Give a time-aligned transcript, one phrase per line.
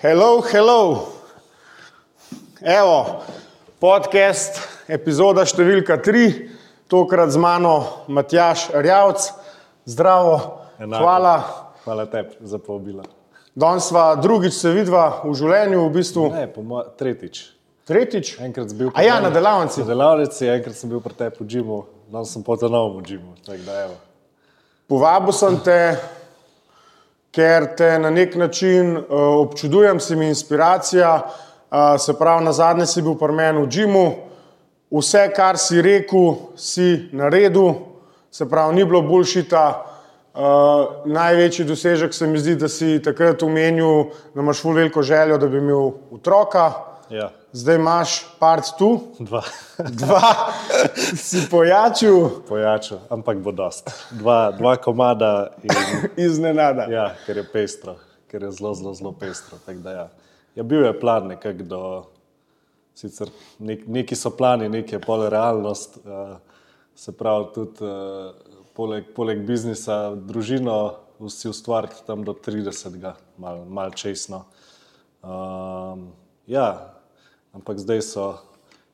[0.00, 1.08] Hello, hello.
[2.62, 3.18] Evo,
[3.82, 6.50] podcast, epizoda številka tri,
[6.86, 9.24] tokrat z mano Matjaš Rjavc.
[9.90, 10.36] Zdravo,
[10.78, 11.02] Enako.
[11.02, 11.34] hvala.
[11.82, 13.02] Hvala tebi za povabilo.
[13.58, 17.40] Danes sva drugič se vidva v življenju, v bistvu Ne, po mojem, tretjič.
[17.90, 18.36] tretjič.
[18.38, 19.82] Enkrat sem bil ja, na delavnici.
[19.82, 23.34] Na delavnici, enkrat sem bil pri tebi v džimu, danes sem ponovno v džimu.
[24.86, 25.98] Povabil sem te,
[27.32, 29.04] ker te na nek način uh,
[29.44, 31.22] občudujem, si mi inspiracija.
[31.70, 34.06] Uh, se pravi, na zadnje si bil pri meni v džimu,
[34.90, 37.74] vse, kar si rekel, si naredil,
[38.30, 39.84] se pravi, ni bilo boljšita.
[40.38, 45.48] Uh, največji dosežek se mi zdi, da si takrat omenil, da imaš veliko željo, da
[45.48, 46.72] bi imel otroka,
[47.10, 49.42] Ja, zdaj imaš part tu, dva,
[50.00, 50.52] dva
[51.16, 53.90] si pojačil pojačal, ampak bo dost.
[54.10, 55.72] Dva, dva komada, in,
[56.28, 56.88] iznenada.
[56.92, 57.96] ja, ker je pestro,
[58.28, 59.58] ker je zelo, zelo, zelo pestro.
[59.66, 60.08] tako da Ja.
[60.58, 61.82] Ja, bil je plan nekako do,
[62.94, 63.28] sicer
[63.58, 66.32] nek, neki so plani, neki je pol realnost, uh,
[66.98, 68.32] se pravi tudi uh,
[68.74, 74.44] poleg, poleg biznisa, družino vsi ustvariti tam do 30, malo mal česno.
[75.22, 76.08] Um,
[76.46, 76.97] ja,
[77.52, 78.26] ampak zdaj so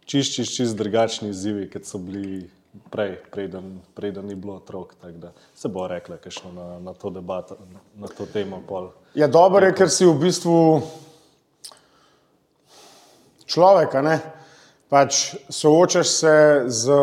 [0.05, 2.50] čist, čist, čist drugačni izzivi, kot so bili
[2.91, 4.94] prej, preden, preden ni bilo otrok.
[5.55, 7.58] Se bo rekla, kakšno na, na to debato,
[7.97, 8.62] na to temo.
[8.69, 8.91] Pol.
[9.14, 10.82] Ja, dobro je, ker si v bistvu
[13.47, 14.19] človek, ne?
[14.91, 16.36] Pač soočaš se
[16.69, 16.98] z,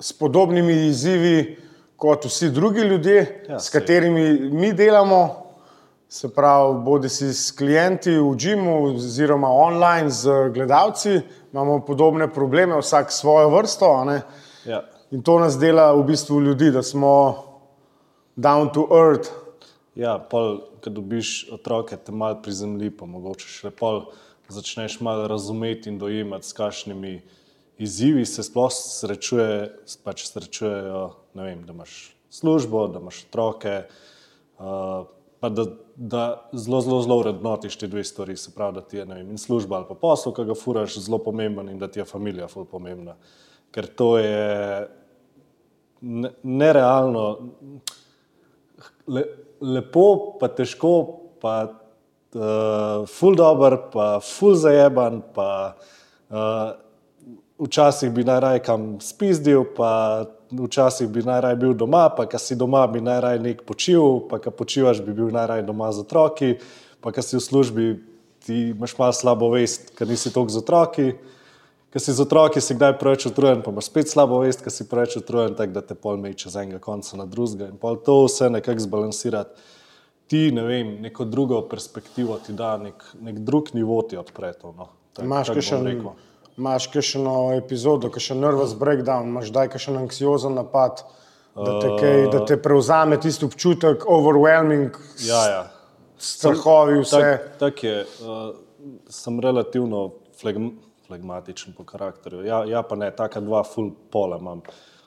[0.00, 1.56] s podobnimi izzivi
[1.96, 5.43] kot vsi drugi ljudje, Ja, s katerimi mi delamo.
[6.14, 12.78] Se pravi, bodi si s klienti v Džimu, oziroma online z gledalci, imamo podobne probleme,
[12.78, 13.90] vsak svojo vrsto.
[14.66, 14.84] Ja.
[15.10, 17.10] In to nas dela v bistvu ljudi, da smo
[18.36, 19.44] down to earth,
[19.94, 24.08] Ja, pol, ko dobiš otroke, te malo prizemlji, pa mogoče še pol
[24.50, 27.12] začneš malo razumeti in dojemati, s kakšnimi
[27.78, 29.70] izzivi se sploh srečuje,
[30.02, 31.04] pač srečujejo,
[31.38, 31.94] vem, da imaš
[32.34, 33.76] službo, da imaš otroke,
[34.58, 35.06] uh,
[35.44, 35.64] pa da,
[35.96, 39.38] da zelo, zelo, zelo vrednotiš te dve stvari, se pravi, da ti je vem, in
[39.38, 42.64] služba ali pa posel, ki ga furaš, zelo pomemben in da ti je familija ful
[42.64, 43.12] pomembna.
[43.70, 44.88] Ker to je
[46.00, 47.26] ne, nerealno,
[49.06, 49.26] le,
[49.60, 50.06] lepo,
[50.40, 50.94] pa težko,
[51.44, 55.50] pa uh, ful dobr, pa ful zajeban, pa
[56.32, 56.72] uh,
[57.60, 60.24] včasih bi najraje kam spizdil, pa
[60.58, 64.50] včasih bi najraje bil doma, pa ko si doma, bi najraje nek počil, pa ko
[64.50, 66.56] počivaš, bi bil najraje doma z otroki,
[67.00, 67.86] pa ko si v službi,
[68.44, 71.06] ti imaš malo slabo vest, ker nisi toliko z otroki.
[71.94, 74.82] Ker si z otroki, si kdaj preveč utrujen, pa imaš spet slabo vest, ker si
[74.90, 77.68] preveč utrujen, tako da te pol meče z enega konca na drugega.
[77.70, 79.54] In pol to vse nekako zbalansirati,
[80.26, 84.74] ti ne vem, neko drugo perspektivo ti da, nek, nek drug nivo ti odpre to.
[84.76, 84.88] No.
[85.14, 86.10] Tak- Imaš kakšen, rekel.
[86.56, 91.02] Imaš kakšno epizodo, kakšen nervous breakdown, imaš daj kakšen anksiozen napad,
[91.54, 95.60] da te, kaj, da te prevzame tisti občutek, overwhelming, Ja, ja.
[96.18, 97.20] strahovi, vse.
[97.20, 98.48] Tak, tak je, uh,
[99.08, 100.10] sem relativno
[100.40, 100.72] flegm,
[101.06, 102.44] flegmatičen po karakterju.
[102.46, 104.62] Ja, ja pa ne, taka dva full pola imam.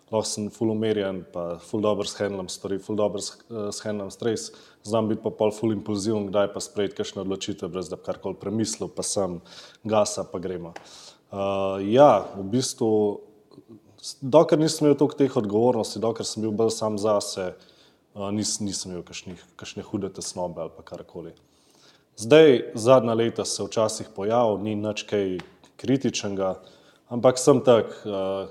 [0.08, 4.52] Lahko sem full umirjen, pa full dobro shendlam stvari, full dobro uh, shendlam stres.
[4.88, 8.40] Znam biti pa pol full impulziven, kdaj pa sprejeti kakšne odločitve, brez da bi karkoli
[8.40, 9.42] premislil, pa sem
[9.84, 10.72] gasa, pa gremo.
[10.72, 12.90] Uh, ja, v bistvu,
[14.22, 17.52] dokler nisem imel toliko teh odgovornosti, dokler sem bil bolj sam zase,
[18.16, 21.36] uh, nis, nisem imel kakšnih, kakšne hude tesnobe ali karkoli.
[22.18, 25.38] Zdaj, zadnja leta se včasih pojavlja, ni nič kaj
[25.78, 26.56] kritičnega,
[27.14, 28.50] ampak sem tak uh,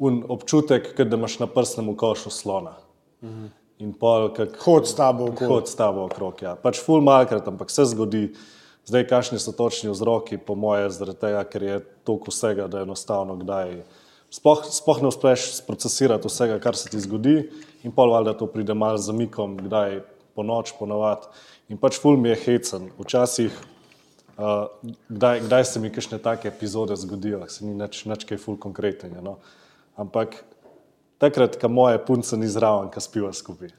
[0.00, 2.76] un občutek, kot da imaš na prsnem košu slona.
[3.80, 5.48] In pol, kak, Hod s tabo okoli.
[5.48, 6.42] Hod s tabo okrog.
[6.44, 6.52] Ja.
[6.60, 8.26] Pač ful malkrat, ampak se zgodi.
[8.90, 13.36] Zdaj, kakšni so točni vzroki, po moje, zaradi tega, ker je toliko vsega, da enostavno
[13.38, 13.84] kdaj.
[14.34, 17.36] Sploh, sploh ne uspeš procesirati vsega, kar se ti zgodi,
[17.86, 20.00] in pol valjda to pride malo z zamikom, kdaj
[20.34, 21.30] po noč, ponovadi.
[21.70, 22.90] In pač ful mi je hecen.
[22.98, 23.54] Včasih,
[24.34, 24.66] uh,
[25.06, 29.22] kdaj, kdaj se mi kakšne take epizode zgodijo, se ni nič, nič kaj ful konkretnega.
[29.22, 29.38] No.
[29.94, 30.34] Ampak
[31.22, 33.70] takrat, ko moje punce ni zraven, ko spiva skupaj.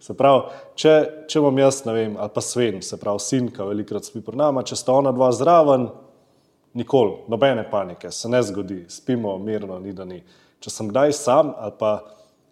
[0.00, 0.92] Se pravi, če,
[1.28, 4.38] če bom jaz, ne vem, ali pa Sven, se pravi, sin, ki velikokrat spi pri
[4.40, 5.90] nama, če sta ona dva zraven,
[6.78, 10.22] nikoli, nobene panike, se ne zgodi, spimo mirno, ni da ni.
[10.60, 11.92] Če sem kdaj sam, ali pa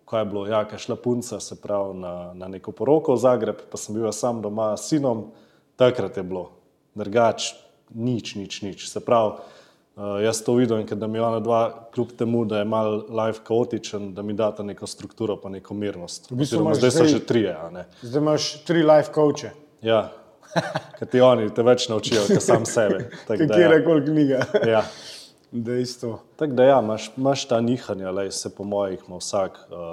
[0.09, 3.65] ko je bilo, ja, kaj šla punca, se pravi, na, na neko poroko v Zagreb,
[3.69, 5.27] pa sem bil sam doma s sinom,
[5.77, 6.47] takrat je bilo,
[6.97, 7.51] drugač,
[7.93, 8.87] nič, nič, nič.
[8.89, 9.37] Se pravi,
[9.99, 13.43] Uh, jaz to vidim, ker da mi ona dva, kljub temu, da je mal life
[13.45, 16.31] kaotičen, da mi data neko strukturo, pa neko mirnost.
[16.31, 17.57] V bistvu Oziroma, zdaj so že trije.
[17.57, 17.85] a ne.
[18.03, 19.51] Zdaj imaš tri life coache.
[19.83, 20.05] Ja,
[20.99, 23.09] Ker ti oni te več naučijo, kot sam sebe.
[23.29, 23.77] Tako da, Kjer ja.
[23.77, 24.43] je kol knjiga.
[24.69, 24.83] Ja.
[25.69, 26.19] Dejstvo.
[26.37, 29.59] Tako da, ja, imaš, imaš ta nihanja, lej, se po mojih ima vsak.
[29.73, 29.87] Uh,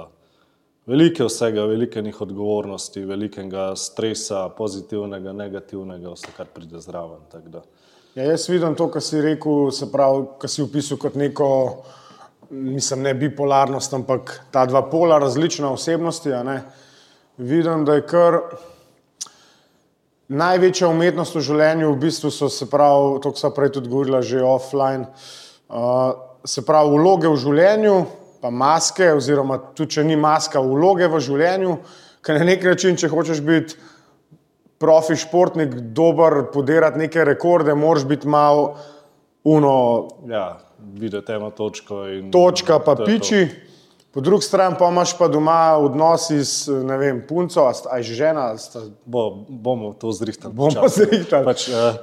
[0.89, 7.23] veliko je vsega, veliko je odgovornosti, velikega stresa, pozitivnega, negativnega, vse kar pride zraven.
[7.31, 7.63] tako da.
[8.15, 11.47] Ja, jaz vidim to, kar si rekel, se pravi, kar si opisal kot neko,
[12.47, 16.31] mislim, ne bipolarnost, ampak ta dva pola različna osebnosti.
[17.37, 18.37] Vidim, da je kar
[20.31, 24.23] največja umetnost v življenju, v bistvu so se pravi, to, kar sem prej tudi govorila,
[24.23, 25.09] že offline,
[25.67, 26.15] uh,
[26.47, 27.97] se pravi, vloge v življenju,
[28.39, 31.75] pa maske, oziroma tudi če ni maska, vloge v življenju,
[32.23, 33.75] ker na nek način, če hočeš biti
[34.77, 38.75] profi športnik, dober, podirati neke rekorde, moraš biti malo
[39.43, 40.57] uno, Ja,
[40.93, 42.07] videti eno točko.
[42.07, 43.47] In, točka pa to piči.
[44.11, 48.03] Po drugi strani pa imaš pa doma odnosi s vem, punco, a sta- a je
[48.03, 50.53] že žena, sta Bo, bomo to zrihtali.
[50.53, 51.45] Bomo zrihtali.
[51.45, 51.95] Pač, uh,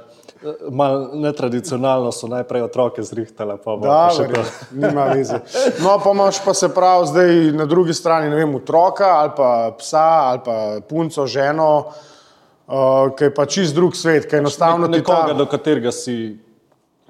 [0.69, 4.43] Mal netradicionalno so najprej otroke zrihtali, pa bo pa še to.
[4.73, 5.39] nima veze.
[5.79, 9.71] No, pa imaš pa se prav zdaj na drugi strani, ne vem, otroka ali pa
[9.73, 11.85] psa ali pa punco, ženo,
[12.67, 15.37] uh, ki je pa čist drug svet, ki je enostavno ti Nekoga, ta.
[15.37, 16.37] do katerega si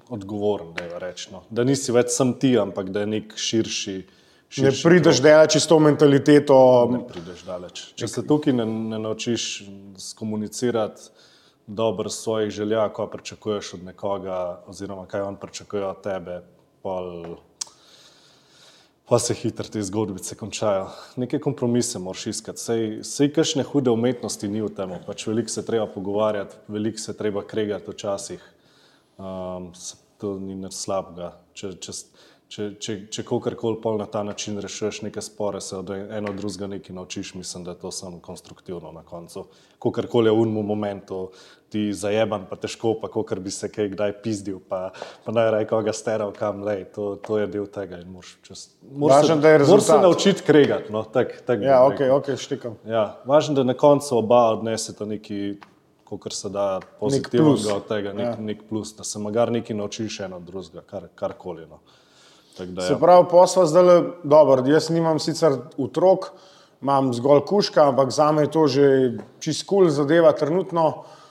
[0.09, 1.44] odgovoren, da, reč, no.
[1.50, 3.97] da nisi več sam ti, ampak da je nek širši.
[4.61, 6.57] Ne prideš delati čisto mentaliteto.
[6.91, 7.85] ne prideš daleč.
[7.97, 9.63] Če se tukaj ne, ne naučiš
[9.97, 11.09] skomunicirati
[11.67, 16.41] dobro svojih želja, ko pričakuješ od nekoga, oziroma kaj on pričakuje od tebe,
[16.83, 17.38] pol,
[19.13, 20.88] pa se hitro te zgodbice končajo.
[21.21, 22.57] Neke kompromise moraš iskati.
[22.57, 27.13] Sej, sej kakšne hude umetnosti ni v tem, pač veliko se treba pogovarjati, veliko se
[27.13, 28.48] treba kregati včasih.
[29.21, 29.69] Um,
[30.18, 31.30] to ni nič slabega.
[31.54, 31.95] Če, če,
[32.56, 36.42] če, če, če kakorkoli pol na ta način rešuješ neke spore, se od eno od
[36.42, 39.45] drugega nekaj naučiš, mislim, da je to samo konstruktivno na koncu.
[39.77, 41.27] Kakorkoli je v unem momentu
[41.74, 44.92] ti zajeban, pa težko, pa kakor bi se kaj kdaj pizdil, pa,
[45.25, 48.68] pa naj raj koga steral kam, lej, to, to je del tega in moraš čez.
[48.84, 50.02] Važno, da je Moraš se rezultat.
[50.04, 50.92] naučiti kregati.
[50.94, 52.14] No, tak, tak Ja, rekel.
[52.14, 52.75] ok, ok, štikam.
[52.86, 55.56] Ja, važno, da na koncu oba odneseta nekaj,
[56.14, 56.68] kar se da
[57.00, 58.36] pozitivnega od tega, nek, Ja.
[58.38, 61.66] nek plus, da se magar nekaj naučiš eno od drugega, kar, karkoli.
[61.66, 61.81] No.
[62.54, 63.00] Tako Da, Se ja.
[63.00, 63.90] pravi, posla zdaj,
[64.24, 66.30] dobro, jaz nimam sicer otrok,
[66.81, 68.86] imam zgolj kuška, ampak za me je to že
[69.40, 71.23] čist kul cool zadeva trenutno, uh,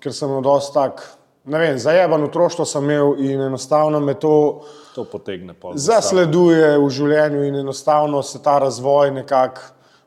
[0.00, 1.02] ker sem imel dosti tak,
[1.44, 4.60] ne vem, zajeban otroštvo sem imel in enostavno me to
[4.94, 5.78] To potegne za sabo.
[5.78, 9.60] zasleduje v življenju in enostavno se ta razvoj nekako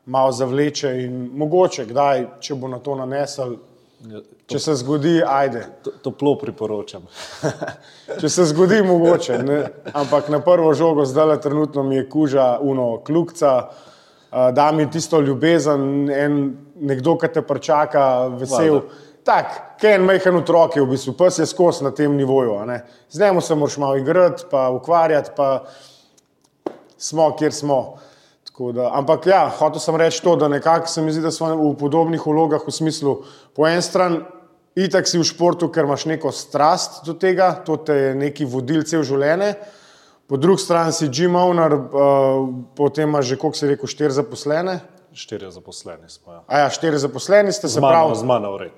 [0.06, 3.56] malo zavleče in mogoče kdaj, če bo na to nanesel,
[4.02, 4.18] Ja,
[4.50, 5.60] če se zgodi, ajde.
[5.86, 7.04] To, toplo priporočam.
[8.20, 9.36] Če se zgodi, mogoče.
[9.46, 9.58] Ne?
[9.94, 13.52] Ampak na prvo žogo, zdaj le trenutno mi je kuža, uno, kljukca,
[14.32, 16.36] da mi tisto ljubezen, en,
[16.80, 18.04] nekdo, ki te pričaka,
[18.40, 18.80] vesel.
[18.80, 19.00] Valjda.
[19.22, 22.56] Tak, kaj en majhen otrok je v bistvu, pes je skozi na tem nivoju.
[23.10, 25.64] Z njim se moraš malo igrati, pa ukvarjati, pa
[26.98, 27.98] smo, kjer smo.
[28.44, 31.54] Tako Da, ampak ja, hotel sem reči to, da nekako se mi zdi, da smo
[31.56, 33.14] v podobnih vlogah v smislu,
[33.56, 34.18] po eni strani,
[34.76, 38.84] itak si v športu, ker imaš neko strast do tega, to te je neki vodil
[38.84, 39.54] cel življenje.
[40.32, 41.82] Po drugi strani si Jim Owner, uh,
[42.76, 44.78] potem imaš že, koliko si rekel, štiri zaposlene.
[45.12, 46.32] Štirje zaposleni smo.
[46.32, 46.40] Ja.
[46.48, 48.72] A ja, štiri zaposleni ste, se pravi, z mano vred.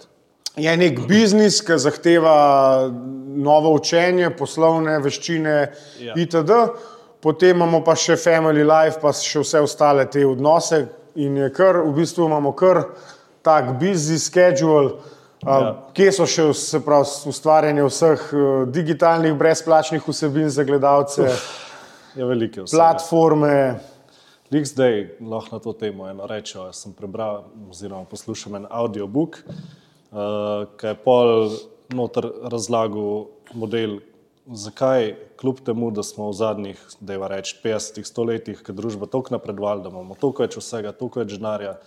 [0.56, 2.90] je nek biznis, ki zahteva
[3.38, 5.54] novo učenje, poslovne veščine
[6.02, 6.18] Ja.
[6.18, 6.50] itd.
[7.22, 11.78] Potem imamo pa še family life, pa še vse ostale te odnose in je kar,
[11.86, 12.82] v bistvu imamo kar
[13.46, 14.98] tak busy schedule.
[15.46, 15.58] Ja.
[15.60, 15.72] Ja.
[15.92, 16.46] Kje so še
[16.84, 21.28] pravi, ustvarjanje vseh eh, digitalnih brezplačnih vsebin za gledalce,
[22.16, 22.76] Je veliko vse.
[22.76, 23.80] platforme?
[24.52, 26.62] Lik zdaj lahko na to temo eno rečem.
[26.68, 31.48] Jaz sem prebral oziroma poslušal en audiobook, uh, ki je pol
[31.90, 33.98] noter razlagal model,
[34.46, 39.34] zakaj kljub temu, da smo v zadnjih, da je reč, 50 stoletjih, ki družba toliko
[39.34, 41.78] napredovala, da imamo toliko več vsega, toliko več denarja,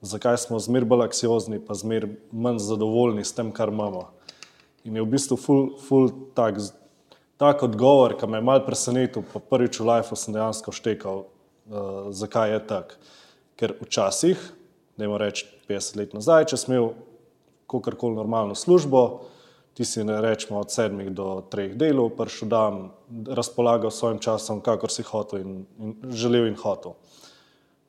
[0.00, 4.08] zakaj smo zmer bolj anksiozni, pa zmer manj zadovoljni s tem, kar imamo.
[4.84, 6.60] In je v bistvu ful, ful tak,
[7.36, 12.12] tak odgovor, ki me je mal presenetil, pa prvič v lifeu sem dejansko štekal, uh,
[12.14, 13.02] zakaj je tako.
[13.58, 14.38] Ker včasih,
[14.96, 16.92] da jim reč 50 let nazaj, če sem imel
[17.68, 19.02] kakorkoli normalno službo,
[19.74, 22.78] ti si ne rečemo od sedmih do treh delov, prišel dan,
[23.26, 26.96] razpolagal s svojim časom, kakor si hotel in, in želel in hotel.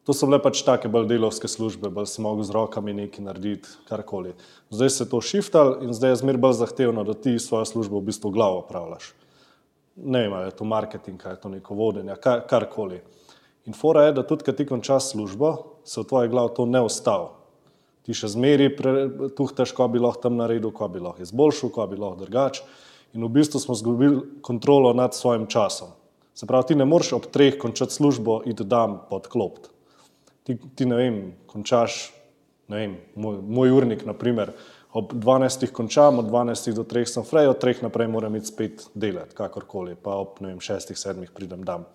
[0.09, 3.69] To so bile pač take bolj delovske službe, bolj si mogel z rokami nekaj narediti,
[3.85, 4.31] karkoli.
[4.73, 8.01] Zdaj se je to šiftal in zdaj je zmer bolj zahtevno, da ti svojo službo
[8.01, 9.11] v bistvu glavo upravljaš.
[10.01, 13.03] Ne vem, ali je to marketing, ali je to neko vodenje, kar, karkoli.
[13.69, 15.53] In fora je, da tudi, ko ti končaš službo,
[15.85, 17.29] se v tvoji glavi to ne ustavi.
[18.01, 18.73] Ti še zmeri
[19.37, 22.65] tuhtaš, ko bi lahko tam naredil, ko bi lahko izboljšal, ko bi lahko drugače.
[23.13, 25.93] In v bistvu smo izgubili kontrolo nad svojim časom.
[26.33, 29.77] Se pravi, ti ne moreš ob treh končati službo in ti dam podklopiti.
[30.49, 32.07] Ti, ti ne vem, končaš,
[32.73, 34.49] ne vem, moj, moj urnik, naprimer,
[34.97, 35.67] ob 12.
[35.69, 36.71] končam, od 12.
[36.73, 37.05] do 3.
[37.05, 37.83] sem frej, od 3.
[37.85, 40.95] naprej moram iti spet delati, kakorkoli, pa ob 6.
[40.97, 41.27] 7.
[41.35, 41.85] pridem dam.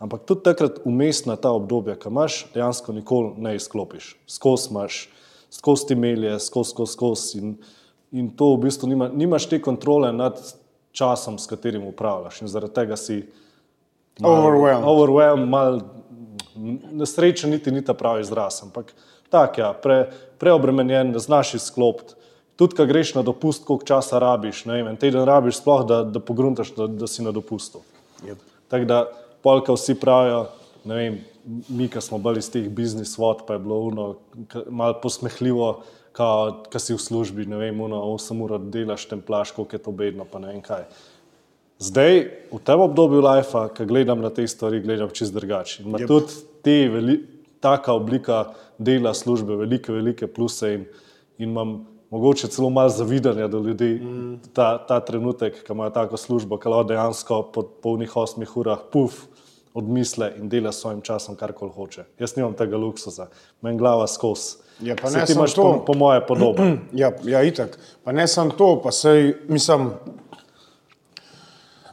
[0.00, 4.14] Ampak tudi takrat umestna ta obdobja, ki imaš, dejansko nikoli ne izklopiš.
[4.24, 5.00] Skozi imaš,
[5.52, 7.54] skozi ti melje, skozi, skozi, skozi in,
[8.12, 10.40] in to v bistvu nima, nimaš te kontrole nad
[10.96, 13.20] časom, s katerim upravljaš in zaradi tega si
[14.24, 14.88] Overwhelmed.
[14.88, 15.80] Overwhelmed, mal,
[16.92, 18.92] nesrečen niti ni ta pravi izraz, ampak
[19.30, 20.06] tak, ja, pre,
[20.38, 22.14] preobremenjen, ne znaš izklopiti.
[22.56, 26.00] Tudi, ko greš na dopust, koliko časa rabiš, ne vem, en teden rabiš sploh, da,
[26.08, 27.82] da pogruntaš, da, da si na dopustu.
[28.24, 28.44] Yep.
[28.72, 29.00] Tako da,
[29.44, 30.46] polka vsi pravijo,
[30.88, 31.18] ne vem,
[31.68, 34.06] mi, ki smo bili iz teh biznis vod, pa je bilo uno,
[34.70, 35.68] malo posmehljivo,
[36.16, 40.24] ko si v službi, ne vem, uno, 8 ur delaš, templaš, koliko je to bedno,
[40.24, 40.88] pa ne vem kaj.
[41.78, 42.20] Zdaj,
[42.52, 45.82] v tem obdobju lajfa, ko gledam na te stvari, gledam čist drugače.
[45.82, 46.08] Ima Jep.
[46.08, 47.18] tudi te, veli,
[47.60, 48.44] taka oblika
[48.78, 50.86] dela službe, velike, velike pluse in,
[51.38, 54.38] in imam mogoče celo malo zavidanja do ljudi, mm.
[54.52, 59.26] ta, ta trenutek, ko imajo tako službo, ki lahko dejansko po polnih osmih urah, puf,
[59.76, 62.06] odmisle in dela s svojim časom, kar koli hoče.
[62.18, 63.28] Jaz nimam tega luksusa,
[63.60, 64.64] meni glava skozi.
[64.80, 65.62] Ja, pa ne samo to.
[65.62, 66.76] po, po moje podobno.
[66.92, 67.78] Ja, ja, itak.
[68.04, 69.90] Pa ne samo to, pa sej, mislim,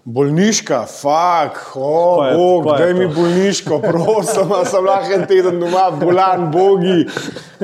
[0.06, 4.34] bolniška, fuk, o, Pa je- bog, pa daj mi bolniško, prosim,
[4.66, 7.06] sem lahko en teden doma, bolan, bogi,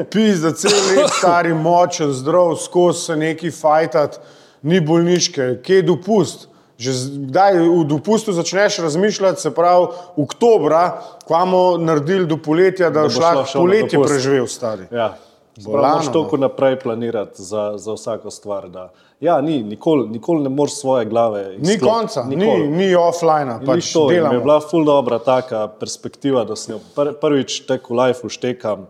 [0.05, 4.19] pis, da cel let stari, močen, zdrav, skozi se neki fajtat,
[4.63, 6.48] ni bolniške, kje je dopust?
[6.77, 10.84] Že z- kdaj v dopustu začneš razmišljati, se pravi, oktobra,
[11.25, 14.88] ko bomo naredili do poletja, da, da šla na poletje preživel, stari.
[14.89, 15.17] Ja.
[15.66, 18.70] Bolano, Moraš toliko naprej planirati za, za vsako stvar.
[18.70, 21.44] Da, ja, ni, nikoli, nikoli ne moreš svoje glave.
[21.58, 21.86] Ni izklopiti.
[21.86, 22.68] konca, ni, Nikoli.
[22.68, 26.82] ni offline, In pač to, mi je bila ful dobra taka perspektiva, da sem jo
[26.96, 28.88] pr prvič tek v lifeu štekam,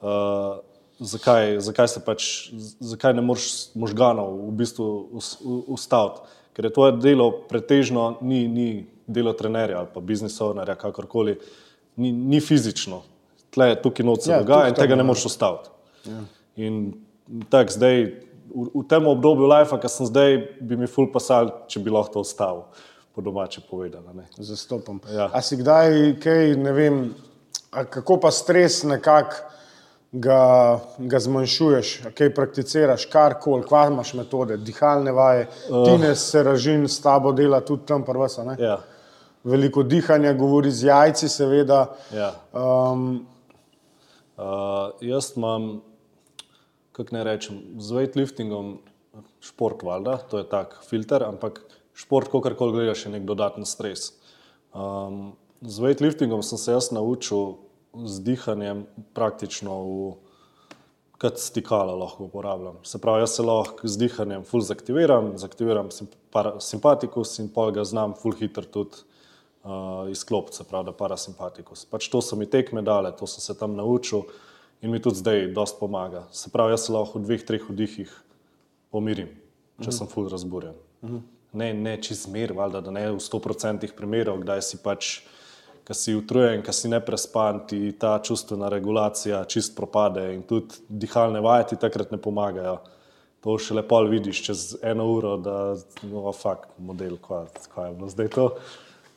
[0.00, 0.58] uh,
[0.98, 2.28] zakaj, zakaj se pač,
[2.80, 4.88] zakaj ne moreš možganov v bistvu
[5.66, 6.36] ustaviti.
[6.52, 11.38] Ker je tvoje delo pretežno ni, ni delo trenerja ali pa biznis ownerja, kakorkoli,
[11.96, 13.02] ni, ni fizično.
[13.54, 15.70] Tle, tukaj noč se Ja, ja, dogaja in tega ne moreš ustaviti.
[16.06, 16.20] Ja.
[16.56, 16.94] In
[17.50, 17.96] tako zdaj,
[18.48, 22.12] v, v tem obdobju life, ki sem zdaj, bi mi ful pasal, če bi lahko
[22.18, 22.62] to ustavil,
[23.14, 24.12] po domače povedano.
[24.14, 24.26] ne.
[24.38, 25.00] Zastopam.
[25.12, 25.28] Ja.
[25.32, 27.14] A si kdaj, kaj, ne vem,
[27.70, 29.44] a kako pa stres nekako
[30.12, 35.84] ga, ga zmanjšuješ, kaj prakticiraš, karkoli, kva imaš metode, dihalne vaje, uh.
[35.84, 38.56] Tines se ražin s tabo dela tudi tam prvasa, ne?
[38.58, 38.78] Ja,
[39.44, 41.86] Veliko dihanja, govori z jajci, seveda.
[42.12, 42.32] ja.
[42.52, 43.26] Um,
[44.38, 45.80] Uh, jaz imam,
[46.98, 48.78] kako ne rečem, z weightliftingom
[49.40, 51.62] šport, valjda, to je tak filter, ampak
[51.94, 54.12] šport, ko karkoli gledaš, je nek dodaten stres.
[54.74, 57.54] Um, z weightliftingom sem se jaz naučil
[57.94, 58.82] z dihanjem
[59.14, 60.16] praktično v
[61.18, 62.76] kot stikalo lahko uporabljam.
[62.86, 67.72] Se pravi, jaz se lahko z dihanjem ful zaktiviram, zaktiviram sim- para- simpatikus in pol
[67.74, 69.02] ga znam ful hitro tudi
[69.64, 71.86] uh, izklopiti, se pravi, da parasimpatikus.
[71.90, 74.22] Pač to so mi tekme dale, to sem se tam naučil
[74.82, 76.26] in mi tudi zdaj dosti pomaga.
[76.32, 78.12] Se pravi, jaz se lahko v dveh, treh vdihih
[78.92, 79.32] pomirim,
[79.82, 80.76] če sem ful razburjen.
[81.52, 85.10] Ne, ne čez zmer, valjda, da ne v 100% primerov, kdaj si pač,
[85.88, 91.40] ki si utrujen, ki si neprespan, ti ta čustvena regulacija čist propade in tudi dihalne
[91.40, 92.76] vaje ti takrat ne pomagajo.
[93.46, 95.56] To še lepo vidiš čez eno uro, da
[96.10, 98.48] no, fakt model, kaj je bilo zdaj to.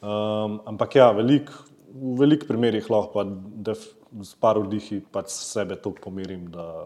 [0.01, 1.49] Um, ampak ja, velik,
[1.91, 3.25] v velikih primerih lahko pa
[3.67, 3.83] def,
[4.21, 6.85] s par vdihi pač sebe toliko pomirim, da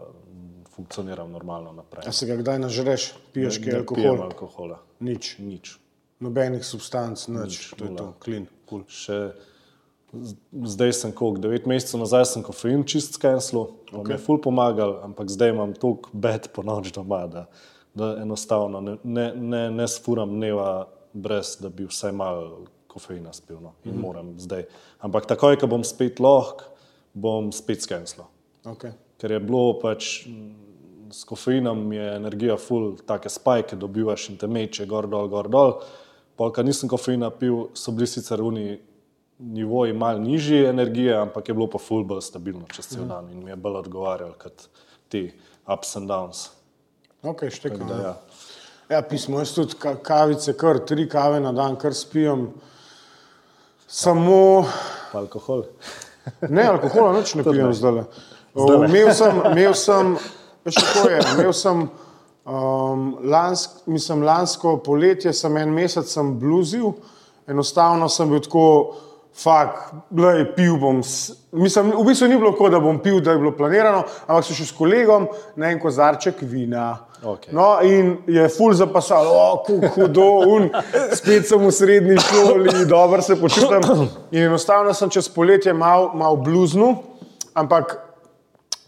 [0.76, 2.04] funkcioniram normalno naprej.
[2.06, 4.22] a se ga kdaj nažreš, piješ kaj alkohol?
[4.22, 4.78] alkohola.
[5.00, 5.78] Nič, Nič.
[6.20, 8.46] nobenih substanc, nič, Nič, to je to, klin.
[8.68, 8.84] Cool.
[8.88, 9.32] Še
[10.12, 14.04] z- zdaj sem koliko, devet mesecev nazaj sem kofein čist skenslil, okay.
[14.06, 17.46] mi je ful pomagal, ampak zdaj imam toliko bed po noč doma, da,
[17.94, 23.60] da enostavno ne, ne, ne, ne sfuram dneva brez, da bi vsaj malo kofeina spil.
[23.60, 23.72] No.
[23.84, 24.00] In mm.
[24.00, 24.66] moram zdaj.
[25.00, 26.75] Ampak takoj, ko bom spet lahko,
[27.16, 28.26] bom spet skenslil.
[28.68, 28.92] Okay.
[29.16, 30.26] Ker je bilo pač
[31.10, 35.78] s kofeinom je energija full, take spajke dobivaš in te meče gor dol, gor dol.
[36.36, 38.74] Polka nisem kofeina pil, so bili sicer oni
[39.38, 43.44] nivoji malo nižji energije, ampak je bilo pa full bolj stabilno čez cel dan in
[43.44, 44.66] mi je bolj odgovarjal kot
[45.08, 45.30] ti
[45.68, 46.48] ups and downs.
[47.22, 48.02] Okay, štekam, Da, ja.
[48.02, 48.16] ja.
[48.90, 52.52] Ja, pismo, jaz tudi ka- kavice, kar tri kave na dan, kar spijem.
[53.88, 54.66] Samo,
[55.12, 55.64] Pa alkohol.
[56.48, 58.02] Ne alkohola, nič ne pijem zdaj.
[58.56, 60.14] Imel sem, imel sem,
[60.64, 61.82] veš, kako je, imel sem
[62.46, 66.94] um, lansk, mislim, lansko poletje, sem en mesec sem bluzil,
[67.46, 68.66] enostavno sem bil tako,
[69.36, 71.02] fak, glej, pil bom.
[71.52, 74.56] Mislim, v bistvu ni bilo tako, da bom pil, da je bilo planirano, ampak sem
[74.56, 77.06] šel s kolegom na en kozarček vina.
[77.24, 77.52] Okej.
[77.56, 79.28] No, in je ful zapasal,
[79.66, 80.68] kako hudo, un,
[81.16, 83.84] spet sem v srednji šoli, dobro se počutim.
[84.30, 86.94] In enostavno sem čez poletje mal, mal bluznu,
[87.54, 87.98] ampak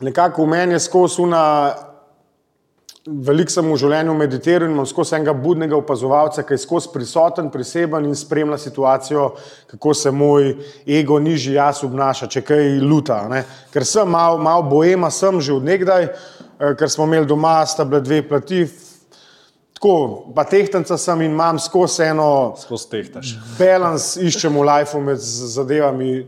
[0.01, 1.45] nekako v meni je skozi una.
[3.09, 7.47] Veliko sem v življenju meditiral in imam skozi enega budnega opazovalca, ki je skozi prisoten,
[7.49, 9.31] priseben in spremlja situacijo,
[9.71, 10.51] kako se moj
[10.85, 13.23] ego, nižji jaz obnaša, če kaj luta.
[13.33, 13.45] Ne.
[13.73, 18.03] Ker sem mal, mal boema, sem že odnegdaj, eh, ker smo imeli doma, sta bile
[18.05, 18.67] dve plati,
[19.79, 19.95] tako,
[20.35, 23.37] pa tehtanca sem in imam skozi eno Skozi tehtaš.
[23.59, 26.27] balans iščem v lifeu med zadevami,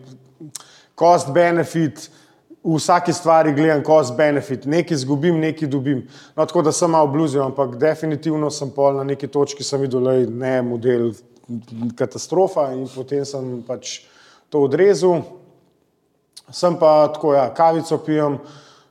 [0.97, 2.09] cost benefit.
[2.65, 6.03] V vsaki stvari gledam cost benefit, nekaj izgubim, nekaj dobim.
[6.37, 10.05] No, tako da sem malo bluzil, ampak definitivno sem pol na neki točki sem videl,
[10.05, 11.13] da je ne model
[11.97, 14.03] katastrofa in potem sem pač
[14.53, 15.23] to odrezal.
[16.53, 18.39] Sem pa tako, ja, kavico pijem,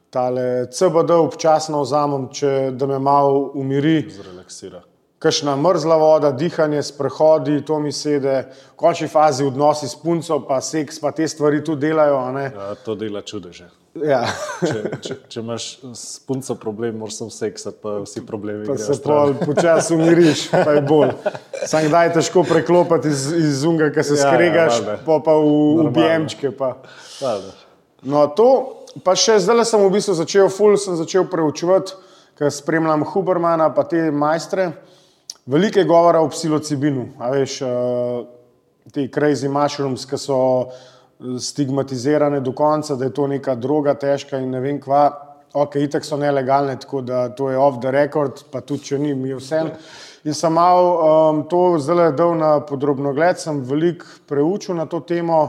[0.09, 4.01] tale CBD občasno vzamem, če, da me malo umiri.
[4.09, 4.88] Zrelaksira.
[5.19, 10.61] Kakšna mrzla voda, dihanje, sprehodi, to mi sede, v končni fazi odnosi s punco, pa
[10.63, 12.21] seks, pa te stvari tudi delajo.
[12.39, 13.67] Ja, to dela čudeže.
[13.99, 14.21] Ja.
[14.69, 18.63] Če, če, če imaš s punco problem, moraš sem seksati, pa vsi problemi.
[18.69, 21.11] Pa se pol počasi umiriš, pa je bolj.
[21.67, 24.97] Sam kdaj je težko preklopiti iz, iz unga, ki se Ja, ja, skregaš, valjda.
[25.03, 25.89] pa, pa v Normalno.
[25.89, 26.51] objemčke.
[26.55, 26.77] Pa.
[27.19, 27.51] Valjda.
[28.07, 28.47] No, to,
[29.03, 31.97] pa še zdaj sem v bistvu začel, ful sem začel preučevati,
[32.39, 34.69] ker spremljam Hubermana, pa te majstre.
[35.49, 37.69] Veliko je govora o psilocibinu, a veš, uh,
[38.93, 40.35] ti crazy mushrooms, ki so
[40.69, 45.07] eh, stigmatizirane do konca, da je to neka droga, težka in ne vem kva.
[45.57, 49.15] Ok, itek so nelegalne, tako da to je off the record, pa tudi če ni,
[49.17, 49.63] mi je vse.
[50.29, 55.01] In sem mal um, to zdaj dal na podrobno gled, sem veliko preučil na to
[55.01, 55.39] temo.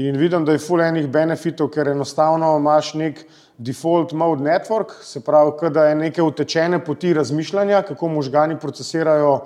[0.00, 3.20] In vidim, da je full enih benefitov, ker enostavno imaš nek
[3.58, 9.40] default mode network, se pravi, da je neke utečene poti razmišljanja, kako možgani procesirajo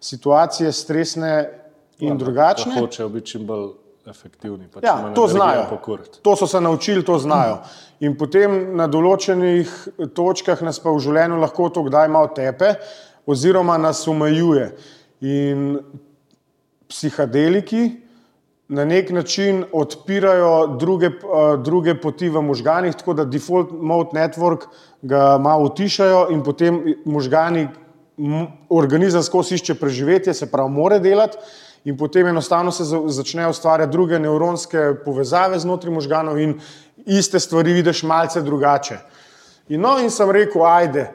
[0.00, 1.50] situacije, stresne
[1.98, 2.74] in drugačne.
[2.74, 3.68] Da hočejo biti čim bolj
[4.06, 4.68] efektivni.
[4.72, 5.66] Pa Ja, to znajo.
[5.70, 6.18] pokuriti.
[6.22, 7.58] To so se naučili, to znajo.
[8.00, 12.74] In potem na določenih točkah nas pa v življenju lahko to kdaj malo tepe,
[13.26, 14.76] oziroma nas omejuje.
[15.20, 15.78] In
[16.88, 18.07] psihadeliki
[18.68, 24.66] na nek način odpirajo druge, eh, druge poti v možganih, tako da default mode network
[25.02, 27.68] ga malo utišajo in potem možgani,
[28.68, 31.38] organizem skozi išče preživetje, se pravi, more delati.
[31.84, 36.60] In potem enostavno se za- začnejo ustvarjati druge nevronske povezave znotraj možganov, in
[37.06, 38.98] iste stvari vidiš malce drugače.
[39.68, 41.12] In, no, in sem rekel, ajde,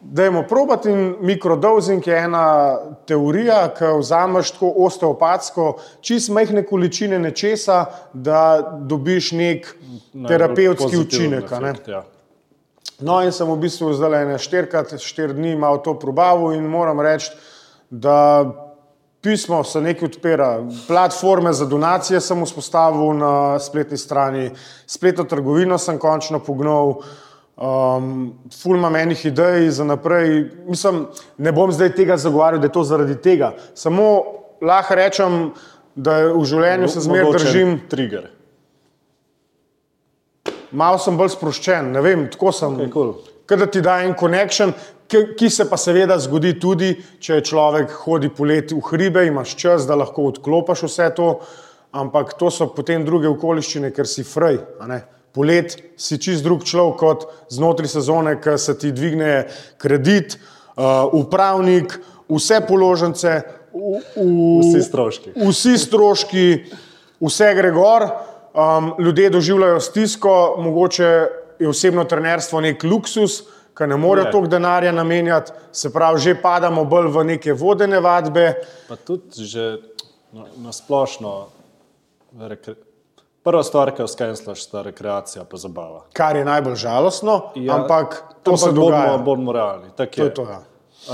[0.00, 2.78] Dajmo probati in mikrodosing je ena
[3.08, 9.72] teorija, ki vzameš tako osteopatsko, čist majhne količine nečesa, da dobiš nek
[10.28, 11.52] terapevtski učinek.
[11.52, 11.70] a ne.
[11.70, 12.04] efekt, Ja.
[13.00, 17.00] No, in sem v bistvu zdaj le štirikrat, štiri dni malo to probaval in moram
[17.00, 17.28] reči,
[17.90, 18.44] da
[19.20, 20.48] pismo se nekaj odpira.
[20.88, 24.50] Platforme za donacije sem vzpostavil na spletni strani,
[24.86, 27.00] spletno trgovino sem končno pognal.
[27.56, 30.50] Um, ful imam enih idej za naprej.
[30.68, 31.06] Mislim,
[31.38, 33.54] ne bom zdaj tega zagovarjal, da je to zaradi tega.
[33.74, 34.22] Samo
[34.60, 35.38] lahko rečem,
[35.96, 38.28] da v življenju se zmeraj držim Trigger.
[40.76, 42.76] Malo sem bolj sproščen, ne vem, tako sem.
[42.76, 43.14] Okej, cool.
[43.48, 44.12] Kaj da ti da en
[45.08, 46.92] ki, ki se pa seveda zgodi tudi,
[47.22, 51.28] če človek hodi poleti v hribe, imaš čas, da lahko odklopiš vse to,
[51.96, 54.58] ampak to so potem druge okoliščine, ker si fraj.
[54.80, 55.04] a ne.
[55.36, 59.44] Polet si čist drug človek kot znotraj sezone, ki se ti dvigne
[59.76, 61.98] kredit, uh, upravnik,
[62.32, 63.34] vse položnice,
[63.76, 65.34] v, v, Vsi stroški.
[65.36, 66.46] vsi stroški,
[67.20, 68.06] vse gre gor,
[68.56, 71.10] um, ljudje doživljajo stisko, mogoče
[71.58, 73.42] je osebno trenerstvo nek luksus,
[73.76, 78.54] ki ne morejo toliko denarja namenjati, se pravi, že padamo bolj v neke vodene vadbe.
[78.88, 79.76] Pa tudi že
[80.32, 81.52] na, na splošno.
[82.40, 82.85] Rekre...
[83.46, 86.00] Prva stvar, ki jo skenslaš, sta rekreacija pa zabava.
[86.18, 89.12] Kar je najbolj žalostno, ja, ampak to ampak se dogaja.
[89.12, 89.90] Bodimo, bodimo realni.
[89.96, 90.26] Tak To je.
[90.26, 90.62] je to, ja.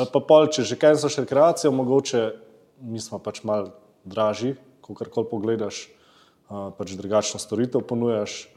[0.00, 2.22] Ali pa pol, če že kenslaš rekreacijo, mogoče
[2.80, 3.68] mi smo pač mal
[4.08, 5.84] dražji, ko karkoli pogledaš,
[6.48, 8.48] pač drugačno storitev ponujaš,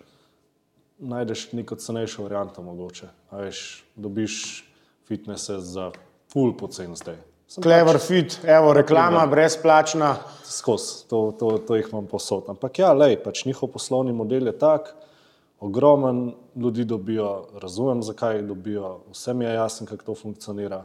[0.99, 3.11] najdeš neko cenejšo varianto mogoče.
[3.29, 4.63] A veš, dobiš
[5.07, 5.91] fitnese za
[6.31, 7.19] full pocen zdaj.
[7.49, 10.15] Clever fit, evo, reklama brezplačna.
[10.43, 12.49] skozi, to, to, to jih imam posod.
[12.49, 14.95] Ampak ja, lej, pač njihov poslovni model je tak,
[15.60, 20.84] Ogromen ljudi dobijo, razumem, zakaj jih dobijo, vsem je jasno, kako to funkcionira.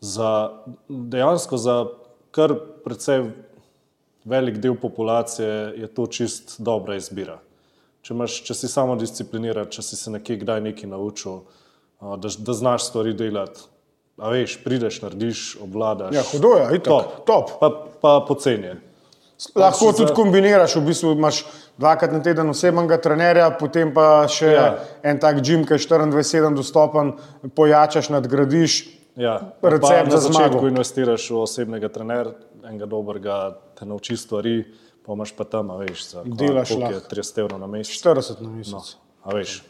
[0.00, 0.50] Za,
[0.88, 1.86] dejansko za
[2.30, 3.30] kar precej
[4.24, 7.38] velik del populacije je to čist dobra izbira.
[8.02, 11.44] Če, imaš, če si samo discipliniran, če si se nekje kdaj nekaj naučil,
[12.00, 13.62] da, da znaš stvari delati,
[14.22, 16.14] a veš, prideš, narediš, obvladaš.
[16.14, 17.26] Ja, hudo je, itak, top.
[17.26, 17.46] top.
[17.58, 18.76] Pa, pa poceni.
[19.52, 21.42] Lahko Pač tudi za- kombiniraš, v bistvu imaš
[21.74, 24.66] dvakrat na teden osebnega trenerja, potem pa še ja.
[25.02, 27.12] En tak gim, ki je 24-7 dostopen,
[27.50, 28.76] pojačaš, nadgradiš.
[29.14, 30.32] Ja, Recept pa za zmago.
[30.32, 32.32] začetku investiraš v osebnega trenerja,
[32.62, 33.34] enega dobrega,
[33.74, 34.62] te nauči stvari,
[35.02, 37.10] pa imaš pa tam, a veš, za Delaš koliko je lahko.
[37.10, 37.92] 30 evrov na mesec.
[37.92, 38.94] 40 na mesec.
[39.20, 39.60] A veš,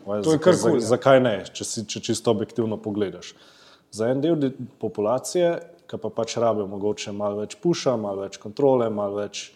[0.00, 0.88] To je zakaj- kar kul, za- ja.
[0.88, 3.34] Zakaj ne, če, si, če čisto objektivno pogledaš.
[3.92, 5.58] Za en del populacije,
[5.90, 9.48] ki pa pač rabijo mogoče malo več puša, malo več kontrole, malo več,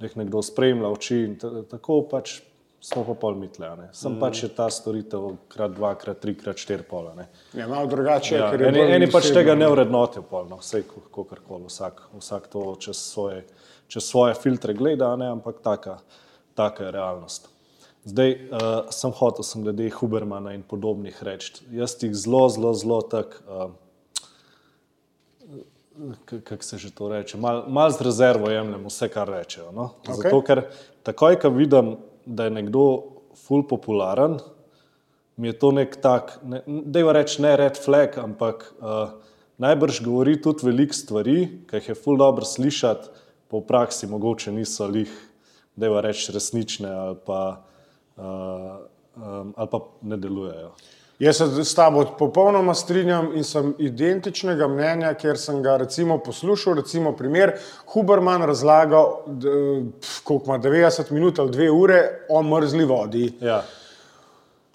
[0.00, 2.38] da jih nekdo spremlja, uči in ta- tako pač
[2.84, 3.68] smo pa pol mitle.
[3.96, 4.20] Sem mm.
[4.20, 7.14] pač je ta storitev krat dva, krat tri, krat štiri pola.
[7.16, 7.28] ne.
[7.56, 11.68] Ja, malo drugače, Ja, ker je eni, eni pač tega ne vrednotijo, polno, vse kakorkoli,
[11.68, 13.44] vsak, vsak to čez svoje,
[13.88, 15.98] čez svoje filtre gleda, ne, ampak taka,
[16.54, 17.53] taka je realnost.
[18.04, 18.38] Zdaj, uh,
[18.92, 21.64] sem hotel, sem glede Hubermana in podobnih reči.
[21.72, 23.70] Jaz jih zelo, zelo, zelo tako, uh,
[26.44, 29.72] kako se že to reče, malo mal z rezervo jemljem vse, kar rečejo.
[29.72, 29.90] No?
[30.04, 30.14] Okej.
[30.20, 30.62] Zato, ker
[31.02, 32.84] takoj, ko vidim, da je nekdo
[33.36, 34.38] ful popularen,
[35.36, 39.16] mi je to nek tak, ne, da je reč ne red flag, ampak uh,
[39.58, 43.08] najbrž govori tudi veliko stvari, ki jih je ful dobro slišati,
[43.48, 45.10] pa v praksi mogoče niso lih,
[45.76, 47.64] da je reč resnične ali pa,
[48.16, 50.72] um, ali pa ne delujejo.
[51.18, 56.74] Jaz se s tabo popolnoma strinjam in sem identičnega mnenja, ker sem ga recimo poslušal,
[56.74, 57.52] recimo primer,
[57.92, 59.04] Huberman razlaga,
[60.24, 63.32] koliko ima 90 minut ali dve ure o mrzli vodi.
[63.40, 63.62] Ja,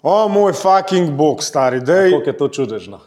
[0.02, 2.10] O moj fucking bog, stari, dej.
[2.10, 3.00] kako je to čudežno.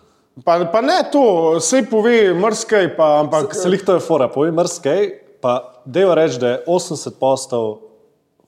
[0.46, 3.56] Pa, pa ne to, sej pove mrskej, pa ampak.
[3.58, 5.10] Se lih to je fora, povej mrskej,
[5.42, 7.80] pa deva reči, da je 80 postov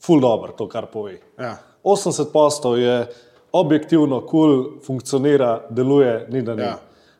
[0.01, 1.17] ful dobro to, kar pove.
[1.41, 1.57] Ja.
[1.85, 3.05] 80 postov je
[3.51, 6.61] objektivno kul, cool, funkcionira, deluje, ni da ni.
[6.61, 6.67] Ja.
[6.67, 6.79] Ja.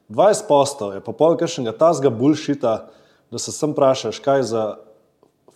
[0.09, 2.73] 20 postov je pa pol kakšnega tazga bulšita,
[3.31, 4.65] da se sem vprašaš, kaj za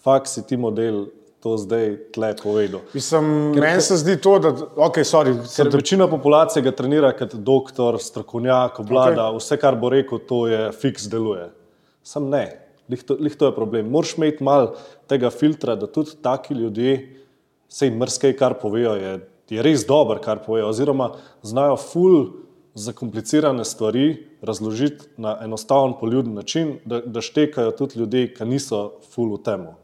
[0.03, 1.05] faksi ti model
[1.39, 2.81] to zdaj tle povedal.
[2.93, 7.35] Mislim, meni se zdi to, da, ok, sorry, Ker te, večina populacije ga trenira kot
[7.35, 9.39] doktor, strokovnjak, vlada, okay.
[9.39, 11.47] vse, kar bo rekel, to je fiks deluje.
[12.03, 12.43] Sam ne,
[12.89, 13.87] lih to, lih to je problem.
[13.91, 14.73] Moraš imeti malo
[15.07, 16.97] tega filtra, da tudi taki ljudje,
[17.69, 19.15] sej mrskej, kar povejo, je,
[19.49, 21.13] je res dober, kar povejo, oziroma
[21.45, 22.17] znajo ful
[22.79, 29.33] zakomplicirane stvari razložiti na enostaven, poljuden način, da, da štekajo tudi ljudje, ki niso ful
[29.35, 29.75] v temu.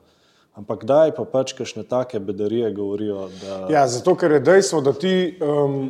[0.56, 4.93] Ampak daj pa pač kakšne take bedarije govorijo, da ja, zato ker je dejstvo, da
[4.95, 5.89] ti, um,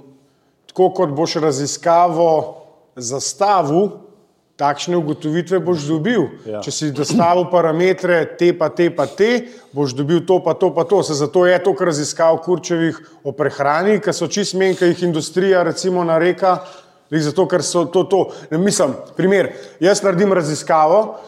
[0.71, 2.31] tako kot boš raziskavo
[2.95, 3.91] zastavil,
[4.55, 6.29] takšne ugotovitve boš dobil.
[6.47, 6.61] Ja.
[6.63, 10.85] Če si zastavil parametre, te pa te pa te, boš dobil to pa to pa
[10.87, 11.03] to.
[11.03, 15.63] Se zato je toliko raziskav kurčevih o prehrani, ki so čist menj, ki jih industrija
[15.67, 16.57] recimo nareka.
[17.15, 18.19] Zato, ker so to, to.
[18.49, 21.19] Ne, mislim, primer, jaz naredim raziskavo,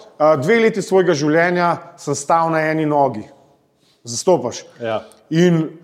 [0.41, 1.67] dve leti svojega življenja
[2.01, 3.21] sem stal na eni nogi.
[4.07, 4.63] Zastopaš.
[4.81, 5.03] Ja.
[5.29, 5.77] In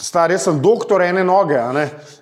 [0.00, 1.60] star, jaz sem doktor ene noge,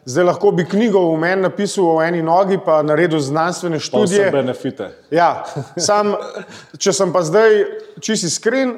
[0.09, 3.87] zdaj lahko bi knjigo o meni napisal o eni nogi, pa naredil znanstvene pa vse
[3.87, 4.31] študije.
[4.35, 4.91] benefite.
[5.11, 5.45] Ja,
[5.77, 6.15] sam,
[6.79, 7.65] če sem pa zdaj
[8.01, 8.77] čisi iskren,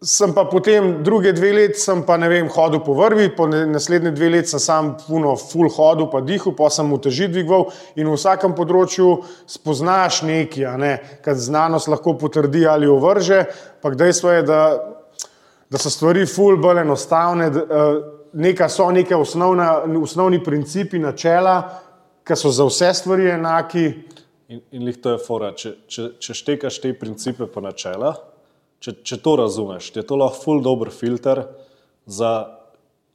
[0.00, 4.14] sem pa potem druge dve leti, sem pa ne vem, hodil po vrvi, po naslednje
[4.16, 7.68] dve leti sem sam puno full hodil, pa dihal, pa sem uteži dvigoval
[8.00, 9.10] in v vsakem področju
[9.48, 13.44] spoznaš nekaj, ne, kar znanost lahko potrdi ali ovrže,
[13.84, 14.62] pa dejstvo je, da,
[15.70, 18.00] da so stvari full bolj enostavne, eh,
[18.32, 21.80] neka so neke osnovna, osnovni principi, načela,
[22.26, 23.86] ki so za vse stvari enaki.
[24.48, 25.52] In, in lih to je fora.
[25.54, 28.16] Če, če, če štekaš te principe pa načela,
[28.82, 31.44] če, če to razumeš, je to lahko ful dober filter
[32.06, 32.32] za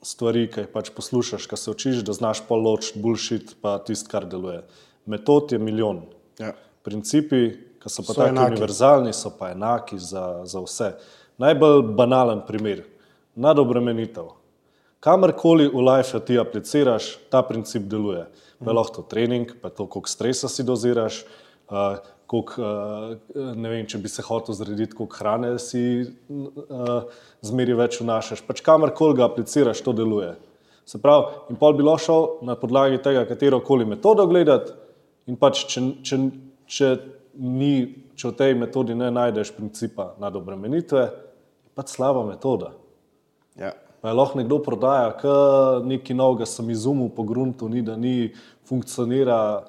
[0.06, 4.08] stvari, ki jih pač poslušaš, ki se učiš, da znaš pa ločiti bullshit, pa tisto,
[4.12, 4.62] kar deluje.
[5.10, 6.06] Metod je milijon.
[6.40, 6.54] Ja.
[6.86, 7.50] Principi,
[7.82, 8.54] ki so pa So tako enaki.
[8.54, 10.92] univerzalni, so pa enaki za, za vse.
[11.42, 12.86] Najbolj banalen primer,
[13.36, 14.30] nadobremenitev.
[15.04, 18.24] Kamorkoli v life ti apliciraš, ta princip deluje.
[18.64, 21.26] Pa je lahko to trening, pa to, koliko stresa si doziraš,
[21.68, 27.12] uh, koliko, uh, ne vem, če bi se hotel zrediti, koliko hrane si uh,
[27.44, 28.46] zmeri več vnašaš.
[28.48, 30.32] Pač kamorkoli ga apliciraš, to deluje.
[30.88, 34.72] Se pravi, in pol bi lahko šel na podlagi tega, katero koli metodo gledati,
[35.28, 36.22] in pač, če, če,
[36.72, 36.96] če,
[37.36, 41.04] ni, če v tej metodi ne najdeš principa nadobremenitve,
[41.68, 42.74] je pač slaba metoda.
[43.60, 43.74] Ja.
[44.02, 48.34] Pa je lahko nekdo prodaja, kot neki novega sem izumil po gruntu, ni da ni
[48.70, 49.66] funkcionira.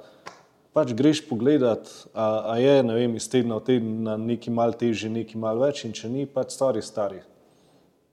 [0.76, 4.76] Pač greš pogledat, a, a je ne vem, iz tedna v teden na neki mal
[4.76, 7.22] težji, neki mal več, in če ni, pač stari, stari.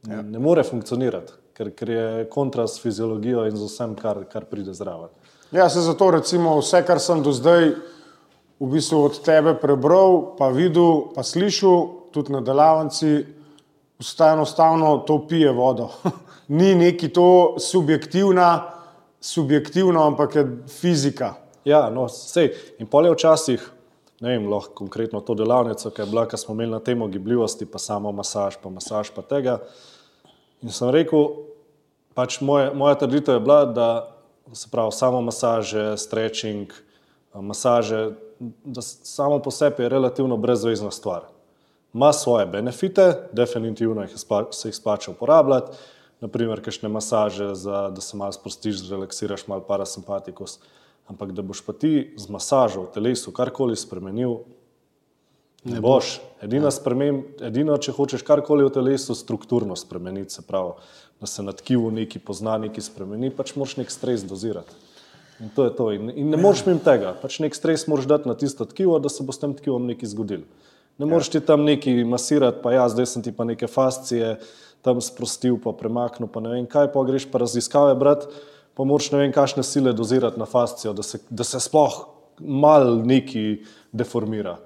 [0.07, 0.21] Ja.
[0.23, 4.71] Ne more funkcionirati, ker, ker je kontrast s fiziologijo in z vsem, kar, kar pride
[4.75, 5.11] zraven.
[5.51, 7.73] Ja, se zato recimo vse, kar sem do zdaj
[8.63, 13.25] v bistvu od tebe prebral, pa videl, pa slišal, tudi na delavnici,
[13.99, 15.89] vsta enostavno to pije vodo.
[16.47, 18.71] Ni neki to subjektivna,
[19.19, 21.33] subjektivno, ampak je fizika.
[21.65, 22.53] Ja, no, sej.
[22.79, 23.63] In pol je včasih,
[24.23, 27.67] ne vem, lahko konkretno to delavnico, ki je bila, ki smo imeli na temo gibljivosti,
[27.67, 29.59] pa samo masaž, pa masaž, pa tega.
[30.63, 31.27] In sem rekel,
[32.15, 33.87] pač moje, moja trditev je bila, da
[34.53, 36.71] se pravi samo masaže, stretching,
[37.33, 38.11] masaže,
[38.63, 41.21] da samo po sebi je relativno brezvezna stvar.
[41.93, 45.77] Ma svoje benefite, definitivno jih spa, se jih splača uporabljati,
[46.21, 50.59] naprimer, kakšne masaže, za, da se malo sprostiš, zrelaksiraš, malo parasimpatikus.
[51.07, 54.37] Ampak da boš pa ti z masažo v telesu karkoli spremenil,
[55.63, 56.19] ne boš.
[56.41, 60.73] Edina spremem, edino, če hočeš karkoli v telesu strukturno spremeniti, se pravi,
[61.21, 64.75] da se na tkivu neki pozna, neki spremeni, pač moraš nek stres dozirati.
[65.41, 65.89] In to je to.
[65.91, 67.15] In, in ne moreš mimo tega.
[67.21, 70.13] Pač nek stres moraš dati na tisto tkivo, da se bo s tem tkivom nekaj
[70.13, 70.45] zgodilo.
[71.01, 74.37] Ne moreš ti tam neki masirati, pa ja, zdaj sem ti pa neke fascije
[74.85, 78.29] tam sprostil, pa premaknil, pa ne vem kaj, pa greš pa raziskave brati
[78.73, 82.05] pa moraš ne vem, kakšne sile dozirati na fascijo, da se, da se sploh
[82.39, 84.57] mal neki deformira.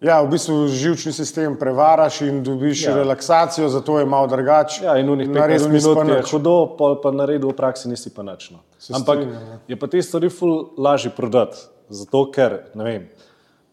[0.00, 2.94] Ja, v bistvu živčni sistem prevaraš in dobiš ja.
[2.94, 4.84] relaksacijo, zato je malo drugače.
[4.84, 8.22] Ja, in v njih 15 minut je hudo, pa, pa naredil v praksi nisi pa
[8.22, 8.62] nično.
[8.94, 9.58] Ampak strinja, ja.
[9.68, 13.08] je pa te stvari ful lažje prodati, zato ker, ne vem,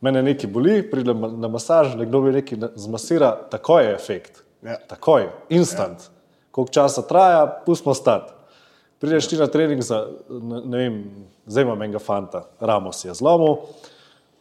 [0.02, 4.42] mene nekaj boli, pridem na masaž, nekdo mi nekaj zmasira, takoj je efekt.
[4.66, 4.80] Ja.
[4.90, 6.10] Takoj, instant.
[6.10, 6.14] Ja.
[6.52, 8.34] Koliko časa traja, pustimo stati.
[9.00, 10.08] Prideš ti na trening za,
[10.42, 11.04] ne vem,
[11.46, 13.60] zdaj imam enega fanta, ramo si je zlomil,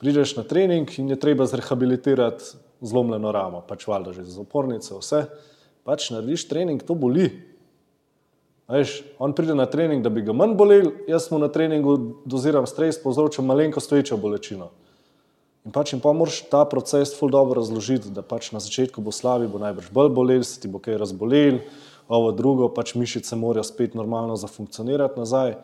[0.04, 2.44] prideš na trening in je treba zrehabilitirati
[2.84, 5.24] zlomljeno ramo, pač valjda že za opornice, vse.
[5.84, 7.30] Pač narediš trening, to boli.
[8.68, 11.96] Veš, on pride na trening, da bi ga manj bolel, jaz mu na treningu
[12.28, 14.70] doziram stres, povzročam malenkost večjo bolečino.
[15.64, 19.12] In pač jim pa moraš ta proces ful dobro razložiti, da pač na začetku bo
[19.12, 21.62] slabi, bo najbrž bolj bolel, se ti bo kaj razbolel,
[22.08, 25.56] ovo drugo, pač mišice morajo spet normalno zafunkcionirati nazaj.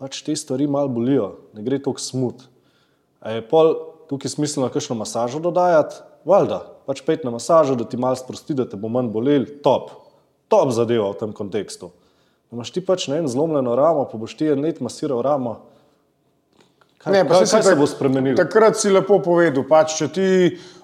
[0.00, 2.48] Pač te stvari malo bolijo, ne gre tako smut.
[3.22, 3.74] A je pol
[4.10, 6.02] tukaj smiselno kakšno masažo dodajati?
[6.28, 9.90] Valjda, pač pet na masažo, da ti malo sprosti, da te bo manj bolel, top,
[10.50, 11.90] top zadeva v tem kontekstu.
[12.50, 15.56] Da imaš ti pač ne en zlomljeno ramo, pa boš ti en let masiral ramo.
[17.02, 18.38] Kaj, ne, pa kaj, se, kaj se bo spremenilo?
[18.38, 20.28] Takrat si lepo povedal, pač če ti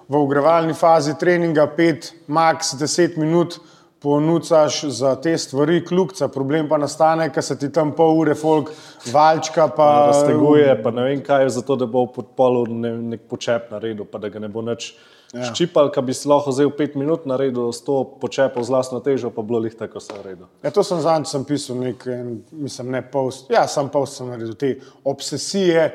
[0.09, 3.59] v ogrevalni fazi treninga 5, max 10 minut
[4.01, 8.71] ponucaš za te stvari, kljubca, problem pa nastane, ker se ti tam pol ure folk
[9.11, 13.71] valčka, pa razteguje, pa ne vem kaj, zato da bo pod polu ne, nek počep
[13.71, 14.93] naredil, pa da ga ne bo nič
[15.33, 15.49] ja.
[15.51, 19.33] ščipal, ki bi si lahko vzel pet minut naredil s to počepom z lastno težo,
[19.35, 20.47] pa bilo jih tako se naredil.
[20.63, 22.05] Ja, to sem sem pisal, nek,
[22.51, 25.89] mislim, ne post, ja, sam post sem naredil, te obsesije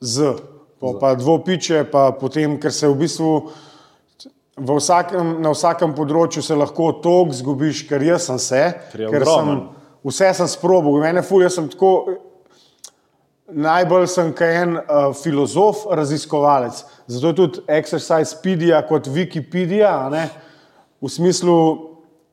[0.00, 0.34] z,
[0.82, 3.34] pa, pa dvopiče, pa potem, ker se v bistvu
[4.56, 8.62] vsakem, na vsakem področju se lahko toliko zgubiš, ker jaz sem se,
[8.92, 9.54] ker, ker sem,
[10.04, 11.94] vse sem sprobil, mene fulj, jaz sem tako.
[13.52, 16.78] Najbolj sem kaj en uh, filozof, raziskovalec.
[17.10, 20.30] Zato je tudi Exercisepedia kot Wikipedia, ne?
[21.02, 21.56] v smislu,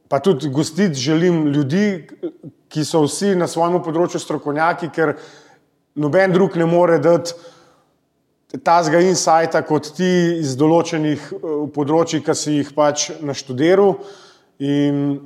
[0.08, 2.08] pa tudi gostiti želim ljudi,
[2.70, 5.16] ki so vsi na svojem področju strokovnjaki, ker
[6.00, 7.34] noben drug ne more dati
[8.58, 14.00] tazga insajta kot ti iz določenih uh, področji, ki si jih pač naštudiral.
[14.60, 15.20] In,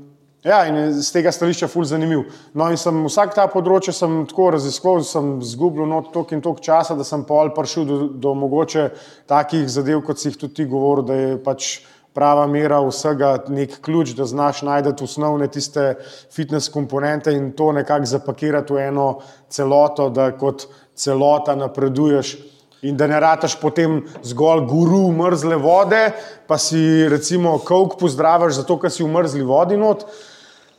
[0.44, 2.26] ja, in z tega stališča ful zanimiv.
[2.54, 6.60] No in sem vsak ta področje sem tako raziskoval, sem zgubil not tok in tok
[6.62, 8.90] časa, da sem pol prišel do, do mogoče
[9.32, 11.74] takih zadev, kot si jih tudi ti govoril, da je pač
[12.14, 15.96] prava mera vsega nek ključ, da znaš najti osnovne tiste
[16.30, 19.08] fitness komponente in to nekako zapakirati v eno
[19.50, 22.36] celoto, da kot celota napreduješ
[22.84, 26.02] in da ne rataš potem zgolj guru mrzle vode,
[26.48, 30.06] pa si recimo kavk pozdraviš, zato ker si v mrzli vodi not.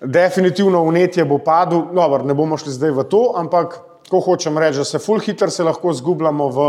[0.04, 3.78] Definitivno vnetje bo padlo, dobro, ne bomo šli zdaj v to, ampak
[4.10, 6.68] ko hočem reči, da se full hitter se lahko zgubljamo v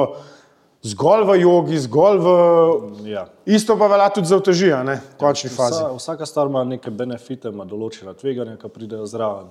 [0.85, 2.35] zgolj v jogi, zgolj v.
[3.09, 3.25] Ja.
[3.45, 5.81] Isto pa velja tudi za otežije, ne, v končni ja, fazi.
[5.81, 9.49] Vsa, vsaka stvar ima neke benefite, ima določena tveganja, ki pridejo zraven.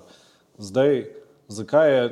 [0.63, 1.03] Zdaj,
[1.53, 2.05] zakaj je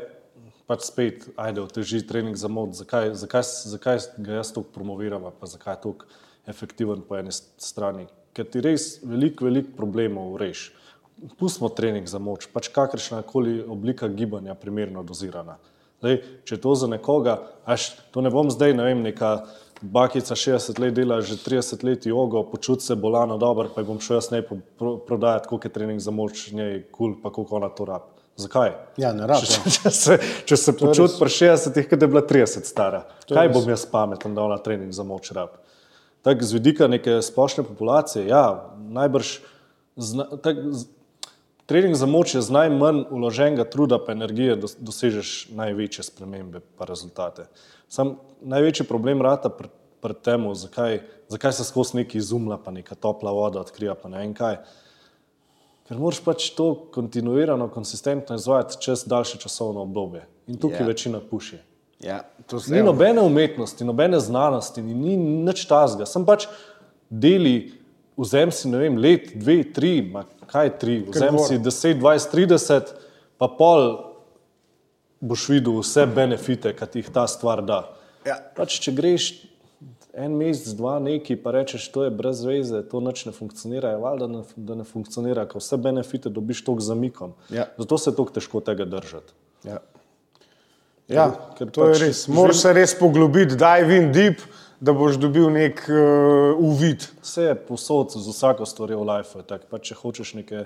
[0.72, 5.48] pač spet, ajde, oteži trening za mod, zakaj, zakaj, zakaj ga jaz tako promoviram, pa
[5.50, 6.06] zakaj je tako
[6.48, 8.06] efektiven po eni strani.
[8.32, 10.70] Ker ti res veliko, veliko problemov reši.
[11.38, 15.58] Pustimo trening za moč, pač kakršna koli oblika gibanja primerno dozirana.
[16.00, 16.16] Zdaj,
[16.48, 17.36] če to za nekoga,
[17.68, 19.44] až to ne bom zdaj, ne vem, neka
[19.82, 24.00] bakica 60 let dela, že 30 let jogo, počuti se bolano dobro, pa ji bom
[24.00, 27.60] šel jaz ne pro, prodajati, koliko je trening za moč, njej kul, cool, pa koliko
[27.60, 28.11] ona to rab.
[28.36, 28.72] Zakaj?
[28.96, 29.48] Ja, ne rabim.
[29.48, 30.16] Če, če se,
[30.48, 34.46] če se počuti pri 60, kot je bila 30 stara, kaj bom jaz pameten, da
[34.46, 35.58] ona trening za moč rab?
[36.22, 39.34] Tako z vidika neke splošne populacije, ja, najbrž.
[40.00, 40.86] Zna, tak, z,
[41.68, 47.50] trening za moč je z najmanj uloženega truda in energije dosežeš največje spremembe in rezultate.
[47.92, 52.94] Sam največji problem rata pred pr tem, zakaj, zakaj se skozi neki izumlja, pa neka
[52.98, 54.58] topla voda odkrija, pa ne vem kaj.
[55.92, 60.22] Ker moraš pač to kontinuirano, konsistentno izvajati čez daljše časovno obdobje.
[60.48, 60.86] In tukaj yeah.
[60.86, 60.86] Ja.
[60.86, 61.58] večina puši.
[62.00, 62.22] Ja,
[62.72, 66.06] ni nobene umetnosti, nobene znanosti, ni, ni nič tazga.
[66.08, 66.46] Sem pač
[67.10, 67.74] deli,
[68.16, 72.96] vzem si ne vem, let, dve, tri, ma, kaj tri, vzemi si 10, 20, 30,
[73.36, 73.84] pa pol
[75.20, 77.82] boš videl vse benefite, ki jih ta stvar da.
[78.24, 78.40] Ja.
[78.56, 79.28] Pač, če greš
[80.12, 84.00] en mesec, dva, neki pa rečeš, to je brez veze, to noč ne funkcionira, je
[84.02, 87.32] valjda, da ne funkcionira, ker vse benefite dobiš tok zamikom.
[87.50, 87.70] Ja.
[87.78, 89.32] Zato se je tako težko tega držati.
[89.64, 89.78] Ja.
[91.08, 92.26] Ja, ker to pač je res.
[92.28, 94.44] Moraš se res poglobiti, dive in deep
[94.82, 97.06] da boš dobil nek uh, uvid.
[97.22, 99.44] Vse je posod, z vsako stvarjo v lifeu.
[99.70, 100.64] Pa če hočeš neke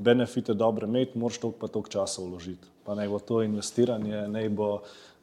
[0.00, 2.64] benefite dobre imeti, moraš toliko pa toliko časa vložiti.
[2.88, 4.70] Pa naj bo to investiranje, naj bo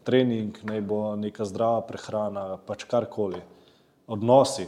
[0.06, 3.42] trening, naj bo neka zdrava prehrana, pač karkoli.
[4.08, 4.68] Odnosi.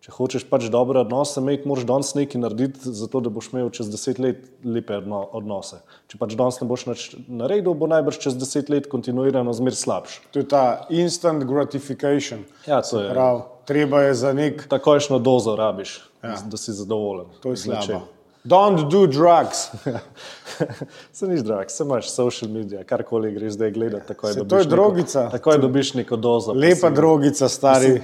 [0.00, 3.90] Če hočeš pač dobre odnose imeti, moraš danes nekaj narediti, zato da boš imel čez
[3.92, 5.82] deset let lepe odnose.
[6.08, 6.86] Če pač danes ne boš
[7.28, 10.22] naredil, bo najbrž čez deset let kontinuirano zmer slabš.
[10.32, 12.46] To je ta instant gratification.
[12.64, 13.10] Ja, to je.
[13.12, 14.64] Prav, treba je za nek.
[14.72, 16.38] Takojšno dozo rabiš, ja.
[16.48, 17.28] da si zadovoljen.
[17.44, 18.00] To je slabo.
[18.44, 19.68] Don't do drugs.
[21.12, 24.08] se niš drugs, se imaš social media, karkoli greš zdaj gledati.
[24.08, 25.20] Tako je, to je drogica.
[25.24, 26.52] Neko, tako je, dobiš neko dozo.
[26.52, 28.02] Lepa si, drogica, stari.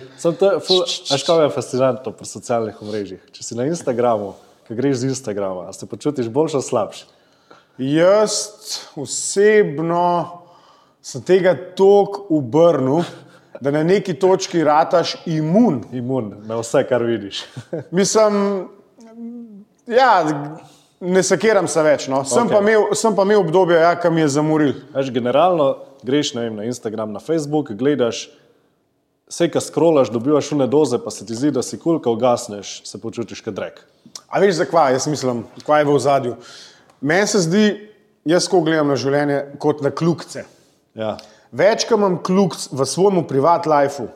[1.10, 3.20] Až kaj je fascinantno pri socialnih omrežjih.
[3.32, 4.34] Če si na Instagramu,
[4.68, 7.06] ki greš z Instagrama, se počutiš boljši ali slabši?
[7.78, 8.32] Jaz
[8.96, 10.42] osebno
[11.00, 13.04] sem tega tok obrnil.
[13.60, 15.80] Da na neki točki rataš imun.
[15.92, 17.40] Imun na vse, kar vidiš.
[17.90, 18.66] Mislim,
[19.86, 20.10] Ja,
[21.00, 22.08] ne sakiram se več.
[22.10, 22.22] No.
[22.26, 22.56] Sem, okay.
[22.56, 24.74] pa imel, sem pa imel obdobje, ja, ki mi je zamoril.
[24.94, 25.74] Veš, generalno
[26.06, 28.26] greš vem, na Instagram, na Facebook, gledaš,
[29.30, 32.80] vse, kar skrolaš, dobivaš une doze, pa se ti zdi, da si kul, ko ugasneš,
[32.86, 33.80] se počutiš kot rek.
[34.28, 34.96] A veš, zakaj?
[34.96, 36.36] Jaz mislim, kaj je v ozadju.
[37.00, 37.64] Meni se zdi,
[38.26, 40.46] jaz ko gledam na življenje kot na kljukce.
[40.98, 41.16] Ja.
[41.54, 44.08] Več, ko imam kljukc v svojem privat lifeu,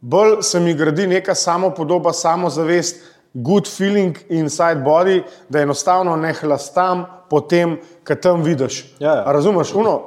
[0.00, 3.00] bolj se mi gradi neka samopodoba, samozavest,
[3.34, 8.84] good feeling inside body, da enostavno ne hlastam po tem, kar tam vidiš.
[8.98, 9.22] Ja, ja.
[9.32, 9.74] Razumeš?
[9.74, 10.00] Uno,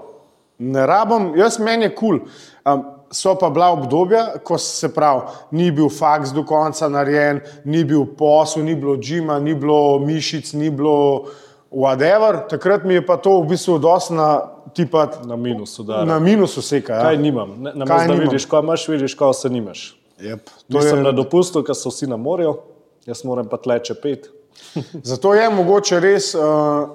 [0.57, 2.19] ne rabim, jaz meni je kul.
[2.19, 2.27] Cool.
[2.73, 7.83] Um, so pa bila obdobja, ko se pravi, ni bil faks do konca narejen, ni
[7.83, 11.25] bil posel, ni bilo džima, ni bilo mišic, ni bilo
[11.71, 12.41] whatever.
[12.49, 14.51] Takrat mi je pa to v bistvu dosna.
[14.75, 16.01] Tipat, na minusu, da.
[16.05, 16.93] Na minusu seka.
[16.93, 17.01] Ja.
[17.01, 17.53] Kaj nimam?
[17.63, 18.25] Ne, na kaj nimam?
[18.25, 19.83] Vidiš, ko imaš, vidiš, ko se nimaš.
[20.19, 21.03] Yep, Nisem je...
[21.03, 22.57] na dopustu, ker so vsi na morju
[23.05, 24.29] jaz moram pa tleče pet.
[25.11, 26.89] Zato je mogoče res uh,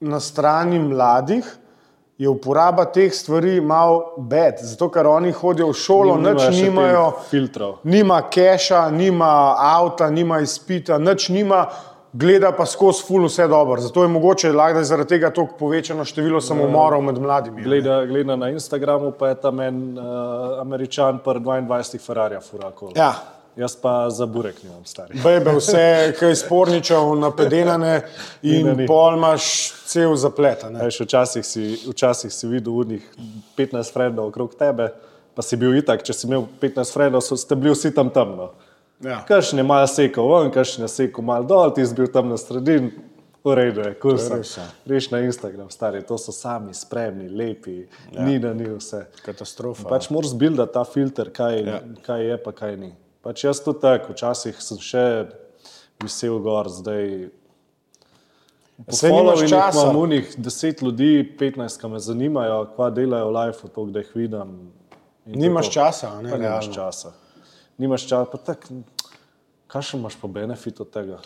[0.00, 1.58] na strani mladih.
[2.18, 7.06] Je uporaba teh stvari malo bed, zato ker oni hodijo v šolo, Nim, nič nimajo,
[7.30, 7.72] filtrov.
[7.88, 11.64] Nima keša, nima avta, nima izpita, nič nima,
[12.12, 13.80] gleda pa skozi ful vse dobro.
[13.80, 17.64] Zato je mogoče, da je zaradi tega tako povečano število samomorov med mladimi.
[17.64, 22.92] Gleda, gleda na Instagramu, pa je tam en uh, američan, pr 22 Ferrari, furakol.
[22.96, 23.14] Ja.
[23.56, 25.18] Jaz pa za burek nimam stari.
[25.24, 28.00] Bebe, vse, kaj sporničev, napedenane
[28.42, 28.86] in ni.
[28.86, 30.64] pol imaš cel zaplet.
[31.00, 33.04] Včasih si, včasih si videl unih
[33.58, 34.88] 15 frendov okrog tebe,
[35.34, 38.54] pa si bil itak, če si imel 15 frendov, so ste bili vsi tam temno.
[39.04, 39.20] Ja.
[39.28, 42.40] Kaš ne malo sekal ven, kaš ne sekal malo dol, ti si bil tam na
[42.40, 42.92] sredini.
[43.42, 44.38] V redu je, kul sem.
[44.86, 48.22] Reš na Instagram, stari, to so sami spremni, lepi, ja.
[48.22, 49.08] ni da ni vse.
[49.26, 49.88] Katastrofa.
[49.90, 51.80] Pač moraš zbildati ta filter, kaj, ja.
[52.06, 52.92] kaj je, pa kaj ni.
[53.22, 55.04] Pač jaz tudi tako, včasih sem še
[56.02, 57.28] visel gor, zdaj.
[58.88, 59.76] Vse imaš čas.
[59.78, 64.16] Imam unih deset ljudi, petnajst, ki me zanimajo, kva delajo v life, to, da jih
[64.24, 64.56] vidim.
[65.26, 66.34] Nimaš časa, ne?
[66.34, 67.12] Nimaš časa.
[67.78, 68.80] Nimaš časa, pa tako,
[69.70, 71.20] kaj še imaš po benefit od tega?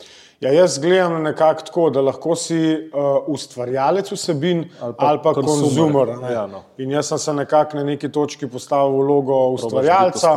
[0.45, 5.33] Ja, jaz gledam nekako tako, da lahko si uh, ustvarjalec vsebin ali pa, ali pa
[5.39, 6.13] konzumer.
[6.29, 6.67] Ja, no.
[6.77, 10.37] In jaz sem se nekako na neki točki postavil vlogo ustvarjalca.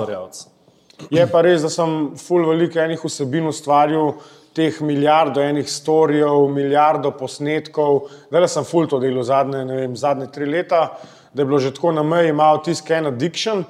[1.11, 4.13] Je pa res, da sem full veliko enih vsebin ustvaril,
[4.55, 10.27] teh milijardo enih storijev, milijardo posnetkov, da sem full to delal zadnje, ne vem, zadnje
[10.33, 10.81] tri leta,
[11.33, 13.63] da je bilo že tako na meji malo tisk en addiction.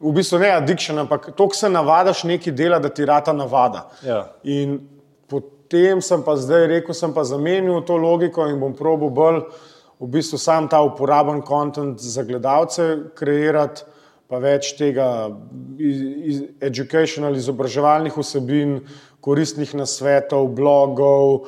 [0.00, 3.86] V bistvu ne addiction, ampak to, ko se navadaš neki dela, da ti rata navada.
[4.04, 4.26] Ja.
[4.44, 4.78] In
[5.28, 9.40] potem sem pa zdaj rekel, sem pa zamenil to logiko in bom probil bolj
[10.00, 13.82] v bistvu sam ta uporaben kontent za gledalce kreirati,
[14.28, 15.30] pa več tega
[15.78, 18.80] iz, iz educational, izobraževalnih vsebin,
[19.20, 21.46] koristnih nasvetov, blogov,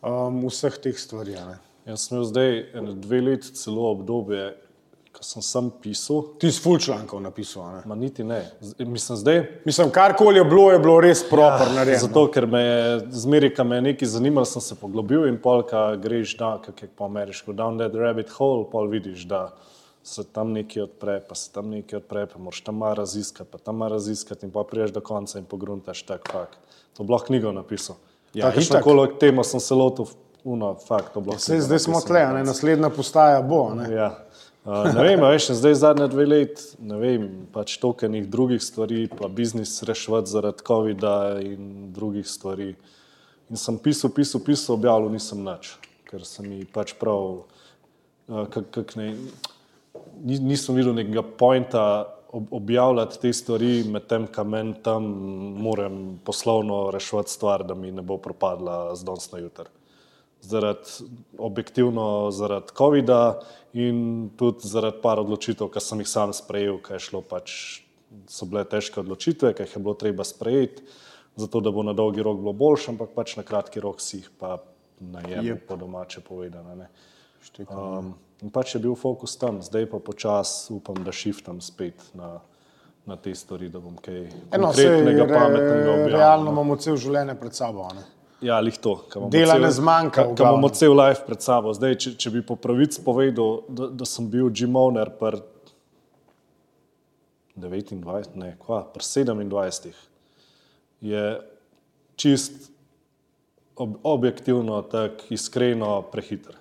[0.00, 1.32] um, vseh teh stvari.
[1.40, 1.58] ne.
[1.86, 2.50] Jaz sem imel zdaj
[2.96, 4.50] dve leti celo obdobje,
[5.10, 7.64] ko sem sam pisal, Ti si full člankov napisal.
[7.72, 7.80] ne.
[7.86, 8.42] ma niti ne.
[8.60, 11.96] Z- Mislim, zdaj, Mislim, karkoli je bilo, je bilo res proper narejeno.
[11.96, 15.38] Ja, Zato, ker me je zmeri, ko me je nekaj zanimalo, sem se poglobil in
[15.38, 19.48] polka greš, da, kako je po ameriško, down that rabbit hole, pol vidiš, da
[20.02, 23.58] se tam nekaj odpre, pa se tam nekaj odpre, pa moraš tam malo raziskati, pa
[23.58, 26.58] tam malo raziskati in pa priješ do konca in pogruntaš tak fakt.
[26.96, 27.96] To bi lahko knjigo napisal.
[27.96, 28.54] Ja, Ja, itak.
[28.54, 30.06] Kakšno temo sem se lotil,
[30.44, 31.42] uno, fakt, to bi lahko.
[31.42, 33.74] Sej, knjigo zdaj smo tle, a ne, naslednja postaja bo.
[33.74, 33.88] Ne.
[33.92, 34.10] Ja.
[34.68, 39.30] Uh, ne vem, veš, zdaj zadnje dve leti, ne vem, pač tokenih drugih stvari, pa
[39.32, 42.74] biznis reševati zaradi COVID-a in drugih stvari.
[43.48, 45.72] In sem pisal, pisal, pisal, objavljal nisem nič,
[46.10, 47.46] ker se mi pač prav,
[48.28, 49.14] uh, kak, kak ne,
[50.24, 51.84] nisem videl nekega pointa
[52.32, 55.04] ob, objavljati te stvari, medtem ko meni tam
[55.62, 59.68] moram poslovno reševati stvar, da mi ne bo propadla z danes na jutr
[60.40, 60.88] zaradi,
[61.38, 63.40] objektivno zaradi COVID-a
[63.72, 67.82] in tudi zaradi par odločitev, ki sem jih sam sprejel, ki pač,
[68.30, 70.82] so bile težke odločitve, ki jih je bilo treba sprejeti,
[71.36, 74.30] zato da bo na dolgi rok bilo boljše, ampak pač na kratki rok si jih
[74.38, 74.58] pa
[75.00, 75.66] najem, Jep.
[75.68, 76.74] po domače povedano.
[76.74, 76.88] ne.
[77.68, 82.38] Um, in pač je bil fokus tam, zdaj pa počasi upam, da shiftam spet na,
[83.06, 86.14] na te stvari, da bom kaj Eno, sej, konkretnega, re, pametnega objavil.
[86.16, 86.54] realno no.
[86.56, 87.88] imamo cel življenje pred sabo.
[87.96, 88.04] Ne.
[88.40, 88.94] Ja, lih to.
[89.10, 91.72] ko imamo Dela cel- ne zmanjka, ko imamo cel life pred sabo.
[91.74, 95.42] Zdaj, če, če bi po pravici povedal, da, da sem bil Jim Owner pri
[97.58, 99.90] 29, ne, kva, pri 27,
[101.02, 101.24] je
[102.14, 102.70] čist
[103.74, 106.54] ob, objektivno, tako iskreno prehiter.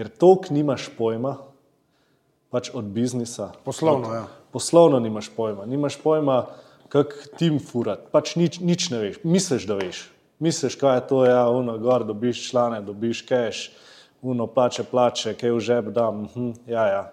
[0.00, 1.34] Ker toliko nimaš pojma,
[2.48, 3.50] pač od biznisa.
[3.68, 4.22] Poslovno, od, ja.
[4.48, 6.46] Poslovno nimaš pojma, nimaš pojma,
[6.88, 10.06] kak tim furat, pač nič, nič ne veš, misliš, da veš.
[10.40, 13.76] Misliš, kaj je to, ja, uno, gor dobiš člane, dobiš cash,
[14.24, 17.04] uno plače, plače, kaj v žep dam, hm, ja, ja.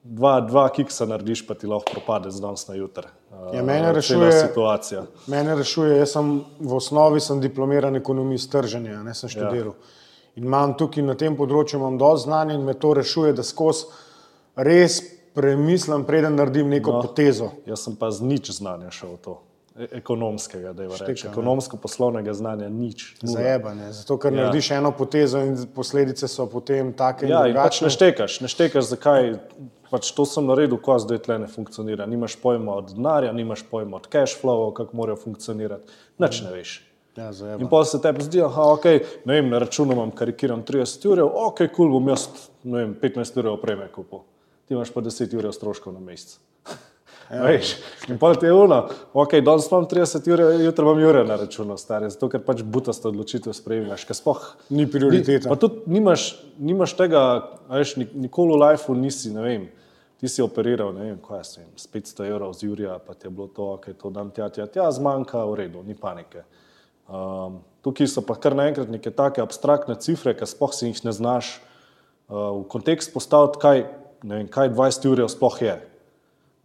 [0.00, 3.12] Dva, dva kiksa narediš, pa ti lahko propade z danes na jutr.
[3.52, 5.04] Ja, mene rešuje- situacija.
[5.28, 9.76] Mene rešuje, jaz sem v osnovi sem diplomiran ekonomist trženja, ne sem študiral.
[9.76, 9.98] Ja.
[10.36, 13.86] In imam tukaj na tem področju dovolj znanja in me to rešuje, da skozi
[14.56, 15.00] res
[15.34, 17.02] premislim, preden naredim neko no.
[17.02, 17.52] potezo.
[17.66, 19.34] Jaz sem pa z nič znanja šel v to.
[19.78, 21.14] E- Ekonomskega, da je ne.
[21.30, 23.14] Ekonomsko-poslovnega znanja nič.
[23.22, 24.44] Zajebane, zato ker Ja.
[24.44, 28.48] narediš eno potezo in posledice so potem take Ja, in in pač ne štekaš, ne
[28.48, 29.38] štekaš, zakaj.
[29.90, 32.06] Pač to sem naredil, ko zdaj tle ne funkcionira.
[32.06, 35.90] Nimaš pojma od denarja, nimaš pojma od cash flow, kako morajo funkcionirati.
[36.18, 36.89] Nič ne veš.
[37.20, 41.20] Ja, In pa se tebi zdi, da okay, je na računu imam karikiran 30 ur,
[41.22, 42.28] ok, kul cool, bom jaz
[42.64, 44.22] ne vem, 15 ur opreme kupil.
[44.68, 46.38] Ti imaš pa 10 ur stroškov na mesec.
[47.30, 47.42] Ja.
[47.46, 47.76] Veš,
[48.08, 48.80] in pa ti je uno,
[49.12, 53.12] ok, danes imam 30 ur, jutri imam ure na računu, stari, zato ker pač butasto
[53.12, 55.50] odločitev sprejemaš, ker sploh Ni prioriteta.
[55.52, 57.22] Pa tudi nimaš, nimaš tega,
[57.70, 59.68] veš, nik- nikoli v lifeu nisi, ne vem.
[60.20, 63.28] Ti si operiral, ne vem, kaj jaz vem, s 500 evrov z Jurija, pa ti
[63.28, 66.42] je bilo to, ok, to dam tja, tja, tja, zmanjka, v redu, ni panike.
[67.10, 71.12] Um, tukaj so pa kar naenkrat neke take abstraktne cifre, ki sploh si jih ne
[71.16, 73.84] znaš uh, v kontekst postaviti, kaj,
[74.22, 75.76] vem, kaj 20 ur sploh je.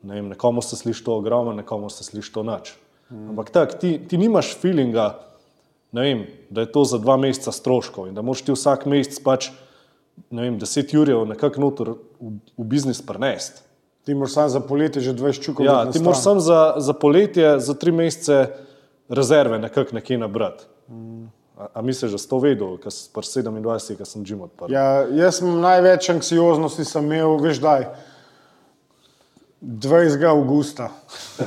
[0.05, 2.75] Ne vem, nekomu se sliši to ogromno, nekomu se sliši to nič.
[3.09, 3.29] Mm.
[3.33, 5.15] Ampak tako, ti, ti nimaš feelinga,
[5.95, 9.49] vem, da je to za dva meseca stroškov in da moraš ti vsak mesec pač
[10.29, 13.63] ne vem, 10 ur nekako noter v, v biznis prenesti.
[14.05, 15.65] Ti moraš samo za poletje že 20 čukov.
[15.65, 18.53] Ja, ti moraš samo za, za poletje, za tri mesece
[19.09, 20.63] rezerve nekako nekje nabrati.
[21.57, 24.67] A, a misliš, da si to vedel, ker si pri 27, ker sem Jim odprl?
[24.69, 27.85] Ja, jaz sem največ anksioznosti sem imel, veš, daj.
[29.61, 30.19] 20.
[30.25, 30.89] avgusta,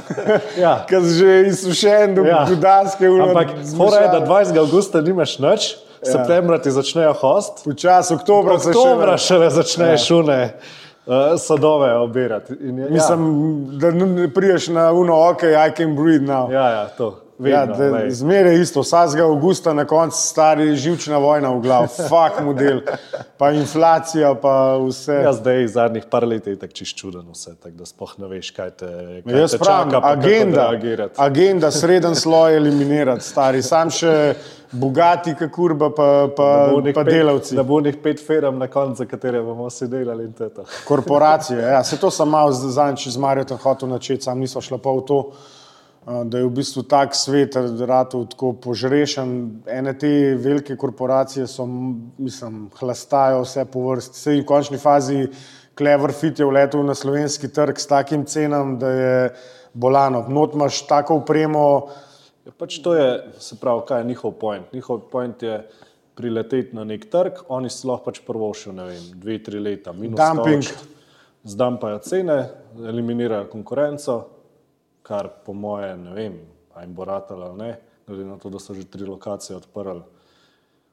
[0.64, 0.86] Ja.
[0.88, 2.46] ki si že izsušen do Ja.
[2.48, 3.22] gudarske ure.
[3.22, 4.58] Ampak fora je, da 20.
[4.58, 6.12] avgusta nimaš nič, ja.
[6.12, 10.40] septembra ti začnejo host, Počasi, oktobra se še oktobra ne- začneš šune,
[11.06, 12.56] uh, sadove obirati.
[12.60, 13.22] In je- Mislim,
[13.78, 13.92] da
[14.30, 16.50] priješ na uno, ok, I can breathe now.
[16.50, 17.27] Ja, ja, to.
[17.40, 18.10] Ja, vedno, da- glej.
[18.10, 22.80] Zmeraj isto, vsakega avgusta na koncu stari živčna vojna v glavi, fak model,
[23.36, 25.12] pa inflacija, pa vse.
[25.14, 28.50] Ja, zdaj, zadnjih par let je tako čist čuden vse, tako da sploh ne veš,
[28.50, 28.86] kaj te,
[29.24, 30.70] kaj Jaz te pravim, čaka, agenda,
[31.16, 34.34] agenda, sreden sloj eliminirati, stari, sam še
[34.72, 36.48] bogati, kakurba, pa, pa,
[36.82, 37.54] Da pa pet- delavci.
[37.56, 40.64] Da bo njih pet firm na koncu, za katere bomo vsi delali in to.
[40.84, 44.90] Korporacije, ja, se to sem malo zadnjič z Marjotom hotel načeti, sam nismo šla pa
[44.90, 45.20] v to,
[46.24, 49.62] da je v bistvu tak svet ratov tako požrešen.
[49.66, 51.66] Ene te velike korporacije so,
[52.18, 54.18] mislim, hlastajo vse po vrsti.
[54.18, 55.26] Sej v končni fazi
[55.78, 59.16] Clever Fit je vletel na slovenski trg s takim cenam, da je
[59.74, 60.24] bolano.
[60.28, 61.64] Not imaš tako upremo,
[62.48, 63.08] Ja, pač to je,
[63.44, 64.72] se pravi, kaj je njihov point.
[64.72, 65.58] Njihov point je
[66.16, 69.92] prileteti na nek trg, oni si lahko pač prvo še, ne vem, dve, tri leta,
[69.92, 70.64] minus Dumping.
[71.48, 72.38] Zdampajo cene,
[72.88, 74.16] eliminirajo konkurenco,
[75.02, 76.38] kar po moje, ne vem,
[76.74, 80.02] a jim bo ratalo ali ne, glede na to, da so že tri lokacije odprli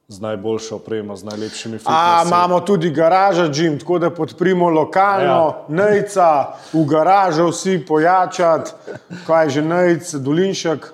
[0.08, 2.28] z najboljšo opremo, z najlepšimi A fitnessi.
[2.28, 5.66] imamo tudi garažo, Jim, tako da podprimo lokalno, ja.
[5.68, 8.72] nejca, v garažo vsi pojačati,
[9.28, 10.94] kaj je že nejc, dolinšek.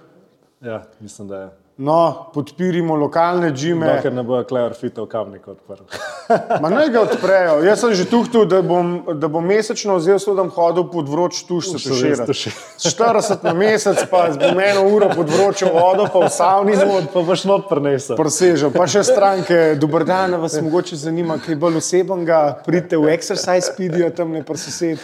[0.62, 1.61] Ja, mislim, da je.
[1.82, 5.82] No, podpirimo lokalne džime, Dokler ne bojo Clever Fitov kamnik odprl.
[6.62, 7.56] ma naj ga odprejo.
[7.66, 11.10] Jaz sem že tuhtu, da bom, da bom mesečno vzel, so da bom hodil pod
[11.10, 12.28] vroč tuš se tuširati.
[12.30, 12.62] tuširati.
[12.92, 17.10] 40 na mesec, pa bom eno uro pod vročo vodo, pa v savni not.
[17.16, 18.14] Pa boš not prinesel.
[18.20, 23.72] Presežem, pa še stranke, dober dan, vas mogoče zanima, kaj bolj osebenega, pridite v exercise
[23.72, 25.02] spidijo tam ne presosed.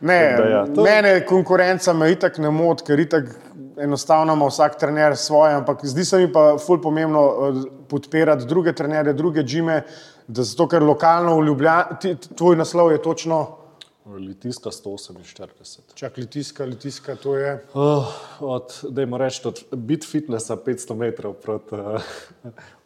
[0.00, 3.30] Ne, Da ja, to- mene konkurenca me itak ne moti, ker itak
[3.78, 8.72] enostavno ima vsak trener svoje, ampak zdi se mi pa ful pomembno eh, podpirati druge
[8.72, 9.82] trenerje, druge džime,
[10.26, 13.46] da zato, ker lokalno v Ljubljani, tvoj naslov je točno,
[14.04, 15.80] Litijska 148.
[15.94, 17.64] čak litiska, litiska, to je.
[17.74, 18.04] Oh,
[18.40, 22.02] od, dajmo reči, od bit fitnessa 500 metrov proti uh,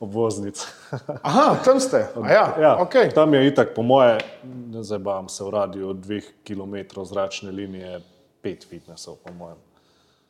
[0.01, 0.66] obvoznici.
[1.22, 3.11] Aha, tam ste, a ja, Ja, okay.
[3.14, 8.01] Tam je itak, po moje, ne zabavam se v radiju od dveh km zračne linije,
[8.43, 9.59] pet fitnessov, po mojem.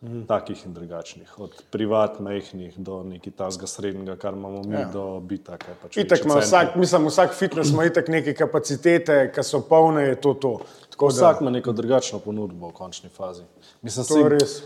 [0.00, 0.22] Mhm.
[0.22, 4.84] Takih in drugačnih, od privat, mehkih do nekaj tazga srednjega, kar imamo mi, Ja.
[4.84, 5.56] do bita.
[5.82, 10.14] pač Itak ima vsak, mislim, vsak fitness ima itak neke kapacitete, ki so polne, je
[10.16, 10.58] to to.
[10.90, 13.42] Tako da- Vsak ima neko drugačno ponudbo v končni fazi.
[13.82, 14.62] Mislim, To je res.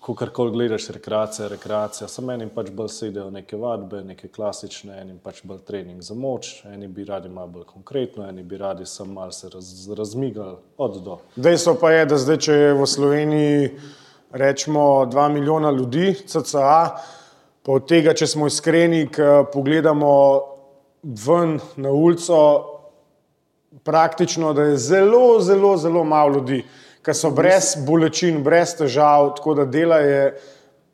[0.00, 2.08] ko karkoli gledaš, rekreacija, rekreacija.
[2.08, 6.64] Samo enim pač bolj sedejo neke vadbe, neke klasične, enim pač bolj trening za moč,
[6.66, 11.02] eni bi radi malo bolj konkretno, eni bi radi samo malo se raz, razmigali od
[11.02, 11.18] do.
[11.36, 13.70] Dejstvo pa je, da zdaj, če je v Sloveniji
[14.34, 16.96] rečemo 2 milijona ljudi, CCA,
[17.62, 19.06] pa od tega, če smo iskreni,
[19.52, 20.10] pogledamo
[21.02, 22.40] ven na ulico,
[23.84, 26.62] praktično, da je zelo, zelo, zelo malo ljudi,
[27.04, 30.28] ki so brez bolečin, brez težav, tako da dela je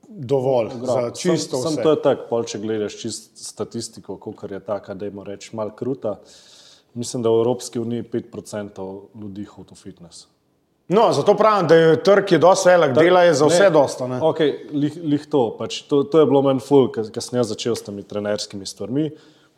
[0.09, 1.83] dovolj za čisto sam vse.
[1.83, 5.71] to je tako, pol, če gledaš čist statistiko, kot je taka, da jim reč malo
[5.77, 6.19] kruta.
[6.95, 8.89] Mislim, da v Evropski uniji 5%
[9.21, 10.27] ljudi hodi v fitness.
[10.91, 14.07] No, zato pravim, da je trg je dosti velik, dela je za vse Ne, dosta.
[14.07, 14.19] ne.
[14.21, 17.77] Okay, lih, lih to, pač, to, to je bilo meni ful, ker sem jaz začel
[17.79, 19.11] s temi trenerskimi stvarmi.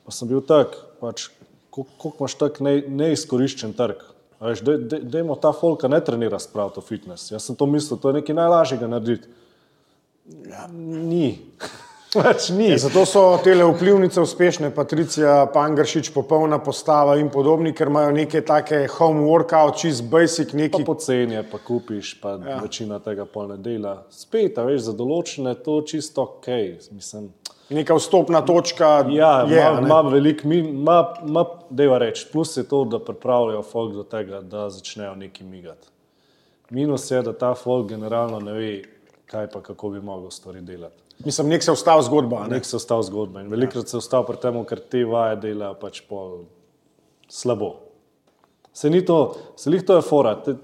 [0.05, 1.31] Pa sem bil tak, pač,
[1.73, 4.03] koliko imaš tak ne, neizkoriščen trg.
[4.43, 7.31] Veš, dej- dej- dejmo ta folka ne trenira spraviti v fitness.
[7.31, 9.29] Jaz sem to mislil, to je nekaj najlažjega narediti.
[10.51, 11.39] Ja, ni.
[12.13, 12.67] Pač ni.
[12.69, 18.43] Ja, zato so te vplivnice uspešne, Patricija Pangršič, popolna postava in podobni, ker imajo neke
[18.45, 22.59] take home workout, čist basic, Pa neki poceni je, pa kupiš, pa ja.
[22.61, 24.03] večina tega pol ne dela.
[24.13, 26.51] Spet, a veš, za določene to čisto ok.
[26.93, 27.31] Mislim,
[27.73, 28.91] neka vstopna točka.
[29.17, 34.43] Ja, je, ima, veliko, ima, deva reči, plus je to, da pripravljajo folk do tega,
[34.45, 35.89] da začnejo neki migati.
[36.71, 38.73] Minus je, da ta folk generalno ne ve,
[39.33, 41.01] kaj pa kako bi mogel stvari delati.
[41.25, 42.37] Mislim, nek se ustavi zgodba.
[42.37, 42.57] a Ne?
[42.57, 46.01] Nek se ustavi zgodba in velikokrat se ustavi pri tem, ker te vaje delajo pač
[46.09, 46.45] pol
[47.29, 47.77] slabo.
[48.73, 50.35] Se ni to, se lih to je fora.
[50.43, 50.55] Te,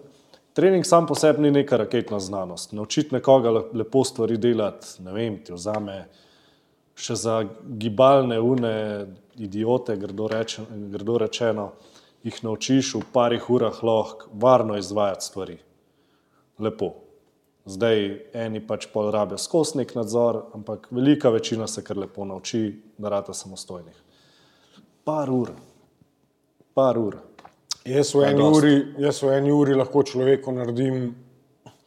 [0.52, 2.72] trening sam po sebi ni neka raketna znanost.
[2.72, 6.08] Naučiti nekoga le- lepo stvari delati, ne vem, ti vzame
[6.98, 7.44] še za
[7.78, 9.06] gibalne une
[9.36, 11.72] idiote, grdo, reče, grdo rečeno,
[12.26, 15.58] jih naučiš v parih urah lahko varno izvajati stvari.
[16.58, 17.07] Lepo.
[17.68, 17.98] Zdaj
[18.32, 22.62] eni pač pol rabijo skozi nek nadzor, ampak velika večina se kar lepo nauči,
[22.98, 23.96] da rata samostojnih.
[25.04, 25.50] Par ur,
[26.74, 27.18] par ur.
[27.84, 31.14] Jaz v, eni uri, jaz v eni uri lahko človeku naredim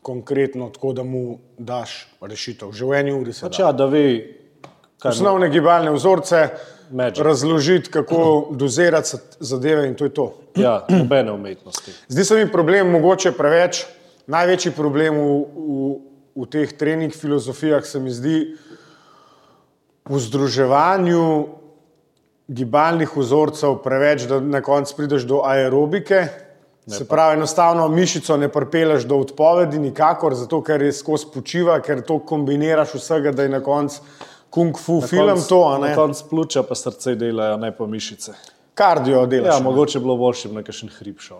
[0.01, 2.71] konkretno tako, da mu daš rešitev.
[2.73, 3.63] Že v eni uri se Pač da.
[3.63, 4.05] ja, da ve,
[5.01, 6.47] kaj Osnovne gibalne vzorce,
[6.91, 7.21] Magic.
[7.25, 8.21] razložiti, kako
[8.61, 10.27] dozirati zadeve in to je to.
[10.55, 11.91] ja, nobene umetnosti.
[12.07, 13.85] Zdi se mi problem mogoče preveč,
[14.27, 15.89] največji problem v, v,
[16.35, 18.37] v teh trening filozofijah se mi zdi
[20.09, 21.25] v združevanju
[22.51, 26.27] gibalnih vzorcev preveč, da na koncu prideš do aerobike.
[26.85, 31.77] Ne se pravi, enostavno mišico ne pripeleš do odpovedi, nikakor, zato ker je skozi počiva,
[31.79, 34.01] ker to kombiniraš vsega, da je na koncu
[34.51, 35.77] kung fu na film konc, to.
[35.77, 38.33] Na koncu pljuča pa srce delajo, ne pa mišice.
[38.73, 39.55] Kardio delaš.
[39.55, 41.39] Ja, mogoče bilo boljše, da bi nekaj hrib šel.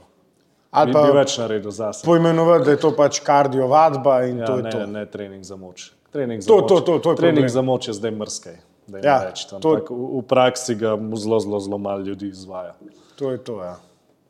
[0.72, 2.06] Ali pa bi več naredil zase.
[2.08, 4.86] Poimenovati, da je to pač kardio vadba in ja, to je ne, to.
[4.88, 5.90] Ne, trening za moč.
[6.12, 7.50] Trening za To, moč, to, to, to je trening problem.
[7.50, 8.58] za moč je zdaj mrskej.
[8.92, 9.72] Ja, Ja, to- to...
[9.90, 12.74] v, v praksi ga zelo, zelo, zelo malo ljudi izvaja.
[13.16, 13.76] To je to, ja.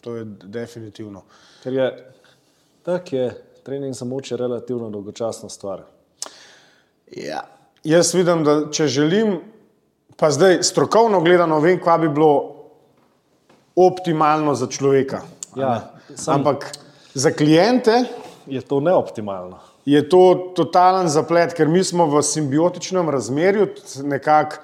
[0.01, 1.21] To je definitivno.
[1.63, 1.87] Ker je
[2.83, 3.25] tako, je
[3.63, 5.85] trening za moč je relativno dolgočasna stvar.
[7.11, 7.45] Ja.
[7.83, 9.39] Jaz vidim, da če želim,
[10.17, 12.55] pa zdaj strokovno gledano, vem, kva bi bilo
[13.75, 15.21] optimalno za človeka.
[15.55, 16.77] Ja, sam, Ampak
[17.13, 18.03] za klijente
[18.47, 19.59] je to neoptimalno.
[19.85, 23.67] je to totalen zaplet, ker mi smo v simbiotičnem razmerju,
[24.03, 24.55] nekako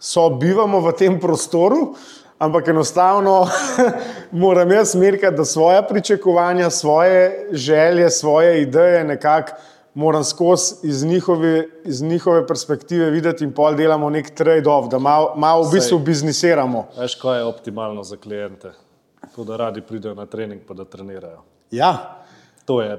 [0.00, 1.94] sobivamo v tem prostoru,
[2.38, 3.48] ampak enostavno
[4.32, 9.52] moram jaz merkati, da svoje pričakovanja, svoje želje, svoje ideje nekako
[9.94, 15.32] moram skozi iz njihove, iz njihove perspektive videti in pol delamo nek trade-off, da malo
[15.36, 16.86] mal v bistvu biznisiramo.
[16.98, 18.72] Veš, kaj je optimalno za klijente?
[19.34, 21.42] To, da radi pridejo na trening, pa da trenirajo.
[21.70, 22.14] Ja,
[22.64, 22.98] To je,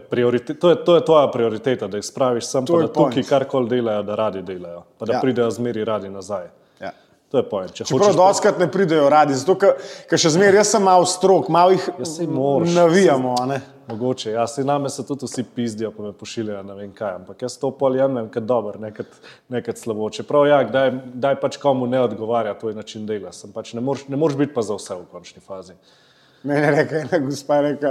[0.56, 3.24] to, je, to je tvoja prioriteta, da jih spraviš sem, To pa je da tukaj
[3.24, 5.20] karkoli delajo, da radi delajo, pa da Ja.
[5.22, 6.48] pridejo zmeri radi nazaj.
[6.82, 6.92] ja.
[7.30, 7.70] To je point.
[7.70, 9.76] Če Čeprav hočeš, doskrat ne pridejo radi, zato ker
[10.10, 12.70] ker še zmeraj jaz sem malo strok, malo jih Ja, moraš.
[12.72, 13.36] navijamo.
[13.46, 13.62] ne.
[13.88, 17.42] Mogoče, ja, se name se tudi vsi pizdijo, pa me pošiljajo, ne vem kaj, ampak
[17.42, 19.08] jaz to pol jemljem kot dober, ne kot,
[19.50, 20.10] ne kot slabo.
[20.10, 24.08] Čeprav ja, kdaj, kdaj pač komu ne odgovarja tvoj način dela, sem pač ne moreš,
[24.08, 25.74] ne moreš biti pa za vse v končni fazi.
[26.44, 27.90] Mene je rekla ena gospa, je rekla,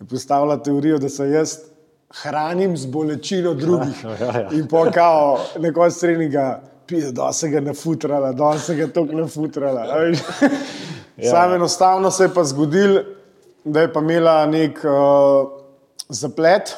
[0.00, 1.56] je postavila teorijo, da se jaz
[2.22, 4.04] hranim z bolečino drugih.
[4.04, 4.48] Ja, ja, ja.
[4.52, 9.12] In pa kao, na koncu treninga, pije, da se ga nafutrala, da se ga tako
[9.12, 9.86] nafutrala.
[11.16, 11.30] Ja.
[11.30, 12.98] Sam enostavno se je pa zgodil,
[13.64, 15.48] da je pa imela nek uh,
[16.08, 16.74] zaplet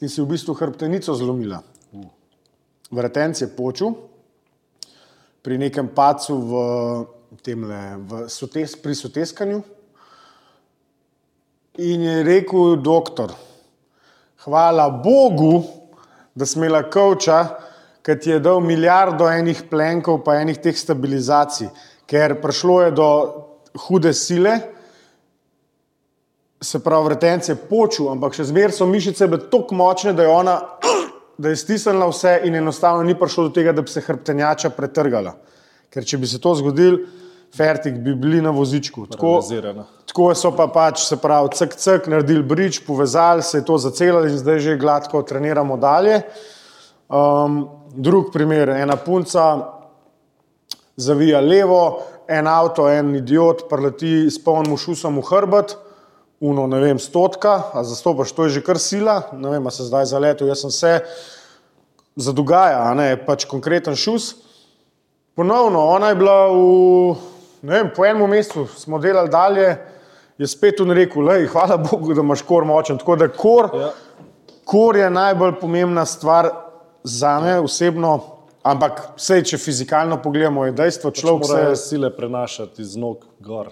[0.00, 1.58] in si v bistvu hrbtenico zlomila.
[2.90, 3.92] Vretenc je počil
[5.42, 6.52] pri nekem pacu v,
[7.44, 9.60] temle, v sotes, pri soteskanju.
[11.78, 13.30] In je rekel doktor,
[14.42, 15.62] hvala Bogu,
[16.34, 17.36] da smo imela kavča,
[18.02, 21.68] ki ti je dal milijardo enih plenkov, pa enih teh stabilizacij,
[22.10, 23.10] ker prišlo je do
[23.84, 24.56] hude sile,
[26.58, 30.56] se pravi, retence počul, ampak še zmeraj so mišice bile tako močne, da je ona,
[31.38, 35.36] da je stisnila vse in enostavno ni prišlo do tega, da bi se hrbtenjača pretrgala.
[35.94, 37.04] Ker če bi se to zgodilo,
[37.54, 39.06] fertik bi bili na vozičku.
[39.14, 39.36] Tako.
[40.08, 44.32] Tako so pa pač, se pravi, cek, cek, naredili brič, povezali, se je to zacelili
[44.32, 46.22] in zdaj že gladko treniramo dalje.
[47.08, 49.44] Um, drug primer, ena punca
[50.96, 55.76] zavija levo, en avto, en idiot, preleti s polnim šusom v hrbet,
[56.40, 59.86] uno, ne vem, stotka, a zastopaš, to je že kar sila, ne vem, a se
[59.88, 60.92] zdaj zaletel, jaz sem se,
[62.18, 64.34] zadogaja, a ne, pač konkreten šus.
[65.38, 67.14] Ponovno, ona je bila v,
[67.62, 69.76] ne vem, po enem mestu, smo delali dalje,
[70.38, 72.98] je spet on rekel, lej, hvala Bogu, da imaš kor močen.
[72.98, 73.90] Tako da kor, Ja.
[74.64, 76.50] kor je najbolj pomembna stvar
[77.04, 78.20] za me osebno,
[78.62, 83.70] ampak vse, če fizikalno pogledamo, je dejstvo, človek Morajo se sile prenašati iz nog gor.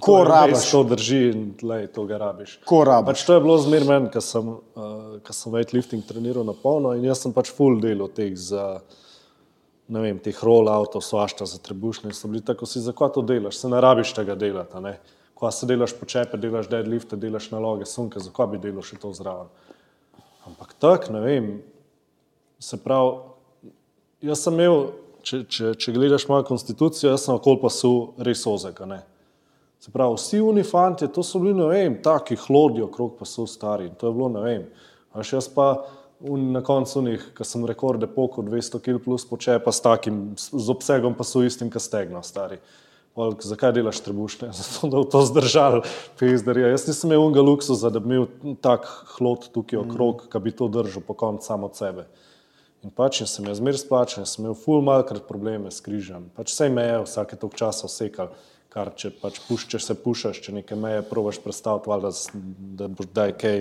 [0.00, 0.70] Ko je rabiš.
[0.70, 2.58] To drži in lej, to ga rabiš.
[2.68, 3.06] Ko rabiš.
[3.06, 7.04] Pač to je bilo zmer meni, ker sem, uh, sem weightlifting treniral na polno in
[7.04, 8.82] jaz sem pač full delal teh za,
[9.88, 13.56] ne vem, teh rolloutov, svašta za trebušne in so bili tako, si zakaj to delaš,
[13.56, 14.76] se ne rabiš tega delati.
[15.40, 19.48] Ko se delaš počepe, delaš deadlifte, delaš naloge, sunke, zakaj bi delal še to zraven.
[20.46, 21.46] Ampak tako, ne vem,
[22.60, 23.16] se pravi,
[24.28, 24.90] jaz sem imel,
[25.24, 29.00] če, če, če gledaš mojo konstitucijo, jaz sem okoli pasu res ozek, a ne.
[29.80, 33.88] Se pravi, vsi unifanti, to so bili, ne vem, taki hlodi okrog pasu stari.
[33.88, 34.66] In to je bilo, ne vem.
[35.16, 35.70] A še jaz pa
[36.20, 40.68] un, na koncu njih, ko sem rekorde pokor 200 kg plus počepa s takim, z
[40.68, 42.60] obsegom pasu istim, kot stegno stari.
[43.14, 44.52] Pol, zakaj delaš trebušne?
[44.56, 45.80] Zato, da bo to zdržal,
[46.16, 46.70] pizderje.
[46.70, 48.28] Jaz nisem imel unga luksuza, da bi imel
[48.62, 48.86] tak
[49.16, 52.06] hlod tukaj okrog, ki bi to držal po koncu samo od sebe.
[52.80, 56.30] In pač jaz sem jaz zmer splačen, sem imel ful malkrat probleme s križem.
[56.36, 58.30] Pač vse meje vsake tog časa osekal,
[58.72, 62.30] kar če pač puš, če se pušaš, če neke meje probaš predstaviti, valjda, s-
[62.78, 63.58] da boš daj kaj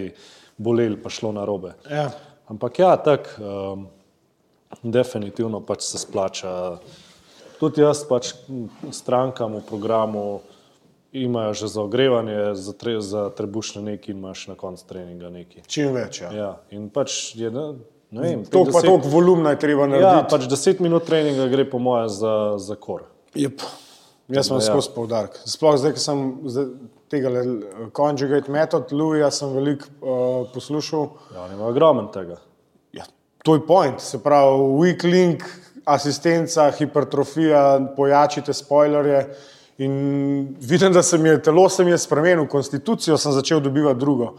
[0.57, 1.73] bolel, pa šlo na robe.
[1.89, 2.11] Ja.
[2.47, 3.87] Ampak ja, tako, um,
[4.83, 6.77] definitivno pač se splača.
[7.59, 8.33] Tudi jaz pač
[8.91, 10.41] strankam v programu
[11.11, 15.63] imajo že za ogrevanje, za, tre, za trebušne neki in imaš na koncu treninga neki.
[15.67, 16.21] Čim več.
[16.21, 16.29] Ja.
[16.31, 17.81] Ja, in pač je, ne,
[18.11, 20.29] ne vem, To teh pa deset- toliko volumna je treba Ja, narediti.
[20.29, 23.03] pač 10 minut treninga gre po moje za, za kor.
[23.35, 23.61] Yep.
[24.29, 24.61] Jaz sem Ja.
[24.61, 25.33] skozi poudarek.
[25.41, 26.17] Sploh zdaj, ko sem
[27.09, 27.41] tega le,
[27.89, 30.09] conjugate method, Louija sem veliko uh,
[30.53, 31.09] poslušal.
[31.33, 32.37] Ja, imajo ogromen tega.
[32.93, 33.09] Ja,
[33.43, 35.41] to je point, se pravi, weak link,
[35.85, 39.23] asistenca, hipertrofija, pojačite spoilerje.
[39.77, 43.99] In vidim, da se mi je telo se mi je spremenilo, konstitucijo sem začel dobivati
[43.99, 44.33] drugo.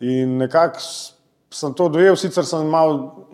[0.00, 0.80] In nekako
[1.50, 3.26] sem to dojel, sicer sem malo.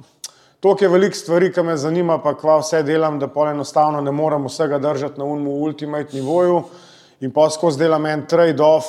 [0.61, 4.13] Toliko je veliko stvari, ki me zanima, pa kva vse delam, da pol enostavno ne
[4.13, 6.63] morem vsega držati na unmu ultimate nivoju
[7.21, 8.85] in pa skozi delam en trade-off,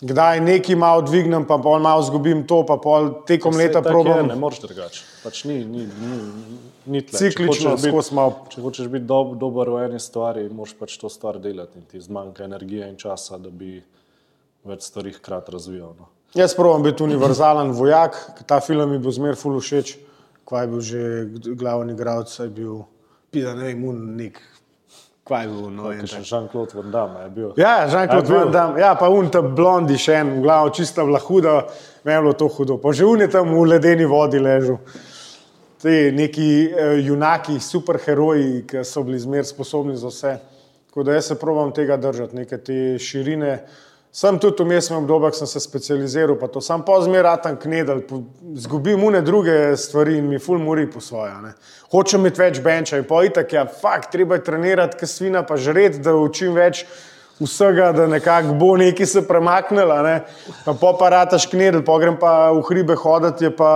[0.00, 4.26] kdaj nekaj malo dvignem, pa pol malo zgubim to, pa pol tekom Saj leta probam.
[4.26, 5.04] Je, ne moreš drugače.
[5.22, 6.18] Pač ni, ni, ni,
[6.86, 7.18] ni tle.
[7.18, 8.46] Ciklično skozi malo.
[8.52, 12.00] Če hočeš biti dob, dober v eni stvari, moraš pač to stvar delati in ti
[12.02, 13.78] zmanjka energije in časa, da bi
[14.66, 15.94] več stvari hkrati razvijal.
[15.96, 16.10] No.
[16.36, 19.96] Jaz probujem biti univerzalen vojak, ta film mi bo zmer ful všeč.
[20.46, 21.00] Kva je bil že
[21.58, 22.84] glavni igralec, je bil,
[23.34, 24.38] pida, ne vem, un nek.
[25.26, 27.48] Kva je bil, no, še Jean-Claude Van Damme je bil.
[27.58, 28.30] Ja, Jean-Claude?
[28.30, 31.54] Van Damme, ja, pa un ta blondi še en, v glavu čista bila huda,
[32.06, 32.76] meni je bilo to hudo.
[32.78, 34.78] Pa že un je tam v ledeni vodi ležal.
[35.82, 40.36] Ti neki eh, junaki, superheroji, ki so bili zmer sposobni za vse.
[40.92, 43.58] Tako da jaz se probujem tega držati, neke te širine.
[44.16, 47.98] Sem tudi v mestnem obdobju, sem se specializiral, pa to sam pozmeraj tam knedel,
[48.56, 51.34] zgubim une druge stvari in mi ful mori po svoje.
[51.92, 55.60] Hočem imeti več benča in pa itak, ja, fakt, treba je trenirati, ker svina pa
[55.60, 56.86] žret, da učim več
[57.42, 60.16] vsega, da nekako bo neki se premaknila, ne.
[60.64, 63.70] pa po pa rataš knedel, pa grem pa v hribe hoditi, je pa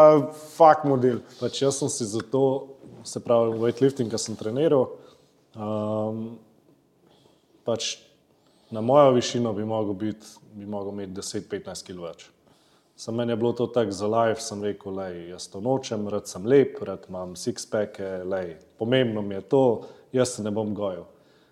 [0.56, 1.20] fakt model.
[1.36, 2.46] Pač jaz sem si zato,
[3.04, 4.88] se pravi, weightlifting, ki sem treniral,
[5.52, 6.30] um,
[7.68, 7.98] pač
[8.70, 12.28] na mojo višino bi mogel, biti, bi mogel imeti 10-15 kg več.
[13.00, 16.28] Za meni je bilo to tako za life, sem rekel, da jaz to nočem, rad
[16.28, 19.62] sem lep, rad imam six-packe, lej, pomembno mi je to,
[20.12, 21.06] jaz se ne bom gojil.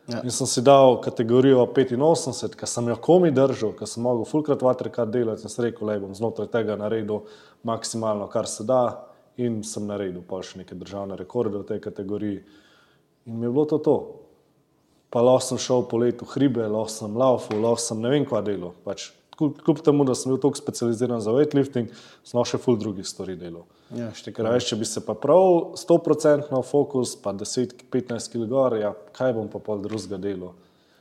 [0.09, 0.21] Ja.
[0.25, 4.63] In sem si dal kategorijo 85, ker sem jo komi držal, ker sem mogel fulkrat
[4.65, 7.27] vatrikrat delati in sem rekel, da bom znotraj tega naredil
[7.69, 12.41] maksimalno, kar se da, in sem naredil pa še neke državne rekorde v tej kategoriji.
[13.29, 13.99] In mi je bilo to to.
[15.11, 18.43] Pa lahko sem šel po letu hribe, lahko sem laufal, lahko sem ne vem kva
[18.45, 18.75] delal.
[18.85, 21.93] Pač, kljub, temu, da sem bil tako specializiran za weightlifting,
[22.27, 23.65] sem še ful drugih stvari delal.
[23.97, 28.93] Ja, Ker veš, če bi se pa prav 100% fokus, pa 10-15 kg gor, ja,
[29.17, 30.53] kaj bom pa pol drugega delal.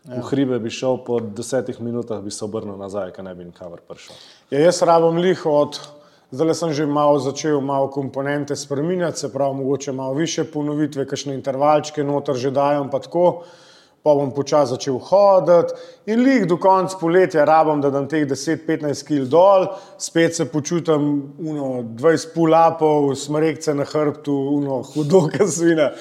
[0.08, 0.22] Ja.
[0.22, 3.84] V hribe bi šel po desetih minutah, bi se obrnil nazaj, ker ne bi nikamor
[3.84, 4.16] prišel.
[4.54, 5.82] Ja, jaz rabim lih od,
[6.32, 11.36] zdaj sem že malo začel malo komponente spremenjati, se pravi, mogoče malo više ponovitve, kakšne
[11.36, 13.44] intervalčke noter že dajem, pa tako.
[14.08, 15.76] Pa bom počasi začel hoditi,
[16.08, 19.68] in lih do konca poletja rabim, da dam teh 10-15 kg dol,
[20.00, 21.10] spet se počutim
[21.44, 25.92] uno, 20 pulapov, smrekce na hrbtu, uno, hudo, kasvina.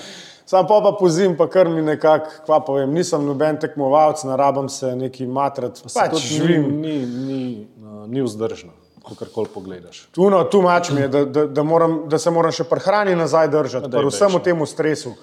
[0.47, 4.37] Sam pa pa pozim, pa kar mi nekako, kva pa vem, nisem noben tekmovalec, ne
[4.39, 6.69] rabim se neki matrati, Se pač tudi živim.
[6.81, 8.71] Ni, ni, ni, uh, ni vzdržno,
[9.09, 10.05] kakorkoli pogledaš.
[10.15, 13.51] Tuno, tu mač mi je, da, da, da, moram, da se moram še prehrani nazaj
[13.51, 15.17] držati, daj pa vsem bež, temu stresu.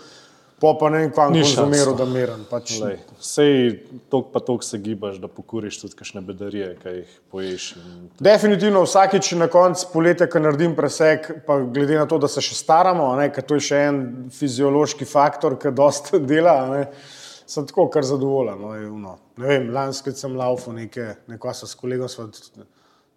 [0.63, 2.45] Po pa ne vem, kam Ni konzumiral, da meram.
[2.47, 2.77] Pač.
[2.79, 3.57] Lej, Sej
[4.07, 7.65] tok pa tok se gibaš, da pokuriš tudi kakšne bedarije, ki jih poješ.
[7.81, 12.39] In Definitivno vsakič na koncu poletja, ko naredim preseg, pa glede na to, da se
[12.39, 13.99] še staramo, a ne, ker to je še en
[14.31, 16.87] fiziološki faktor, ki dosta dela, a ne,
[17.43, 18.63] sem tako kar zadovoljen.
[18.63, 19.17] No, je ono.
[19.43, 22.29] ne vem, lansko sem laufal nekaj, nekaj s kolegom, sva,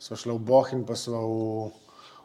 [0.02, 1.70] sva šla v Bohin, pa sva v,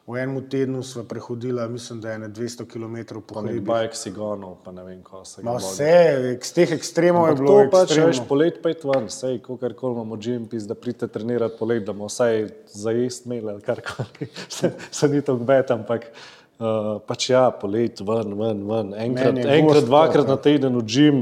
[0.07, 3.61] v enem tednu sva prehodila, mislim, da je ne 200 km po hribih.
[3.61, 5.61] bajk si gonil, pa ne vem, ko se vodi.
[5.61, 9.37] vse, z teh ekstremov je Ampak bilo to pač, veš, polet pa je ven, sej,
[9.45, 13.61] kakor koli imamo GMPs, da pridete trenirati polet, da bomo vsaj za jesti imeli ali
[13.61, 14.29] karkoli.
[14.57, 18.93] se, se ni to kbet, ampak uh, pač ja, polet ven, ven, ven.
[18.97, 21.19] Enkrat, je enkrat dvakrat to, na teden v gym,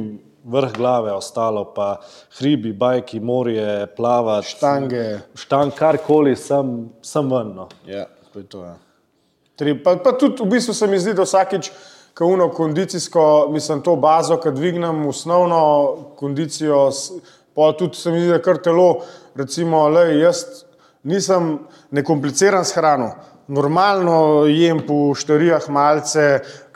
[0.50, 1.98] vrh glave, ostalo pa
[2.40, 4.56] hribi, bajki, morje, plavati.
[4.56, 5.04] Štange.
[5.36, 7.52] Štang, karkoli, sem, sem ven.
[7.60, 7.68] No.
[7.86, 8.64] Ja, je to.
[8.64, 8.76] Ja.
[9.56, 11.72] Tri, pa, pa tudi v bistvu se mi zdi, da vsakič,
[12.16, 15.60] ko uno kondicijsko, mislim, to bazo, ki dvignem osnovno
[16.20, 16.90] kondicijo,
[17.56, 19.02] pol tudi se mi zdi, da kar telo,
[19.36, 20.46] recimo, le, jaz
[21.04, 21.58] nisem
[21.92, 23.12] nekompliciran s hrano.
[23.50, 26.26] Normalno jem po štarijah malce,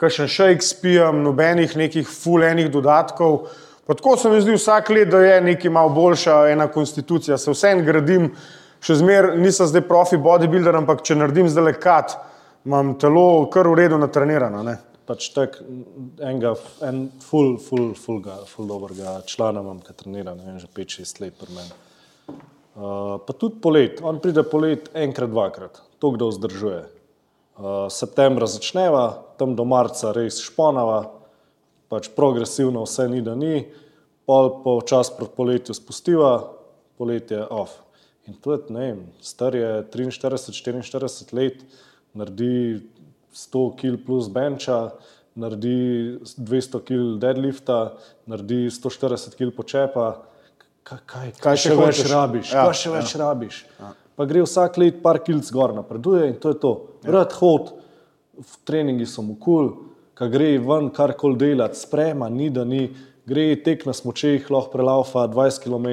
[0.00, 3.44] kakšen šejk spijem, nobenih nekih fulejnih dodatkov.
[3.86, 7.38] Pa tako se mi zdi vsak let, da je nekaj malo boljša ena konstitucija.
[7.38, 8.32] Se vsem gradim,
[8.84, 12.18] še zmeraj nisem zdaj profi bodybuilder, ampak če naredim zdaj le kat,
[12.68, 14.64] imam telo kar v redu natrenirano.
[14.66, 14.76] Ne?
[15.04, 15.58] pač tak,
[16.20, 16.54] enega,
[16.86, 21.20] en full, full, full, ga, full dobrega člana imam, ki trenira, ne vem, že 5-6
[21.20, 21.74] let pri meni.
[22.74, 26.80] Uh, pa tudi polet, on pride polet enkrat, dvakrat, to kdo vzdržuje.
[27.54, 29.04] Uh, septembra začneva,
[29.38, 31.04] tam do marca res šponava,
[31.92, 33.62] pač progresivno vse ni, da ni,
[34.26, 36.32] pol po čas proti poletju spustiva,
[36.98, 37.83] poletje off.
[38.26, 41.64] In to je, ne vem, star je 43-44 let,
[42.16, 42.80] naredi
[43.36, 44.94] 100 kg plus benča,
[45.36, 47.78] naredi 200 kg deadlifta,
[48.30, 50.06] naredi 140 kg počepa.
[50.84, 52.52] Kaj, kaj, kaj, kaj še, še več rabiš?
[52.52, 52.94] Ja, kaj še ja.
[52.96, 53.60] več rabiš?
[53.80, 53.92] Ja.
[54.14, 56.72] Pa gre vsak let par kilc gor napreduje in to je to.
[57.02, 57.18] Ja.
[57.18, 57.74] Rad hod,
[58.38, 62.64] v treningi so mu kul, cool, kaj gre ven, kar kol delati, sprema, ni da
[62.64, 62.86] ni,
[63.26, 65.90] gre tek na smočeh, lahko prelaufa 20 km.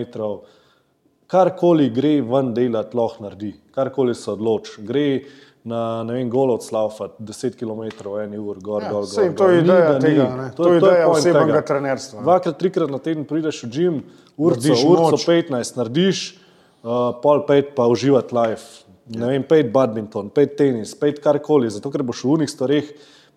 [1.32, 4.82] Karkoli gre ven delati, lahko naredi, karkoli se odloči.
[4.84, 5.06] Gre
[5.64, 9.34] na ne vem, golo odslaufati 10 km v eni uri, gor, ja, gor, gor.
[9.38, 10.48] To je ideja tega, ne?
[10.56, 12.24] to, to je ideja osebnega trenerstva.
[12.26, 14.00] Dvakrat, trikrat na teden prideš v gym,
[14.42, 16.24] urco, urco 15 narediš,
[16.82, 18.90] uh, pol pet pa uživati life.
[19.12, 22.92] Ne vem, pet badminton, pet tenis, pet karkoli, zato ker boš v unih stvareh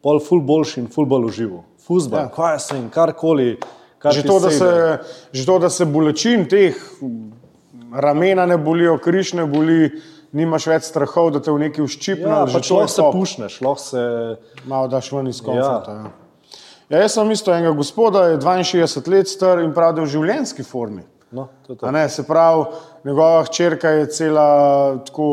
[0.04, 1.64] pol ful boljši in ful bolj užival.
[1.84, 2.32] Fuzbol, ja.
[2.32, 3.54] kaj se jim, karkoli.
[4.00, 4.68] Kar že, to, se,
[5.32, 6.76] že to, da se bolečin teh
[7.94, 9.92] ramena ne bolijo, križ ne boli,
[10.34, 12.28] nimaš več strahov, da te v neki uščipne.
[12.30, 14.04] Ja, pač lahko se pušneš, lahko se.
[14.66, 15.94] Malo daš ven iz komforta.
[15.94, 16.10] Ja.
[16.10, 16.20] Ja.
[16.88, 20.12] Ja, jaz sem isto enega gospoda, je 62 let star in pravi, da je v
[20.12, 21.04] življenjski formi.
[21.34, 21.90] No, to to.
[21.90, 22.66] Ne, se pravi,
[23.08, 24.48] njegova hčerka je cela
[25.06, 25.28] tako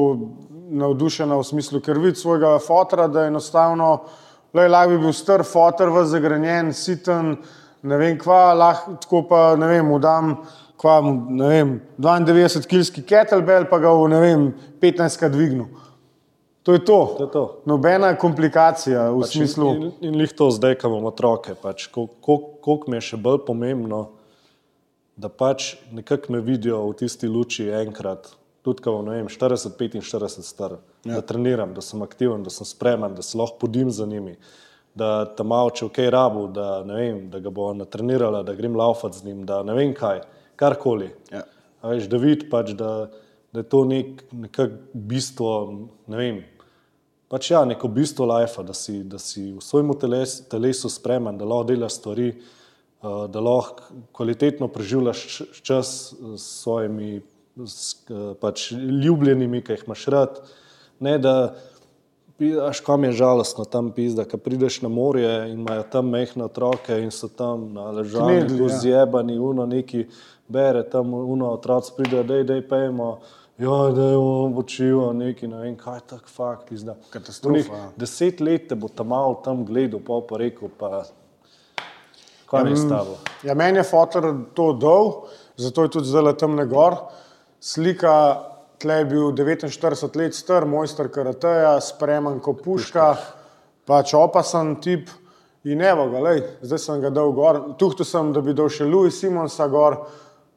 [0.71, 3.89] navdušena v smislu, ker vidi svojega fotra, da je enostavno,
[4.55, 7.35] le lahko bi bil star fotor, zagrenjen, siten,
[7.83, 10.37] ne vem kva, lahko tako pa ne vem, udam
[10.81, 10.97] kva,
[11.29, 14.45] ne vem, 92 kilski kettlebell, pa ga v ne vem,
[14.81, 15.69] 15 krat dvignil.
[16.63, 16.99] To je to.
[17.17, 17.43] to, je to.
[17.65, 19.69] Nobena komplikacija v pač smislu.
[19.73, 23.41] In, in, in lih to zdaj, ko imamo otroke, pač, koliko mi je še bolj
[23.47, 24.01] pomembno,
[25.17, 28.33] da pač nekako me vidijo v tisti luči enkrat,
[28.65, 31.17] tudi ko vem, 40-45 star, ja.
[31.17, 34.37] da treniram, da sem aktiven, da sem spreman, da se lahko podim za njimi,
[34.97, 38.77] da tam malo če v kaj rabu, da, vem, da ga bo natrenirala, da grem
[38.77, 40.21] laufat z njim, da ne vem kaj
[40.61, 41.09] karkoli.
[41.33, 41.43] Ja.
[41.81, 43.09] Veš, da vidiš, pač, da,
[43.53, 45.53] da je to nek, nekako bistvo.
[46.11, 46.41] Ne vem,
[47.31, 51.47] pač ja, neko bistvo life, da si, da si v svojem teles, telesu spremen, da
[51.49, 55.25] lahko delaš stvari, uh, da lahko kvalitetno preživljaš
[55.65, 57.21] čas s svojimi
[57.65, 60.41] s, uh, pač, ljubljenimi, ki jih imaš rad.
[61.01, 61.35] Ne, da,
[62.41, 66.95] Aš, kam je žalostno tam pizda, ko prideš na morje in imajo tam mehne otroke
[66.97, 68.77] in so tam na ležanju, ja.
[68.81, 70.07] zjebani, uno neki
[70.51, 73.19] bere tam, uno otroci pridejo, da je pejmo.
[73.61, 76.95] Ja, da je on počival neki, ne vem, kaj tak fakt izda.
[77.13, 77.77] Katastrofa.
[77.77, 77.89] Ja.
[77.97, 81.03] Deset let te bo tam malo tam gledal, pa pa rekel, pa
[82.49, 83.19] kaj je stavo.
[83.45, 85.11] Ja, meni je fotor to dol,
[85.61, 86.97] zato je tudi zdaj tam ne gor.
[87.61, 88.15] Slika,
[88.81, 93.13] tle je bil 49 let star, mojster karateja, spreman ko puška,
[93.85, 95.09] pač opasan tip.
[95.69, 97.61] In evo ga, lej, zdaj sem ga dal gor.
[97.77, 99.99] Tuhtu sem, da bi dal še Louis Simonsa gor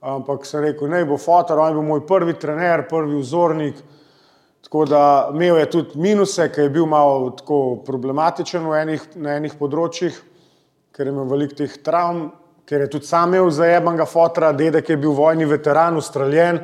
[0.04, 3.80] ampak sem rekel, naj bo fotor, on je bil moj prvi trener, prvi vzornik.
[4.64, 5.02] Tako da
[5.32, 7.32] imel je tudi minuse, ki je bil malo
[7.86, 10.16] problematičen enih, na enih področjih,
[10.92, 12.26] ker je imel veliko teh travm,
[12.68, 16.62] ker je tudi sam imel zajebanega fotora, dedek je bil vojni veteran, ustreljen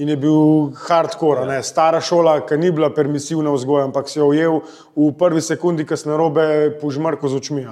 [0.00, 1.58] in je bil hardcore, ne?
[1.66, 4.62] stara šola, ki ni bila permisivna vzgoja, ampak si jo ujel
[4.96, 6.46] v prvi sekundi, ko na robe
[6.80, 7.66] požmrko z očmi.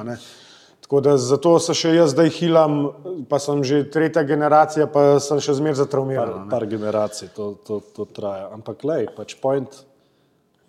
[0.89, 2.77] Tako da zato se še jaz zdaj hilam,
[3.29, 6.47] pa sem že tretja generacija, pa sem še zmeraj zatraumiran.
[6.49, 8.47] Par, par generacij to, to, to traja.
[8.57, 9.83] Ampak lej, pač point,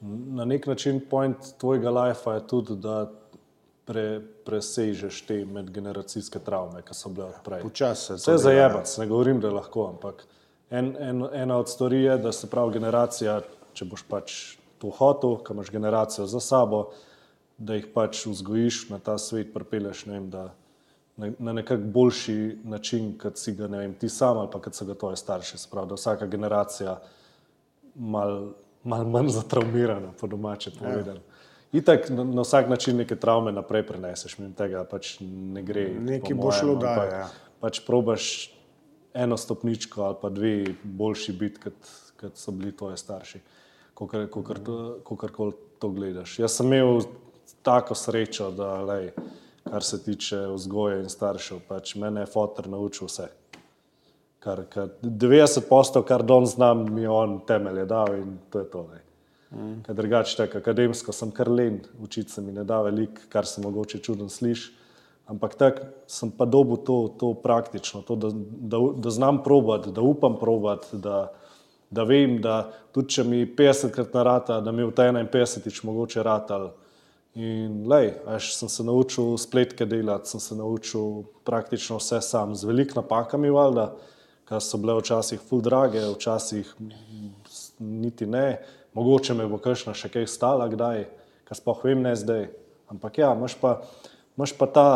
[0.04, 3.06] na nek način point tvojega lajfa je tudi, da
[3.88, 7.64] pre, presežeš te medgeneracijske travme, ki so bile odprej.
[7.64, 8.20] Počasi.
[8.20, 10.26] Vse za jebac, ne govorim, da je lahko, ampak
[10.70, 13.40] en, en, ena od stvari je, da se pravi generacija,
[13.74, 14.36] če boš pač
[14.84, 16.90] to hotel, ki imaš generacijo za sabo,
[17.60, 20.46] da jih pač vzgojiš na ta svet, pripeleš ne vem, da,
[21.20, 24.88] na, na nekak boljši način, kot si ga vem, ti sam ali pa kot so
[24.88, 25.60] ga tvoje starše.
[25.60, 26.96] Sprav, da vsaka generacija
[27.96, 28.54] mal,
[28.84, 31.20] mal manj zatraumirana, po domače povedano.
[31.20, 31.80] Ja.
[31.82, 35.90] Itak na, na vsak način neke travme naprej preneseš, mimo tega pač ne gre.
[36.00, 37.12] Nekaj bo šlo dalje.
[37.12, 37.28] Ja.
[37.60, 38.50] Pač probaš
[39.14, 40.54] eno stopničko ali pa dve
[40.84, 41.90] boljši biti, kot,
[42.20, 43.40] kot so bili tvoji starši,
[43.94, 45.32] kako kar
[45.80, 46.40] to gledaš.
[46.40, 47.04] Jaz sem imel
[47.64, 49.12] tako srečo, da lej,
[49.70, 53.28] kar se tiče vzgoje in staršev, pač mene je fotor naučil vse.
[54.40, 58.70] Kar, kar 90 postov, kar don znam, mi je on temelje dal in to je
[58.72, 58.88] to.
[58.92, 59.02] Lej.
[59.52, 59.82] Mm.
[59.84, 63.62] Ker drugače tako akademsko sem kar len, učiti se mi ne da veliko, kar se
[63.62, 64.74] mogoče čudno sliši.
[65.30, 70.02] Ampak tako sem pa dobil to, to praktično, to, da, da, da znam probati, da
[70.02, 71.32] upam probati, da,
[71.90, 76.72] da vem, da tudi če mi 50krat narata, da mi v 51 mogoče ratal.
[77.38, 82.66] In lej, až sem se naučil spletke delati, sem se naučil praktično vse sam, z
[82.66, 83.94] velikimi napakami, valjda,
[84.50, 86.74] ki so bile včasih full drage, včasih
[87.80, 88.58] niti ne
[88.94, 91.06] mogoče me bo kakšna še kaj stala, kdaj,
[91.48, 92.50] kaj sploh vem, ne zdaj.
[92.90, 93.80] Ampak ja, imaš pa,
[94.38, 94.90] imaš pa ta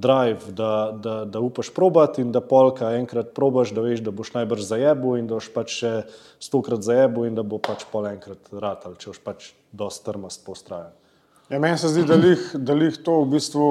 [0.00, 4.34] drive, da, da, da upaš probati in da polka enkrat probaš, da veš, da boš
[4.36, 5.92] najbrž zajebu in da boš pač še
[6.42, 10.94] stokrat zajebu in da bo pač pol enkrat ratal, če boš pač dosti trmast postrajen.
[11.50, 13.68] Ja, meni se zdi, da jih, da jih to v bistvu,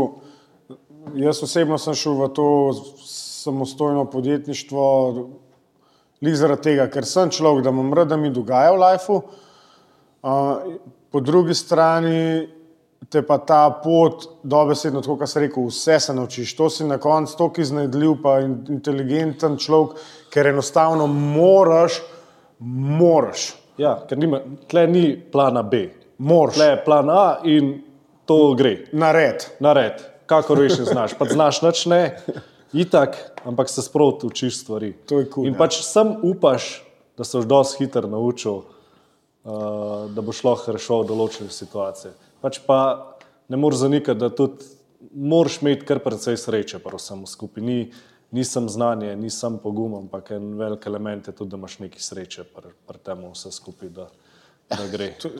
[1.15, 2.47] jaz osebno sem šel v to
[3.07, 4.87] samostojno podjetništvo,
[6.19, 9.21] Lih zaradi tega, ker sem človek, da imam rad, da mi dogaja v lifeu,
[11.11, 12.49] po drugi strani
[13.07, 16.51] te pa ta pot, dobesedno, tako kot sem rekel, vse se naučiš.
[16.59, 19.95] To si na koncu tako iznajdljiv, pa inteligenten človek,
[20.33, 22.01] ker enostavno moraš,
[22.59, 23.53] moraš.
[23.79, 25.85] Ja, ker nima, tle ni plana B.
[26.19, 26.57] Moraš.
[26.57, 27.81] Je plan A in
[28.25, 28.77] to gre.
[28.91, 29.45] Nared.
[29.59, 30.03] Nared.
[30.25, 31.15] Kako reš, znaš.
[31.17, 32.19] Pa znaš, nič ne,
[32.73, 34.93] itak, ampak se sproti učiš stvari.
[34.93, 35.33] To je kul.
[35.33, 35.57] Cool, in ja.
[35.57, 36.83] pač sem upaš,
[37.17, 38.61] da se boš dosti hitro naučil.
[39.39, 42.11] Uh, da boš lahko rešil določene situacije.
[42.43, 42.79] Pač pa
[43.49, 44.67] ne moreš zanikati, da tudi
[45.15, 47.63] moraš imeti kar precej sreče, pa vsem skupaj.
[47.63, 47.77] Ni,
[48.35, 52.73] nisem znanje, nisem pogum, ampak en velik element je tudi, da imaš nekaj sreče pri
[52.85, 53.93] pr tem vse skupaj.
[53.95, 54.09] Da,
[54.69, 54.85] da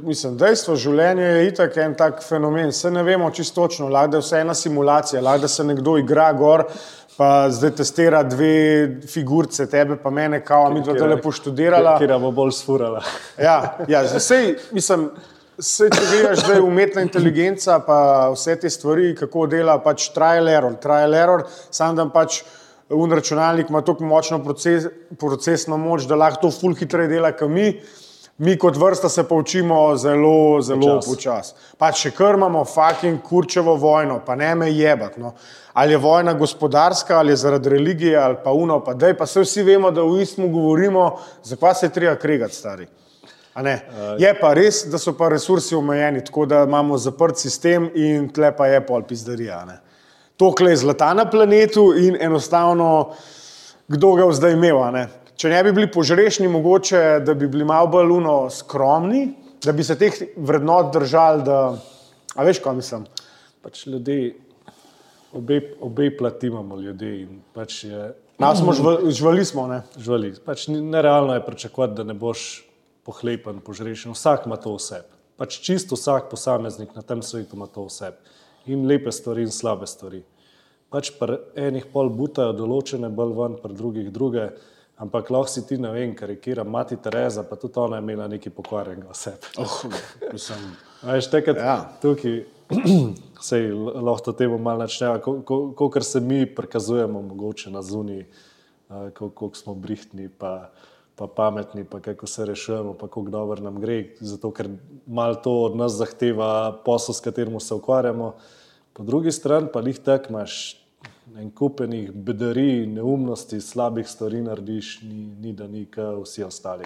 [0.01, 2.71] mislim, dejstvo življenja je itak en tak fenomen.
[2.73, 6.63] Vse ne vemo čisto točno, lahko je vse ena simulacija, lahko se nekdo igra gor,
[7.17, 11.97] pa zdaj testira dve figurice, tebe pa mene, kao mi dva tole poštudirala.
[12.01, 13.03] Kira bo bolj sfurala.
[13.37, 15.09] ja, ja sej, mislim,
[15.59, 17.99] sej, če gledaš zdaj umetna inteligenca, pa
[18.33, 22.41] vse te stvari, kako dela, pač trial error, trial error, sam dan pač
[22.89, 24.89] un računalnik ima tako močno proces,
[25.21, 27.75] procesno moč, da lahko to ful hitreje dela, kot mi.
[28.39, 31.53] Mi kot vrsta se poučimo zelo, zelo počasi.
[31.77, 35.19] Pa če krmamo fucking kurčevo vojno, pa ne me jebati.
[35.19, 35.33] No.
[35.73, 39.43] Ali je vojna gospodarska, ali je zaradi religije, ali pa uno, pa dej, pa se
[39.43, 42.87] vsi vemo, da v istmu govorimo, zakaj se je treba kregati, stari.
[44.17, 48.53] Je pa res, da so pa resursi omejeni, tako da imamo zaprt sistem in tle
[48.55, 49.65] pa je pol pizdarija.
[50.39, 53.09] To kle je zlata na planetu in enostavno,
[53.87, 54.79] kdo ga je zdaj imel
[55.39, 59.23] če ne bi bili požrešni, mogoče da bi bili malo bolj luno skromni,
[59.63, 61.43] da bi se teh vrednot držali.
[61.47, 61.59] Da,
[62.35, 63.05] a veš, kaj mislim?
[63.63, 64.19] Pač ljudi,
[65.35, 67.13] obe, obe plati imamo ljudi.
[67.55, 68.09] Pač je,
[68.39, 69.67] no, smo žvali, žvali smo.
[69.71, 69.81] Ne?
[69.97, 70.33] Žvali.
[70.45, 72.49] Pač nerealno je pričakovati, da ne boš
[73.07, 74.11] pohlepen, požrešen.
[74.15, 75.05] Vsak ima to vse.
[75.39, 78.11] Pač čisto vsak posameznik na tem svetu ima to vse.
[78.67, 80.19] In lepe stvari, in slabe stvari.
[80.91, 84.49] Pač pri enih pol butajo določene, bolj ven, pri drugih druge.
[84.99, 88.03] Ampak lahko si ti ne vem, kar je kira mati Tereza, pa tudi ona je
[88.03, 89.47] imela nekaj pokvarjenega sebe.
[89.57, 89.83] Oh,
[90.33, 90.65] mislim,
[91.07, 91.75] Veš, tekrat ja.
[92.01, 92.41] tukaj,
[93.47, 98.25] sej lahko to temu malo načneva, kot ko, ko, se mi prikazujemo mogoče na zuni,
[98.89, 100.69] koliko smo brihtni, pa,
[101.15, 104.67] pa pametni, pa kako se rešujemo, pa kako dobro nam gre, zato ker
[105.07, 108.35] malo to od nas zahteva posel, s katerim se ukvarjamo.
[108.93, 110.78] Po drugi strani pa jih tak imaš
[111.37, 116.85] en kupenih bedarij, neumnosti, slabih stvari narediš, ni, ni da ni kot vsi ostali.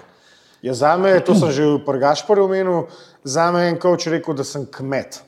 [0.62, 2.86] Ja, za me, to sem že v Prgašporju omenil,
[3.24, 5.22] za me je en koč rekel, da sem kmet.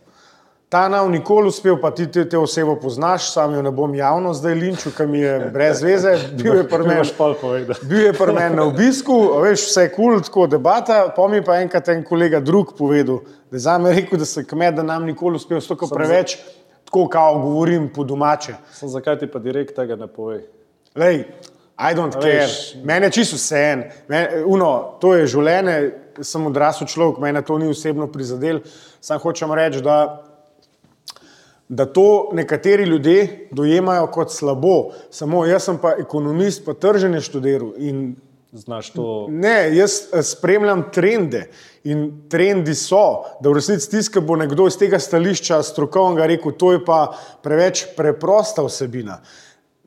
[0.69, 4.33] Ta nam nikoli uspel, pa ti te, te osebo poznaš, sam jo ne bom javno
[4.35, 6.17] zdaj linčil, ker mi je brez veze.
[6.35, 9.15] Bil je pri meni na obisku,
[9.45, 10.99] veš, vse je kul, cool, tako debata.
[11.17, 14.45] Pa mi pa enkrat en kolega drug povedal, da je za me rekel, da sem
[14.45, 16.39] kmet, da nam nikoli uspel, stoko preveč.
[16.87, 18.55] Tako kao govorim po domače.
[18.73, 20.41] Sem zakaj ti pa direkt tega ne pove?
[20.97, 21.25] Lej,
[21.79, 22.49] I don't care.
[22.85, 23.83] Mene je čisto vse en.
[25.01, 25.75] To je življenje,
[26.25, 28.63] sem odrasel človek, mene to ni osebno prizadel.
[29.05, 30.23] Sam hočem reči, da,
[31.69, 34.95] da to nekateri ljudje dojemajo kot slabo.
[35.13, 38.15] Samo jaz sem pa ekonomist, pa trženje študiral in
[38.53, 39.27] znaš to?
[39.31, 41.47] Ne, jaz eh, spremljam trende
[41.85, 46.73] in trendi so, da v resnici tiska bo nekdo iz tega stališča strokovnega rekel, to
[46.73, 47.01] je pa
[47.43, 49.21] preveč preprosta vsebina.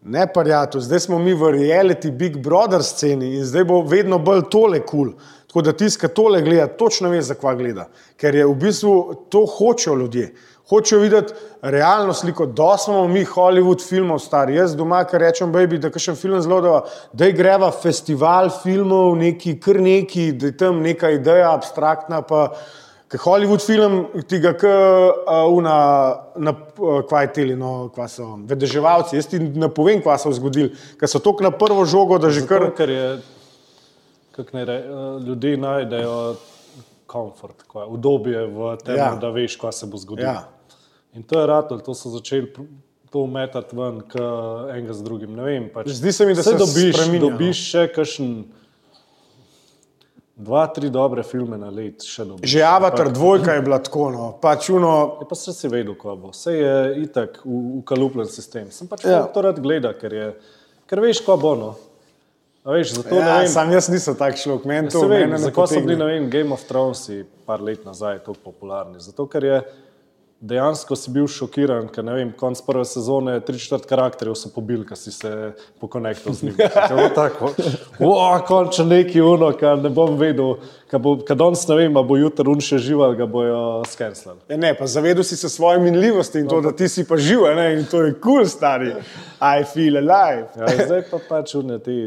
[0.03, 3.81] Ne, pa ja, to zdaj smo mi v reality Big Brother sceni in zdaj bo
[3.83, 5.11] vedno bolj tole kul.
[5.11, 5.35] Cool.
[5.49, 7.87] Tako da tisti, ki tole gleda, točno ve, zakva gleda.
[8.21, 8.91] Ker je v bistvu
[9.33, 10.27] to hočejo ljudje.
[10.69, 14.55] Hočejo videti realno sliko, da smo mi Hollywood filmov stari.
[14.55, 19.59] Jaz doma, ker rečem, baby, da je film zelo da je greva festival filmov, neki
[19.59, 22.21] kar neki, da je tam neka ideja abstraktna.
[22.21, 22.51] Pa,
[23.09, 24.51] Ker Hollywood film ti ga
[25.49, 25.75] una,
[26.37, 26.51] na,
[27.09, 29.15] kva je teli, no, kva so vedeževalci.
[29.17, 32.43] Jaz ti ne povem, kva so zgodili, ker so tok na prvo žogo, da že
[32.45, 32.67] Zato, kar.
[32.77, 33.07] ker je,
[34.37, 34.77] kako ne re,
[35.25, 36.13] ljudje najdejo
[37.09, 39.09] komfort, kva, udobje v tem, ja.
[39.17, 40.29] da veš, kaj se bo zgodilo.
[40.29, 40.58] Ja.
[41.13, 42.51] In to je ratol, to so začeli
[43.09, 44.03] to metati ven,
[44.69, 45.33] enega z drugim.
[45.35, 47.29] Vem, pač, Zdi se mi, da se dobiš, spreminja, no.
[47.31, 48.33] dobiš še kakšen.
[50.39, 52.47] Dva, tri dobre filme na let, še dobiš.
[52.47, 54.27] Že Avatar dvojka je bila tako, no.
[54.39, 56.29] pač uno, Je pa se si vedel, ko bo.
[56.31, 58.69] Vse je itak v- ukalupljen sistem.
[58.71, 59.11] Sem pač Ja.
[59.11, 59.23] ja.
[59.27, 60.27] to rad gleda, ker, je,
[60.87, 61.55] ker veš, ko bo.
[61.59, 61.75] No.
[62.63, 63.51] A veš, zato ja, vem.
[63.51, 66.63] sam jaz nisem tak človek, meni to Se vem, zakaj so bili, vem, Game of
[66.63, 67.03] Thrones
[67.43, 68.99] par let nazaj tako popularni?
[69.03, 69.57] Zato, ker je
[70.41, 74.85] dejansko si bil šokiran, ker ne vem, konc prve sezone, tri četrt karakterjev so pobili,
[74.87, 76.53] ker si se pokonektal z njim.
[76.59, 77.49] Je bilo tako,
[77.99, 80.55] wow, končno neki uno, kar ne bom vedel,
[80.87, 84.39] kad danes ne vem, a bo jutri un še žival, ga bojo skenslali.
[84.49, 87.43] Ja, ne, pa zavedel si se svoje minljivosti in to, da ti si pa živ,
[87.57, 88.93] ne, in to je kul, cool, stari.
[89.39, 90.47] I feel alive.
[90.55, 91.97] Ja, zdaj pa pač une, te,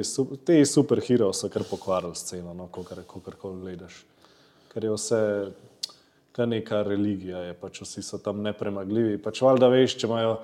[0.47, 4.01] te superhero so kar pokvarili sceno, no, kako koli gledaš.
[4.73, 5.21] Ker je vse,
[6.33, 9.19] kar neka religija je, pač vsi so tam nepremagljivi.
[9.23, 10.37] Pač valjda veš, če imajo,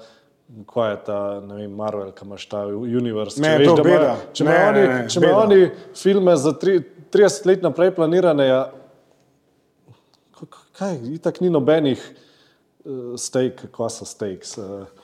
[0.68, 3.39] kaj je ta, ne vem, Marvel, ki imaš ta univerz.
[3.41, 4.18] Ne, če veš, da imajo-.
[4.32, 5.61] Če Ne, imajo ne, oni, ne, če imajo oni
[6.03, 6.78] filme za tri,
[7.14, 8.62] 30 let naprej planirane, ja,
[10.78, 14.59] kaj, itak ni nobenih uh, steak, kva so steaks.
[14.61, 14.97] Uh,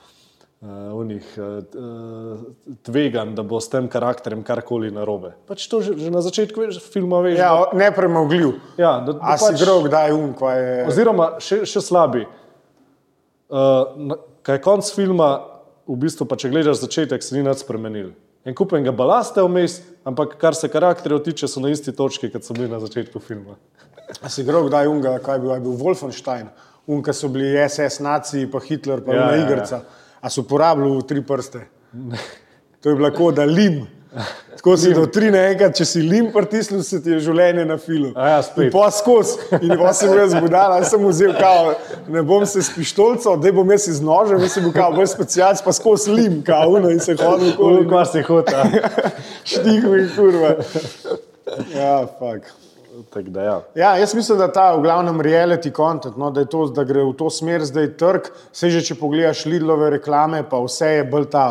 [0.63, 1.43] Uh, unih, uh,
[1.75, 2.39] uh,
[2.81, 5.33] tvegan, da bo s tem karakterjem karkoli narobe.
[5.45, 7.35] Pač to že, že na začetku veš, filma veš.
[7.37, 8.55] Ja, da, nepremagljiv.
[8.79, 10.71] ja, da, da A si pač, grov, kdaj um, kva je.
[10.89, 12.23] oziroma še, še slabi.
[13.51, 14.15] Uh,
[14.47, 15.29] kaj je konc filma,
[15.85, 18.15] v bistvu pa če gledaš začetek, se ni nič spremenil.
[18.47, 22.47] En kupen ga balaste vmes, ampak kar se karakterjev tiče, so na isti točki, kot
[22.47, 23.59] so bili na začetku filma.
[24.23, 26.49] A si grov, kdaj um, kaj je bil, je bil Wolfenstein,
[26.87, 29.83] um, ki so bili SS, naci, pa Hitler, pa Ja, ja, ja, ja.
[30.21, 31.67] A so uporabljali tri prste.
[32.81, 33.85] To je bila koda lim.
[34.55, 38.13] Tako si do tri naenkrat, če si lim pritisnil, se ti je življenje na filu.
[38.15, 38.37] A ja,
[38.73, 39.35] pa skozi.
[39.59, 41.73] In pa sem jaz zbudala, jaz sem vzel kao,
[42.09, 45.11] ne bom se s pištolco, da bom jaz iz noža, jaz sem bil kao bolj
[45.11, 47.83] specialc, pa skozi lim, kao, no, in se hodil okoli.
[47.91, 48.63] Kva se hota.
[49.43, 50.55] Štihu in kurva.
[51.75, 52.47] Ja, fuk.
[53.09, 53.61] Tako da ja.
[53.75, 57.03] Ja, jaz mislim, da ta v glavnem reality content, no, da, je to, da gre
[57.03, 58.29] v to smer zdaj trg.
[58.53, 61.45] Vse že, če pogledaš Lidlove reklame, pa vse je bolj ta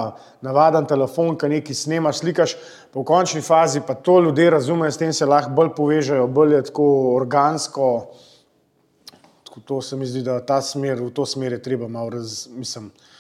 [0.44, 2.54] navaden telefon, ki nekaj snemaš, slikaš.
[2.92, 6.54] Pa v končni fazi pa to ljudje razumejo, s tem se lahko bolj povežejo, bolj
[6.56, 6.86] je tako
[7.16, 7.90] organsko.
[9.44, 13.12] Tako to se mi zdi, da ta smer, v to smer je treba malo razmisliti.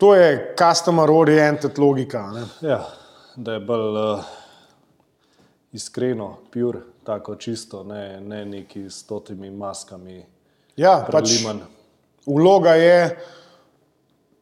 [0.00, 2.24] To je customer oriented logika.
[2.32, 2.46] Ne?
[2.64, 2.80] Ja,
[3.36, 4.24] da je bolj uh,
[5.72, 10.22] iskreno, pur, tako čisto, ne, ne neki s stotimi maskami.
[10.76, 11.42] Ja, pač
[12.26, 13.16] vloga je,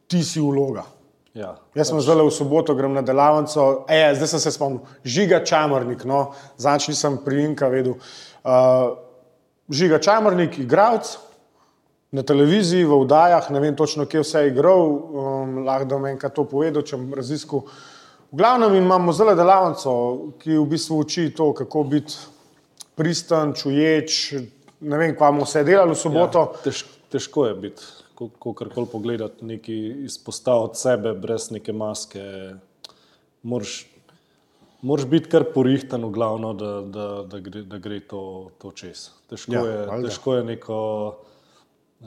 [0.07, 0.85] ti si vloga.
[1.33, 5.39] Ja, Jaz sem zdaj v soboto, grem na delavnico, e, zdaj sem se spomnil, žiga
[5.47, 7.95] čamrnik, no, zanč nisem priimka vedel.
[8.43, 8.99] Uh,
[9.71, 11.15] žiga čamrnik, igralec
[12.11, 16.19] na televiziji, v vdajah, ne vem točno, kje vse je igral, um, lahko da meni
[16.19, 17.63] kaj to povedal, če bom raziskal.
[18.31, 19.93] V glavnem imamo zdaj delavnico,
[20.43, 22.19] ki v bistvu uči to, kako biti
[22.95, 24.33] pristan, čuječ,
[24.81, 26.45] ne vem, kva bomo vse delali v soboto.
[26.47, 26.83] Ja, tež,
[27.13, 29.77] težko je biti, ko kar koli pogledati, neki
[30.07, 32.23] izpostav od sebe, brez neke maske.
[33.43, 33.85] Moraš,
[34.81, 38.23] moraš biti kar porihtan, v glavno, da, da, da, gre, da gre to,
[38.61, 39.09] to čez.
[39.31, 40.09] Težko, ja, je, valjda.
[40.09, 40.79] težko je neko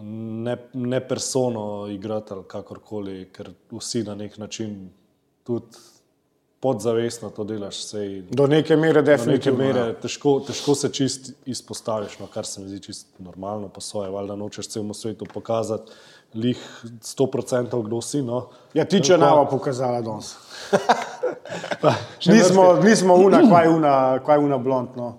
[0.02, 4.90] ne, ne persono igrati ali kakorkoli, ker vsi na nek način
[5.44, 5.82] tudi
[6.64, 7.82] podzavestno to delaš.
[7.84, 9.58] Sej, Do neke mere, Do neke definitivno.
[9.60, 9.94] mere ja.
[10.00, 14.36] težko, težko se čist izpostaviš, no, kar se mi zdi čisto normalno, pa svoje, valjda
[14.36, 15.92] nočeš celemu svetu pokazati,
[16.34, 16.58] lih
[17.02, 18.22] 100% kdo si.
[18.22, 18.46] No.
[18.74, 20.32] Ja, ti če nama pokazala danes.
[22.26, 23.92] Nismo, nismo una, kaj una,
[24.26, 25.12] kaj una blond, no.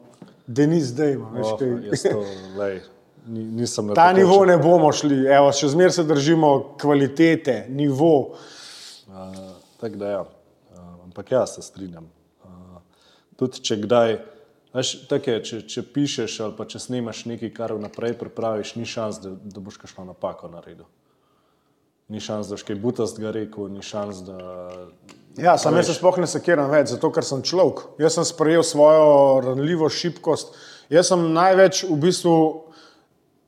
[0.47, 2.11] Denis zdaj ima, veš Oh, kaj.
[2.11, 2.23] to,
[2.57, 2.79] lej,
[3.27, 6.51] ni, nisem na Ta tako nivo ne bomo šli, evo, še zmeraj se držimo
[6.81, 8.11] kvalitete, nivo.
[9.07, 9.39] Uh,
[9.81, 10.23] tako da ja,
[11.15, 12.09] ampak ja, se strinjam.
[12.43, 12.81] Uh,
[13.39, 14.17] tudi če kdaj,
[14.75, 18.85] veš, tako je, če, če pišeš ali pa če snimaš nekaj, kar vnaprej pripraviš, ni
[18.89, 20.85] šans, da, da boš kakšno napako naredil.
[22.11, 24.39] Ni šans, da boš kaj butastega rekel, ni šans, da
[25.35, 27.81] Ja, sam jaz se sploh ne sekiram več, zato ker sem človek.
[27.99, 30.53] Jaz sem sprejel svojo ranljivo šibkost
[30.89, 32.35] Jaz sem največ v bistvu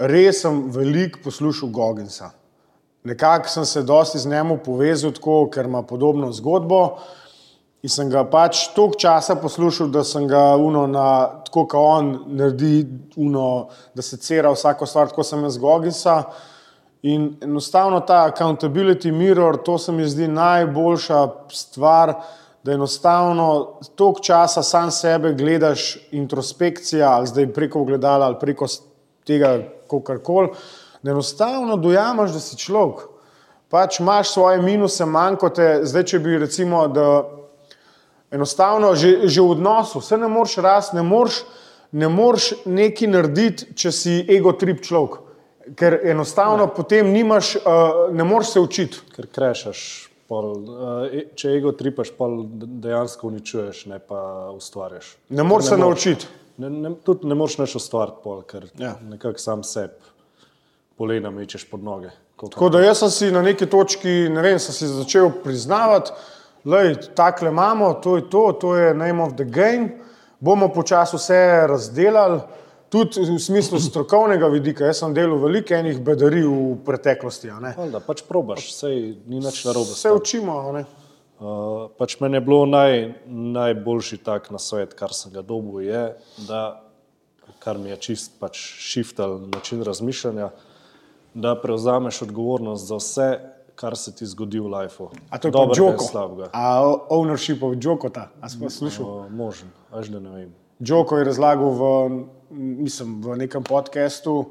[0.02, 2.32] res sem veliko poslušal Goginsa.
[3.06, 6.98] Nekako sem se dosti z njemu povezal, tako, ker ima podobno zgodbo.
[7.86, 11.10] In sem ga pač toliko časa poslušal, da sem ga uno na,
[11.46, 12.10] tako kot on
[12.40, 12.82] naredi,
[13.22, 16.16] uno, da se cera vsako stvar, tako sem jaz Goginsa.
[17.06, 21.22] In enostavno ta accountability mirror, to se mi zdi najboljša
[21.54, 22.16] stvar,
[22.64, 28.66] da enostavno toliko časa sam sebe gledaš, introspekcija, ali zdaj preko gledala ali preko
[29.24, 30.50] tega, kako koli,
[31.02, 33.06] da enostavno dojamaš, da si človek.
[33.70, 37.37] Pač imaš svoje minuse, manjkote, zdaj če bi recimo, da
[38.32, 41.44] enostavno že, že v odnosu, vse ne moreš rasti, ne moreš,
[41.92, 45.24] ne moreš nekaj narediti, če si ego trip človek.
[45.76, 46.74] Ker enostavno ne.
[46.76, 49.02] potem nimaš, uh, ne moreš se učiti.
[49.16, 49.82] Ker krešaš
[50.28, 52.28] Pol, uh, če ego tripaš, pa
[52.84, 55.14] dejansko uničuješ, ne pa ustvarjaš.
[55.30, 56.28] Ne moreš se naučiti.
[56.58, 58.96] Ne, ne, tudi ne moreš več ustvariti, pol, ker ja.
[59.08, 59.96] nekako sam sebi
[60.98, 62.10] polena mečeš pod noge.
[62.42, 66.12] Tako da jaz sem si na neki točki, ne vem, sem si začel priznavati,
[66.68, 69.90] da je tako imamo, to je to, to je name of the game,
[70.40, 72.40] bomo počasi vse razdelali
[72.90, 74.86] tudi v smislu strokovnega vidika.
[74.86, 77.52] Jaz sem delal veliko enih bedarij v preteklosti.
[77.92, 78.92] Da pač probaš, vse
[79.28, 79.92] ni nič narobe.
[79.96, 80.60] Vse učimo.
[81.38, 86.02] Uh, pač meni je bilo naj, najboljši tak na svet, kar sem ga dobil, je,
[86.48, 86.62] da,
[87.62, 90.50] kar mi je čist pač šiftal način razmišljanja,
[91.38, 93.28] da prevzameš odgovornost za vse,
[93.78, 95.10] kar se ti zgodi v lifeu.
[95.30, 96.50] A to je dobro, je slabega.
[96.54, 99.10] A ownership of Jokota, a smo slišali?
[99.10, 100.52] Uh, možen, až da ne vem.
[100.80, 101.82] Joko je razlagal v,
[102.58, 104.46] mislim, v nekem podkastu,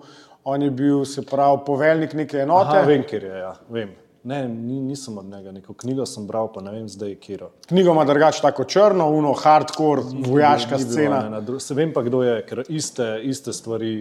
[0.44, 2.78] on je bil, se pravi, poveljnik neke enote.
[2.78, 3.94] Aha, vem, kjer je, ja, vem.
[4.26, 7.48] Ne, nisem od njega neko knjigo sem bral, pa ne vem zdaj, kje je.
[7.68, 11.40] Knjigo ima drugače tako črno, uno, hardcore, vojaška ni, ni scena.
[11.40, 13.92] Bilo, ne, se vem pa, kdo je, ker iste, iste stvari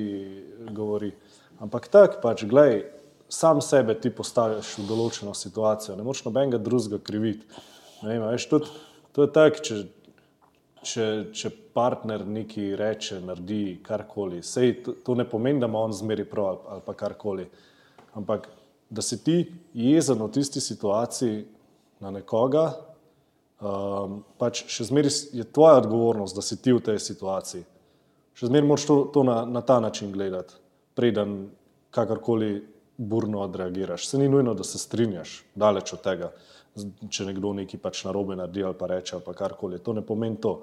[0.73, 1.11] govori.
[1.61, 2.81] Ampak tako pač, gledaj,
[3.35, 7.63] sam sebe ti postaviš v določeno situacijo, ne moreš nobenega drugega kriviti.
[8.01, 8.71] Vem, veš, tudi,
[9.15, 9.83] to je tako, če
[10.85, 11.05] če,
[11.35, 14.41] če partner nekaj reče, naredi karkoli.
[14.45, 17.47] Sej, to, to ne pomeni, da ima on zmeri prav ali, ali pa karkoli.
[18.15, 18.47] Ampak
[18.89, 19.37] da si ti
[19.73, 21.41] jezen v tisti situaciji
[22.03, 22.67] na nekoga,
[23.59, 27.65] um, pač še zmeri je tvoja odgovornost, da si ti v tej situaciji.
[28.35, 30.57] Še zmeri moraš to, to na, na ta način gledati,
[30.95, 31.49] preden
[31.95, 32.59] kakorkoli
[32.97, 34.07] burno odreagiraš.
[34.07, 36.31] Se ni nujno, da se strinjaš, daleč od tega
[37.09, 39.79] če nekdo nekaj pač narobe naredi ali pa reče ali karkoli.
[39.79, 40.55] To ne pomeni to.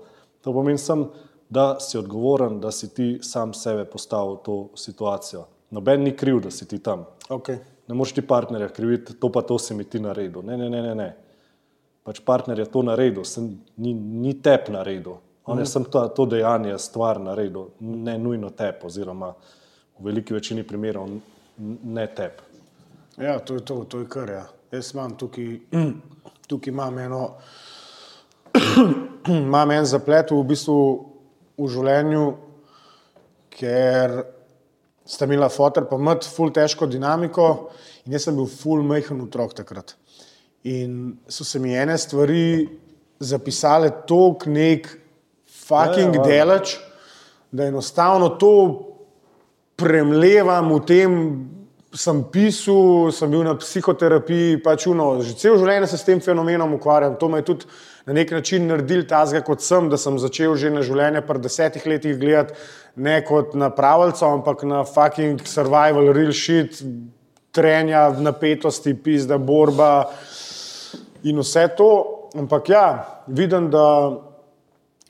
[0.44, 1.10] To pomeni samo,
[1.52, 5.44] da si odgovoren, da si ti sam sebe postavil v to situacijo.
[5.72, 7.06] Noben ni kriv, da si ti tam.
[7.28, 7.60] Okay.
[7.88, 10.42] Ne moreš ti partnerja kriviti, to pa to si mi ti naredil.
[10.44, 10.94] Ne, ne, ne, ne.
[10.94, 11.10] ne.
[12.02, 15.20] Pač partner je to naredil, sem, ni, ni tep naredil.
[15.46, 15.70] On je mhm.
[15.70, 19.32] sem to, to dejanje, stvar naredil, ne nujno tep, oziroma
[19.98, 21.08] v veliki večini primerov
[21.58, 22.42] ne tep.
[23.18, 24.30] Ja, to je to, to je kar.
[24.30, 24.44] Ja.
[24.72, 25.58] Jaz imam tukaj,
[26.48, 27.22] tukaj imam eno,
[29.28, 30.78] imam en zaplet v bistvu
[31.60, 32.26] v življenju,
[33.52, 34.22] ker
[35.04, 37.48] sta imela fotor, pa mat, ful težko dinamiko
[38.06, 39.94] in jaz sem bil ful mehen otrok takrat.
[40.64, 42.68] In so se mi ene stvari
[43.22, 44.88] zapisale tok nek
[45.44, 46.76] fucking ja, ja, delač,
[47.52, 48.54] da enostavno to
[49.82, 51.16] premlevam v tem,
[51.92, 56.78] sem pisal, sem bil na psihoterapiji, pač uno, že cel življenje se s tem fenomenom
[56.78, 57.18] ukvarjam.
[57.20, 57.68] To me je tudi
[58.06, 61.84] na nek način naredil tazga kot sem, da sem začel že na življenje pred desetih
[61.86, 62.56] letih gledati
[62.96, 66.80] ne kot na pravico, ampak na fucking survival, real shit,
[67.52, 70.10] trenja, napetosti, pizda, borba
[71.24, 71.92] in vse to.
[72.38, 72.86] Ampak ja,
[73.28, 73.84] vidim, da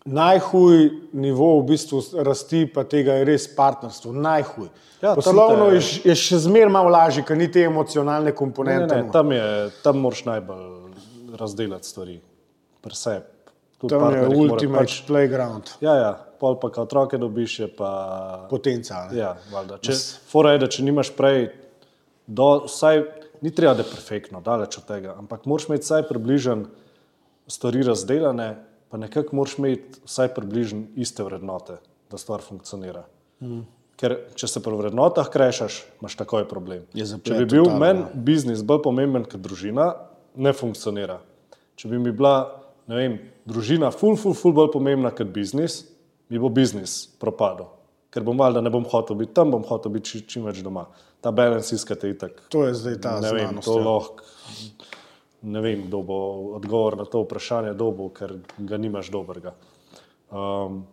[0.05, 4.69] najhuj nivo v bistvu rasti pa tega je res partnerstvo, najhuj.
[5.03, 5.77] Ja, Poslovno te...
[5.77, 8.95] je, je še zmeraj malo lažje, ker ni te emocionalne komponente.
[8.95, 9.47] Ne, ne, tam, je,
[9.83, 12.19] tam moraš najbolj razdeliti stvari,
[12.83, 13.27] preseb.
[13.83, 15.73] Tam je ultimate pač, playground.
[15.83, 16.12] Ja, ja.
[16.39, 17.91] pol pa kot otroke dobiš, je pa.
[18.51, 19.11] Potencial.
[19.15, 19.35] Ja,
[19.83, 19.97] če,
[20.31, 21.49] fora je, da če nimaš prej,
[22.27, 23.03] do, vsaj,
[23.43, 26.66] ni treba, da je perfektno, daleč od tega, ampak moraš imeti vsaj približen
[27.51, 28.49] stvari razdeljene,
[28.93, 31.78] pa nekako moraš imeti vsaj približen iste vrednote,
[32.10, 33.06] da stvar funkcionira.
[33.40, 33.62] Mm.
[33.97, 36.82] Ker če se pri vrednotah krešaš, imaš takoj problem.
[36.93, 39.94] Če bi bil meni biznis bolj pomemben kot družina,
[40.36, 41.23] ne funkcionira.
[41.81, 42.35] Če bi mi bila
[42.85, 43.16] vem,
[43.48, 45.86] družina ful, ful, ful bolj pomembna kot biznis,
[46.28, 47.73] mi bo biznis propadel.
[48.12, 50.85] Ker bom valjda ne bom hotel biti tam, bom hotel biti čim, več doma.
[51.24, 52.44] Ta balans iskate itak.
[52.52, 53.89] To je zdaj ta ne vem, to ja.
[53.89, 54.32] lahko.
[55.43, 56.19] Ne vem, kdo bo
[56.56, 59.55] odgovor na to vprašanje dobil, ker ga nimaš dobrega.
[60.31, 60.85] Um,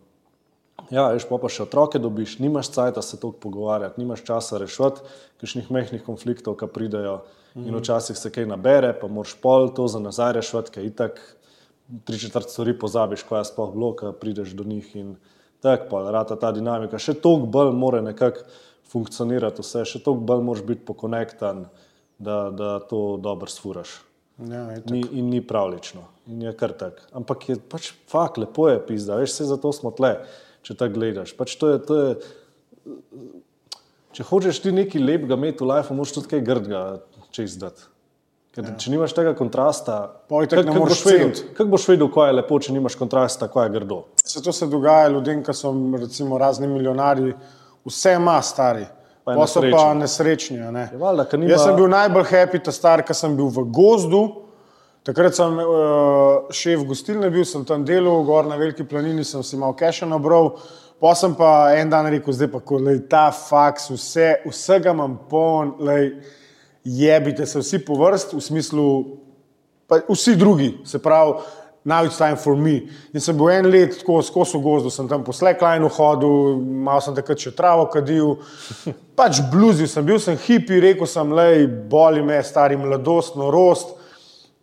[0.87, 5.03] Ja, veš, pa, pa še otroke dobiš, nimaš da se toliko pogovarjati, nimaš časa rešiti
[5.41, 7.19] kakšnih mehkih konfliktov, ki pridejo.
[7.55, 7.67] Mm -hmm.
[7.67, 11.19] In včasih se kaj nabere, pa moraš pol to za nazaj rešiti, ker itak
[12.05, 14.95] tri četrt stvari pozabiš, ko je sploh bilo, ki prideš do njih.
[14.95, 15.15] In
[15.61, 16.97] tako pa rata ta dinamika.
[16.97, 18.39] Še toliko bolj mora nekako
[18.91, 21.65] funkcionirati vse, še toliko bolj moraš biti pokonektan,
[22.19, 24.08] da, da to dobro sfuraš.
[24.47, 24.91] Ja, itak.
[24.93, 27.01] Ni, in ni pravlično, in je kar tak.
[27.15, 30.13] Ampak je pač fakt, lepo je pizda, veš, vse zato smo tle,
[30.63, 31.33] če tako gledaš.
[31.35, 32.13] Pač to je, to je,
[34.15, 36.83] če hočeš ti nekaj lepega imeti v lifeu, moraš tudi kaj grdega
[37.35, 37.83] čez dati.
[38.55, 38.77] Ker, ja.
[38.81, 42.77] Če nimaš tega kontrasta, kako moreš boš vedel, kako boš vedel, kaj je lepo, če
[42.77, 43.99] nimaš kontrasta, kaj je grdo.
[44.23, 47.35] Se to se dogaja ljudem, ki so recimo razni milijonarji,
[47.85, 48.87] vse ima stari,
[49.25, 49.97] Pa pa, je so pa nesrečen.
[49.99, 50.57] nesrečni.
[50.71, 50.89] Ne?
[50.91, 53.65] Je valjda, ker nima- Jaz sem bil najbolj happy, ta star, ker sem bil v
[53.69, 54.21] gozdu.
[55.03, 59.57] Takrat sem uh, šef gostilne bil, sem tam delal, gor na Veliki planini sem si
[59.57, 60.57] malo keša nabral.
[60.99, 65.13] Pa sem pa en dan rekel, zdaj pa, ko lej, ta faks, vse, vsega imam
[65.29, 66.09] poln, lej,
[66.83, 68.87] jebite se vsi po vrst, v smislu,
[69.87, 71.39] pa vsi drugi, se pravi,
[71.85, 72.89] now it's time for me.
[73.13, 77.01] In sem bil en let tako skozi v gozdu, sem tam po Slacklinu hodil, malo
[77.03, 78.37] sem takrat še travo kadil,
[79.19, 83.95] pač bluzil sem, bil sem hipi, rekel sem, lej, boli me, stari mladost, norost.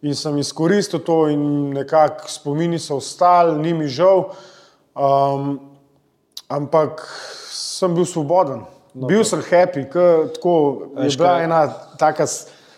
[0.04, 4.28] In sem izkoristil to, in nekako spomini so ostali, ni mi žal.
[4.94, 5.56] Um,
[6.52, 7.00] ampak
[7.50, 8.66] sem bil svoboden.
[8.94, 11.66] No, bil sem happy, ker tako je bila ena
[12.00, 12.24] taka,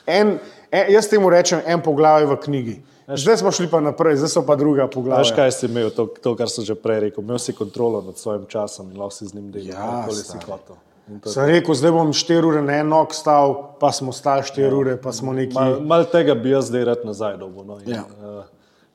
[0.07, 0.39] en,
[0.71, 2.77] en, jaz temu rečem en poglavje v knjigi.
[3.09, 5.35] Zdaj smo šli pa naprej, zdaj so pa druga Veš, poglavja.
[5.35, 8.45] kaj si imel, to, to, kar sem že prej rekel, imel si kontrolo nad svojim
[8.47, 10.77] časom in lahko si z njim delal, Ja, karkoli si hotel.
[11.25, 13.49] Sem rekel, zdaj bom 4 ure na en nog stal,
[13.81, 15.55] pa smo stali 4 ure, pa smo neki.
[15.55, 17.65] Mal, mal tega bi jaz zdaj rad nazaj dobil.
[17.65, 18.05] No, in, Ja.
[18.21, 18.45] uh,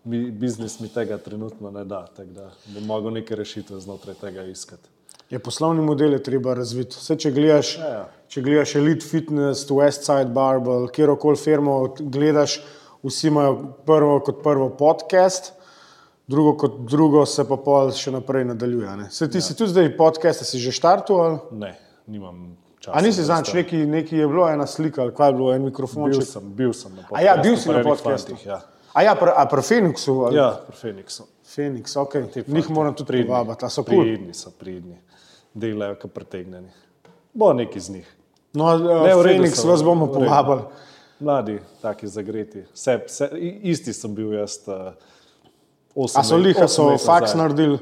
[0.03, 4.44] mi, biznis mi tega trenutno ne da, tako da bom mogel neke rešitve znotraj tega
[4.44, 4.90] iskati.
[5.30, 6.94] Je poslovni model je treba razviti.
[6.95, 8.06] Vse, če gledaš, Ja, ja.
[8.27, 12.60] če gledaš Elite Fitness, Westside Barbell, kjerkoli firmo gledaš,
[13.04, 13.54] vsi imajo
[13.86, 15.54] prvo kot prvo podcast,
[16.28, 19.10] drugo kot drugo se pa pol še naprej nadaljuje.
[19.10, 19.42] Se ti ja.
[19.42, 21.32] si tudi zdaj podcast, si že štartoval?
[21.44, 21.60] ali?
[21.60, 21.72] Ne,
[22.08, 22.94] nimam časa.
[22.94, 25.60] A nisi zanč, sta- neki, neki je bilo, ena slika, ali kaj je bilo, en
[25.60, 26.24] Bil mikrofonček.
[26.24, 27.16] sem, bil sem na podkastu.
[27.16, 28.62] A ja, bil si na fantih, Ja,
[28.94, 30.14] A ja, pri, a pri Phoenixu?
[30.22, 30.38] ali?
[30.38, 31.24] ja pri Feniksu.
[31.46, 32.14] Phoenix, ok.
[32.48, 33.28] Njih moram tudi Pridni.
[33.28, 33.94] povabiti, a so kul.
[33.94, 34.04] Cool.
[34.04, 34.98] Pridni so, pridni.
[35.54, 36.70] Delajo, kot pretegnjeni.
[37.34, 38.08] Bo neki z njih.
[38.54, 40.62] No, Ne, v so, vas bomo povabili.
[41.24, 42.66] Mladi, taki zagreti.
[42.74, 43.00] Vse,
[43.40, 44.60] i- isti sem bil jaz.
[44.68, 44.94] Uh,
[46.16, 47.78] A so liha, so faks naredili?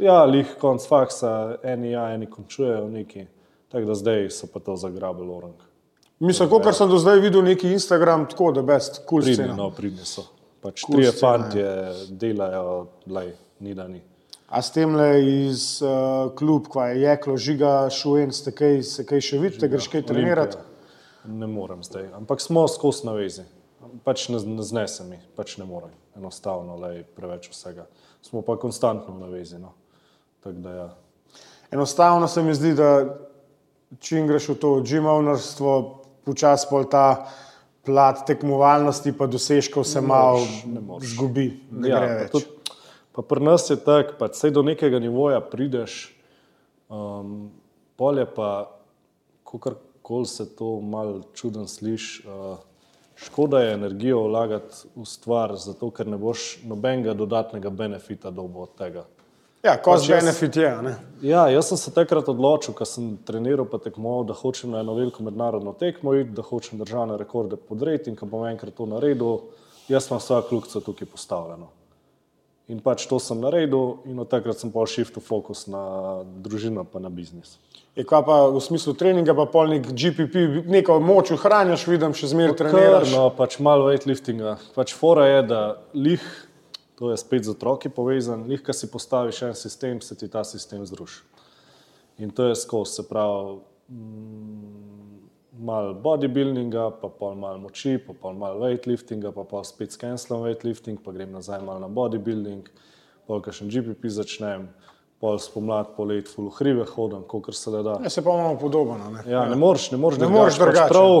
[0.00, 3.26] Ja, lih konc faksa, eni ja, eni končujejo neki.
[3.70, 5.54] Tako da zdaj so pa to zagrabili orang.
[6.20, 9.54] Mislim, kot kar sem do zdaj videl, neki Instagram, tako da best, kul cool scena.
[9.56, 10.24] no, pridni so.
[10.60, 11.68] Pač Cool trije fantje
[12.10, 13.30] delajo, lej,
[13.60, 14.00] ni da ni.
[14.48, 19.04] A s tem le iz uh, klub, kva je jeklo, žiga, šujen, ste kaj, se
[19.06, 20.56] kaj še vidite, greš kaj trenirati?
[21.24, 23.42] Ne morem zdaj, ampak smo skozi navezi.
[24.04, 25.92] Pač ne, ne znese mi, pač ne morem.
[26.16, 27.86] Enostavno, lej, preveč vsega.
[28.22, 29.58] Smo pa konstantno v navezi.
[29.58, 29.72] No.
[30.40, 30.88] Tako da ja.
[31.70, 33.16] Enostavno se mi zdi, da
[33.98, 35.74] čim greš v to džimovnarstvo,
[36.24, 37.26] počasi pol ta
[37.82, 40.44] plat tekmovalnosti pa dosežkov se malo
[41.00, 42.32] zgubi, ne ja, gre pa več.
[42.32, 42.56] tudi-
[43.12, 46.14] Pa pri nas je tako, pa vse do nekega nivoja prideš,
[46.88, 47.50] um,
[47.96, 48.70] pol je pa,
[50.10, 52.58] kakorkoli se to malo čuden sliši, uh,
[53.16, 58.74] škoda je energijo vlagati v stvar, zato ker ne boš nobenega dodatnega benefita dobil od
[58.78, 59.04] tega.
[59.62, 60.94] Ja, cost Pač benefit je, ne?
[61.22, 64.94] Ja, jaz sem se takrat odločil, ko sem treniral pa tekmoval, da hočem na eno
[64.94, 69.52] veliko mednarodno tekmo iti, da hočem državne rekorde podreti in ko bom enkrat to naredil,
[69.88, 71.68] jaz imam vsa kljukca tukaj postavljeno.
[72.70, 77.02] In pač to sem naredil in od takrat sem pa shiftil fokus na družino pa
[77.02, 77.58] na biznis.
[77.98, 82.30] Je kaj pa v smislu treninga, pa pol nek GPP, neko moč ohranjaš, vidim, še
[82.30, 83.10] zmeraj treniraš.
[83.10, 84.54] No, pač malo weightliftinga.
[84.76, 85.60] Pač fora je, da
[85.98, 86.22] lih,
[87.00, 90.46] to je spet z otroki povezan, lih, ko si postaviš en sistem, se ti ta
[90.46, 91.26] sistem zruši.
[92.22, 93.58] In to je skozi, se pravi,
[93.90, 100.44] mm, malo bodybuildinga, pa pol malo moči, pa pol malo weightliftinga, pa pol spet skenslom
[100.46, 102.70] weightlifting, pa grem nazaj malo na bodybuilding,
[103.26, 104.68] pol kakšen GPP začnem,
[105.20, 107.98] pol spomlad, polet, full hribe hodim, kolikor se le da.
[108.02, 108.98] Ja, se pa imamo podobno.
[109.10, 109.24] Ne?
[109.30, 110.86] Ja, ne moreš, ne moreš Ne moreš drugače.
[110.86, 111.14] Pač prav,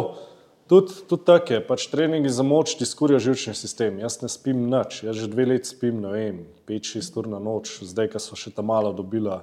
[0.70, 3.98] tudi, tudi tako je, pač treningi za moč ti skurijo živčni sistem.
[4.00, 7.80] Jaz ne spim nič, jaz že dve leti spim, ne vem, 5-6 ur na noč,
[7.84, 9.42] zdaj, ko so še ta malo dobila,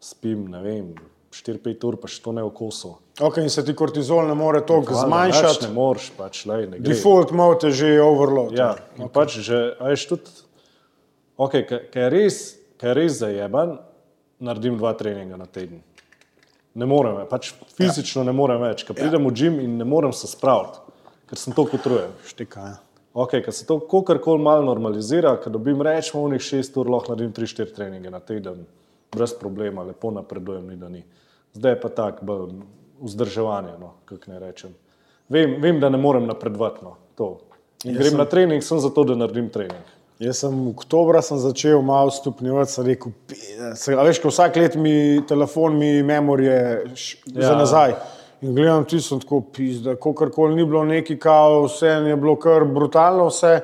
[0.00, 0.92] spim, ne vem,
[1.30, 2.96] 4-5 ur, pa še to ne v kosu.
[3.20, 5.68] Okay, in se ti kortizol ne more toliko zmanjšati.
[5.68, 6.90] Ne moreš, pač, lej, ne gre.
[6.90, 8.56] Default mode je že overload.
[8.56, 10.34] Ja, in pač že, a veš tudi,
[11.38, 12.40] okay, kaj je res,
[12.82, 13.78] kaj je res zajeban,
[14.42, 15.84] naredim dva treninga na teden.
[16.74, 18.82] Ne morem, več, pač fizično ne morem več.
[18.88, 20.82] Ker pridem v gim in ne morem se spraviti,
[21.30, 22.14] ker sem to utrujen.
[22.26, 22.78] Štika, ja.
[23.10, 27.14] Okay, ker se to kakorkoli malo normalizira, ker dobim rečemo, v njih šest ur lahko
[27.14, 28.62] naredim tri, štiri treninge na teden,
[29.12, 31.04] brez problema, lepo napredujem, ni da ni.
[31.54, 32.48] Zdaj je pa tako,
[33.00, 34.74] vzdrževanje, no, kako ne rečem.
[35.28, 36.84] Vem, vem, da ne morem napredovati.
[36.84, 37.38] No, to.
[37.84, 39.80] in grem na trening, sem zato, da naredim trening.
[40.20, 43.38] Jaz sem v oktobra sem začel malo stopnjevati, sem rekel, "Pi-
[43.74, 46.84] se- veš, ko vsak let mi telefon, mi memorije
[47.26, 47.46] Ja.
[47.46, 47.94] za nazaj.
[48.42, 52.64] In gledam, ti sem tako pizda, kakorkoli ni bilo neki kao, vse je bilo kar
[52.64, 53.60] brutalno, vse.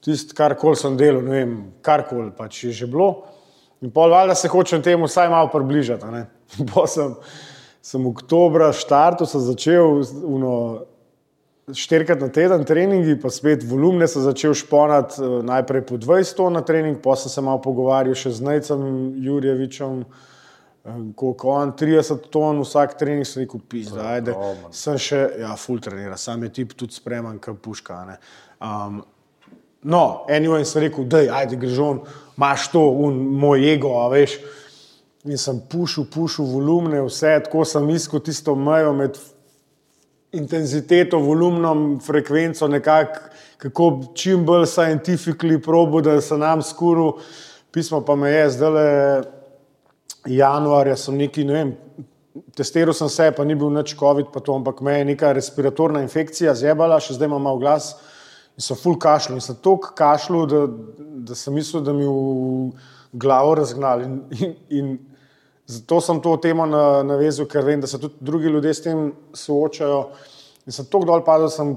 [0.00, 3.22] Tisto, kar koli sem delal, ne vem, karkoli pač je že bilo.
[3.80, 6.24] In pol valjda se hočem temu vsaj malo približati.
[6.72, 7.14] Pol sem,
[7.82, 10.54] sem oktobra štartu, sem začel uno,
[11.74, 16.58] štirikrat na teden treningi, pa spet volumne sem začel šponati, eh, najprej po 20 ton
[16.58, 18.82] na trening, pa sem se malo pogovarjal še z Najcem
[19.22, 24.34] Jurjevičem, eh, koliko on 30 ton vsak trening, sem rekel, pizda, ajde.
[24.70, 28.18] Sem še, ja, full trenira, sam je tip tudi spreman, kot puška.
[28.60, 29.04] Um,
[29.82, 32.02] no, anyway, sem rekel, da ajde, greš on,
[32.38, 34.38] imaš to, moj ego, a veš.
[35.26, 39.18] In sem pušil, pušil volumne, vse, tako sem iskal tisto mejo med
[40.32, 43.20] intenziteto, volumnom, frekvenco, nekako,
[43.58, 47.16] kako čim bolj scientifically probo, da se nam skuru.
[47.72, 49.22] Pismo pa me je zdaj
[50.26, 51.72] januarja, sem neki, ne vem,
[52.56, 56.04] testiral sem se, pa ni bil nič COVID, pa to, ampak me je neka respiratorna
[56.06, 57.96] infekcija zjebala, še zdaj imam malo glas
[58.58, 59.38] in sem full kašljal.
[59.38, 60.64] In sem toliko kašljal, da,
[61.30, 62.72] da sem mislil, da mi v
[63.12, 64.08] glavo razgnali.
[64.08, 64.90] In, in, in
[65.66, 69.12] zato sem to temo na, navezal, ker vem, da se tudi drugi ljudje s tem
[69.36, 70.02] soočajo.
[70.66, 71.76] In sem tako dol padel, da sem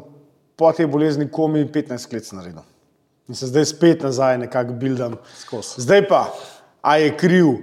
[0.58, 2.66] po tej bolezni komi 15 let naredil.
[3.30, 5.16] In se zdaj spet nazaj nekako bildam.
[5.40, 5.86] Skozi.
[5.86, 6.26] Zdaj pa,
[6.82, 7.53] a je kriv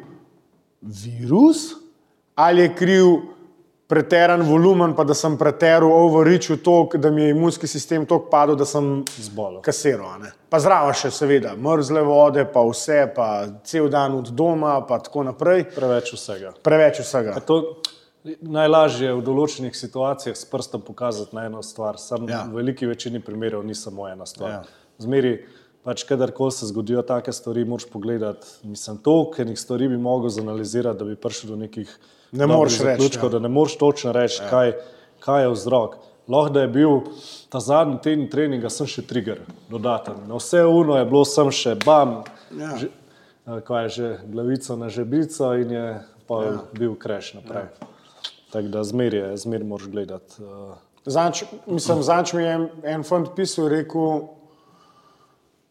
[0.80, 1.74] virus
[2.38, 3.04] ali je kriv
[3.88, 8.56] preteran volumen, pa da sem preteral overreachil toliko, da mi je imunski sistem toliko padel,
[8.60, 9.62] da sem Zbolel.
[9.64, 10.26] kasiral.
[10.52, 13.28] Pa zraven še seveda mrzle vode, pa vse, pa
[13.64, 15.70] cel dan od doma, pa tako naprej.
[15.76, 16.52] Preveč vsega.
[16.62, 17.38] Preveč vsega.
[17.48, 17.78] To,
[18.44, 21.96] najlažje je v določenih situacijah s prstom pokazati na eno stvar.
[21.96, 22.44] Sam Ja.
[22.44, 24.50] V veliki večini primerov ni samo ena stvar.
[24.50, 24.62] Ja.
[24.98, 25.46] Zmeri,
[25.84, 28.46] pač kadarkoli se zgodijo take stvari, moraš pogledati.
[28.68, 31.88] Mislim, to, ker nekaj stvari bi mogel zanalizirati, da bi prišel do nekih
[32.32, 33.28] Ne moreš reči, ja.
[33.28, 34.50] da ne moreš točno reči, ja.
[34.50, 34.72] kaj,
[35.24, 35.96] kaj je vzrok.
[36.28, 37.00] Lahko da je bil
[37.48, 39.40] ta zadnji teden treninga, sem še trigger,
[39.70, 40.18] dodaten.
[40.28, 42.76] Na vse uno je bilo, sem še bam, Ja.
[42.80, 42.88] že,
[43.64, 45.86] kaj je že, glavico na žebico in je
[46.28, 46.52] pa ja.
[46.72, 47.68] bil kreš naprej.
[47.68, 47.88] Ja.
[48.52, 50.42] Tako da zmer je, zmer moraš gledati.
[51.04, 54.28] Zanč, mislim, zanč mi je en, en fant pisal, rekel,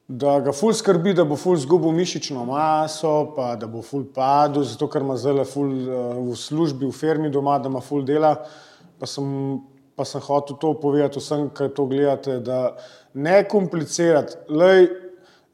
[0.07, 4.63] da ga ful skrbi, da bo ful zgubil mišično maso, pa da bo ful padel,
[4.63, 8.37] zato ker ima zdaj ful uh, v službi, v firmi doma, da ima ful dela.
[8.97, 9.27] Pa sem,
[9.99, 12.77] pa sem hotel to povedati vsem, ki to gledate, da
[13.13, 14.39] ne komplicirati.
[14.49, 14.87] Lej,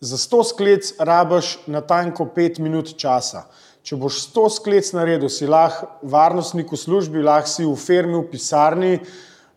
[0.03, 3.47] za 100 sklec rabaš na tanko 5 minut časa.
[3.84, 8.30] Če boš 100 sklec naredil, si lahko varnostnik v službi, lahko si v firmi, v
[8.31, 8.93] pisarni,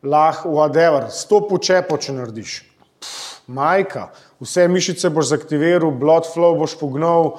[0.03, 2.57] lahko whatever, 100 počepo, če narediš.
[3.47, 4.09] Majka,
[4.41, 7.37] vse mišice boš zaktiviral, blood flow boš pognal.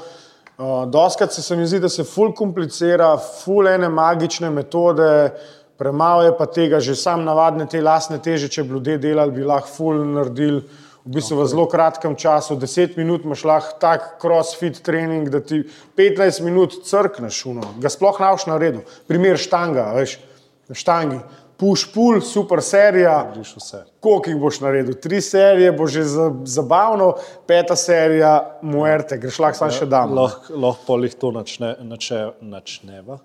[0.57, 5.29] Uh, Doskrat se, se mi zdi, da se ful komplicira, ful ene magične metode,
[5.77, 9.45] premalo je pa tega, že sam navadne te lasne teže, če bi ljudje delali, bi
[9.45, 10.63] lahko ful naredili.
[11.07, 15.61] V bistvu v zelo kratkem času, 10 minut imaš lahko tak crossfit trening, da ti
[15.95, 18.81] 15 minut crkneš, uno, ga sploh ne boš naredil.
[19.07, 20.17] Primer štanga, veš,
[20.75, 21.21] štangi.
[21.57, 23.79] Push, pull, super serija, vse.
[23.99, 24.93] Koliko jih boš naredil?
[25.01, 27.15] Tri serije bo že za- zabavno,
[27.47, 30.13] peta serija, muerte, greš lahko samo še dan.
[30.13, 33.17] Lahko lahko pol jih to načne, nače, načneva.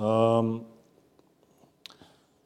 [0.00, 0.62] Um,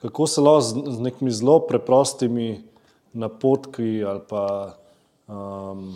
[0.02, 2.64] kako se lahko z, z nekimi zelo preprostimi
[3.12, 4.74] napotki ali pa,
[5.30, 5.94] um,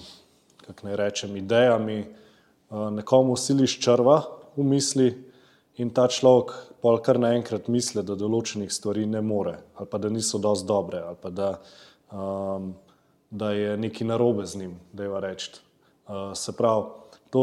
[0.67, 4.23] kako naj rečem, idejami uh, nekomu siliš črva
[4.57, 5.11] v misli
[5.83, 10.11] in ta človek pol kar naenkrat misli, da določenih stvari ne more ali pa da
[10.13, 11.51] niso dosti dobre ali pa da,
[12.13, 12.73] um,
[13.31, 15.51] da je nekaj narobe z njim, da je reči.
[16.11, 16.89] Uh, se pravi,
[17.31, 17.43] to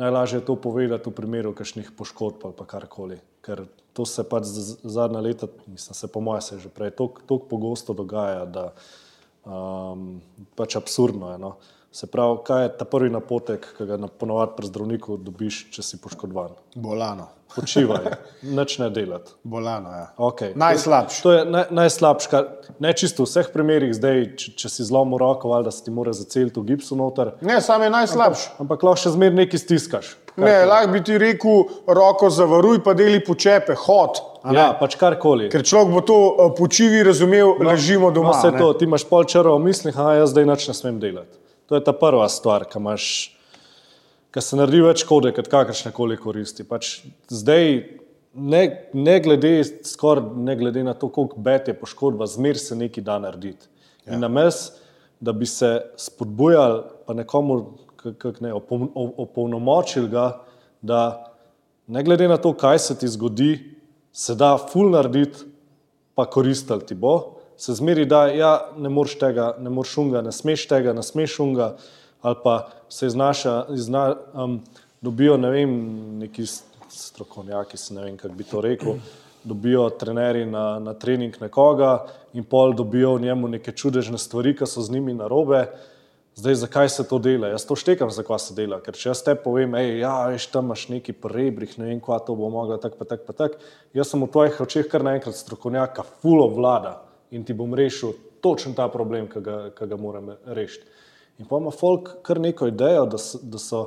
[0.00, 3.18] najlažje je to povedati v primeru kakšnih poškodb ali karkoli.
[3.44, 4.48] Ker to se pač
[4.82, 8.72] zadnja leta, mislim, se po mojem, se že prej tako pogosto dogaja, da
[9.44, 10.20] um,
[10.56, 11.38] pač absurdno je.
[11.38, 11.56] No?
[11.96, 15.96] Se pravi, kaj je ta prvi napotek, ki ga ponovadi pri zdravniku dobiš, če si
[16.02, 16.50] poškodovan?
[16.76, 17.30] Bolano.
[17.54, 18.10] Počivaj,
[18.58, 19.32] nič ne delati.
[19.40, 20.10] Bolano, ja.
[20.20, 20.52] Okay.
[20.60, 21.22] Najslabši.
[21.24, 22.50] To je naj, najslabše, kar
[22.84, 25.94] ne čisto v vseh primerih, zdaj, če, če si zlomil roko, ali da se ti
[25.94, 28.52] mora zaceliti v gipsu noter, Ne, sam je najslabši.
[28.60, 30.12] ampak lahko še zmeraj nekaj stiskaš.
[30.36, 34.20] Ne, lahko bi ti rekel, roko zavaruj, pa deli počepe, hod.
[34.52, 35.48] Ja, pač karkoli.
[35.48, 38.36] Ker človek bo to eh, počivi razumel, ležimo doma.
[38.36, 41.00] No, vse to, ti imaš pol črva v mislih, a jaz zdaj nič ne smem
[41.00, 41.45] delati.
[41.66, 43.06] To je ta prva stvar, ki imaš,
[44.34, 46.66] ki se naredi več škode, kot kakršne koli koristi.
[46.66, 47.00] Pač
[47.32, 47.80] zdaj,
[48.36, 48.62] ne,
[48.94, 49.54] ne, glede,
[49.86, 53.66] skor, ne glede na to, koliko bet je poškodba, zmer se nekaj da narediti.
[54.04, 54.14] Ja.
[54.14, 54.68] In names,
[55.20, 57.60] da bi se spodbujali, pa nekomu
[57.96, 60.28] kak ne, opolnomočili ga,
[60.82, 61.00] da
[61.86, 63.56] ne glede na to, kaj se ti zgodi,
[64.12, 65.48] se da ful narediti,
[66.14, 67.35] pa koristil ti bo.
[67.56, 71.38] Se zmeri, da ja, ne moreš tega, ne moreš unga, ne smeš tega, ne smeš
[71.40, 71.70] unga,
[72.22, 74.60] ali pa se iznaša, izna, um,
[75.00, 75.72] dobijo ne vem,
[76.18, 76.44] neki
[76.90, 78.98] strokovnjaki, ne vem, kako bi to rekel,
[79.44, 84.66] dobijo trenerji na, na trening nekoga in pol dobijo v njemu neke čudežne stvari, ki
[84.66, 85.66] so z njimi narobe.
[86.36, 87.48] Zdaj, zakaj se to dela?
[87.48, 88.82] Jaz to štekam, zakaj se dela.
[88.84, 92.18] Ker če jaz te povem, hej, ja, veš, tam imaš neki prebrih, ne vem, kva
[92.20, 93.62] to bo mogla, tako pa tako pa tako.
[93.96, 97.05] Jaz sem v tvojih očeh kar naenkrat strokovnjaka, fulo vlada
[97.36, 100.86] in ti bom rešil točen ta problem, ki ga, ki ga moram rešiti.
[101.38, 103.80] In pa ima folk kar neko idejo, da so, da so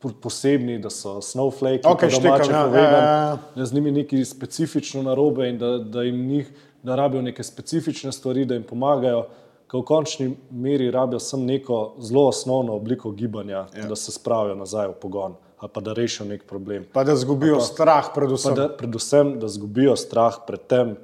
[0.00, 3.38] po- posebni, da so snowflake, Okej, štekam, ja, ja, ja, ja.
[3.56, 6.50] da z njimi nekaj specifično narobe in da, da jim njih,
[6.82, 9.26] da rabijo neke specifične stvari, da jim pomagajo,
[9.70, 13.86] ki v končni meri rabijo samo neko zelo osnovno obliko gibanja, ja.
[13.88, 16.86] da se spravijo nazaj v pogon ali pa da rešijo nek problem.
[16.92, 18.54] Pa da zgubijo strah, Pa predvsem.
[18.54, 20.94] da, predvsem, da zgubijo strah pred tem,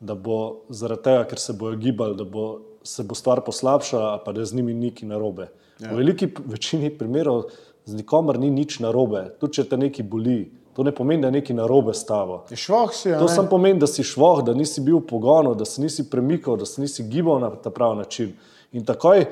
[0.00, 4.32] da bo zaradi tega, ker se bojo gibali, da bo, se bo stvar poslabšala, pa
[4.32, 5.48] da z njimi nekaj narobe.
[5.80, 5.92] Ja.
[5.92, 7.50] V veliki večini primerov
[7.84, 10.40] z nikomer ni nič narobe, tudi če te nekaj boli.
[10.78, 12.44] To ne pomeni, da je nekaj narobe s tabo.
[12.54, 15.82] Švoh si, To samo pomeni, da si švoh, da nisi bil v pogonu, da se
[15.82, 18.36] nisi premikal, da se nisi gibal na ta pravi način.
[18.72, 19.24] In takoj,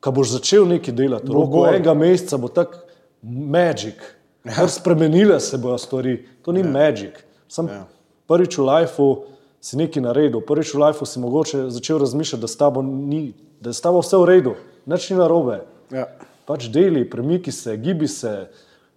[0.00, 2.78] ko boš začel nekaj delati, v roku enega meseca bo tak
[3.20, 4.00] magic,
[4.46, 6.16] kar spremenile se bojo stvari.
[6.46, 6.70] To ni ja.
[6.72, 7.20] magic.
[7.48, 7.84] Sam ja.
[8.30, 9.10] prvič v lifeu
[9.60, 13.70] si nekaj naredil, prvič v lifeu si mogoče začel razmišljati, da s tabo ni, da
[13.70, 14.54] je s tabo vse v redu,
[14.86, 15.60] nič ni narobe.
[15.92, 16.06] Ja.
[16.48, 18.48] Pač deli, premiki se, gibi se,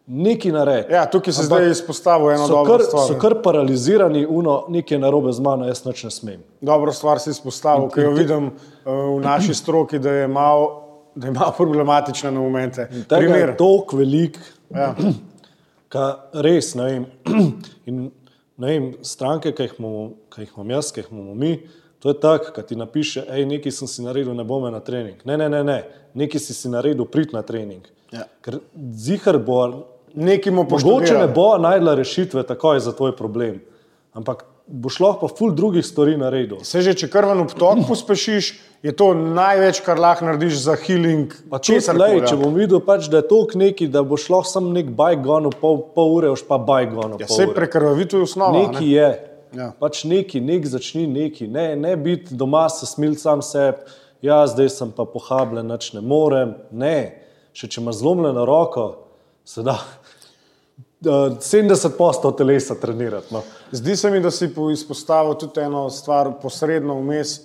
[0.07, 0.93] nekaj naredi.
[0.93, 3.07] ja, tukaj se zdaj izpostavil eno So dobro kar, stvar.
[3.07, 6.39] so kar paralizirani, uno, nekaj narobe z mano, jaz nič ne smem.
[6.61, 10.79] Dobro stvar si izpostavil, ker jo vidim uh, v naši stroki, da je malo
[11.15, 12.87] da je malo problematična na momente.
[12.89, 13.55] Tega je Primer.
[13.57, 14.39] toliko velik,
[14.73, 14.95] Ja.
[15.93, 17.03] ka res ne vem.
[17.89, 18.07] In,
[18.57, 20.03] vem stranke, ki jih, imamo,
[20.33, 21.55] ki jih imam jaz, ki jih imamo mi,
[22.03, 25.23] to je tako, da ti napiše, hej, nekaj sem si naredil, ne bom na trening.
[25.25, 25.79] Ne, ne, ne, ne.
[26.13, 27.87] nekaj si si naredil, prid na trening.
[28.13, 28.27] Ja.
[28.45, 29.63] Ker zihar bo,
[30.13, 33.61] Nekim mogoče ne bo najdla rešitve takoj za tvoj problem,
[34.13, 36.61] ampak boš lahko pa ful drugih stvari naredil.
[36.63, 38.53] Se že, če krven obtok pospešiš,
[38.83, 41.33] je to največ, kar lahko narediš za healing.
[41.61, 42.29] Česar lej, koli.
[42.31, 45.79] če bom videl, pač, da je to neki, da boš lahko samo nek bajgon, pol,
[45.95, 47.19] pol ure, boš pa bajgon.
[47.21, 48.65] Ja, se prekrvavitev je osnova.
[48.65, 48.91] Neki ne?
[48.91, 49.09] je.
[49.53, 49.69] Ja.
[49.79, 51.47] Pač neki, nek začni neki.
[51.47, 53.83] Ne, ne biti doma, se smil sam sebi,
[54.25, 56.55] ja, zdaj sem pa pohabljen, nič ne morem.
[56.71, 56.97] Ne,
[57.53, 58.87] še če imaš zlomljeno roko,
[59.45, 59.77] se da
[61.03, 63.33] 70 postov telesa trenirati.
[63.33, 63.41] No.
[63.71, 67.39] Zdi se mi, da si po- izpostavil tudi eno stvar posredno vmes.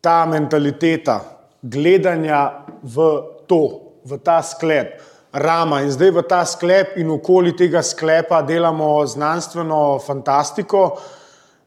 [0.00, 1.20] Ta mentaliteta
[1.62, 5.00] gledanja v to, v ta sklep,
[5.32, 11.00] rama in zdaj v ta sklep in okoli tega sklepa delamo znanstveno fantastiko.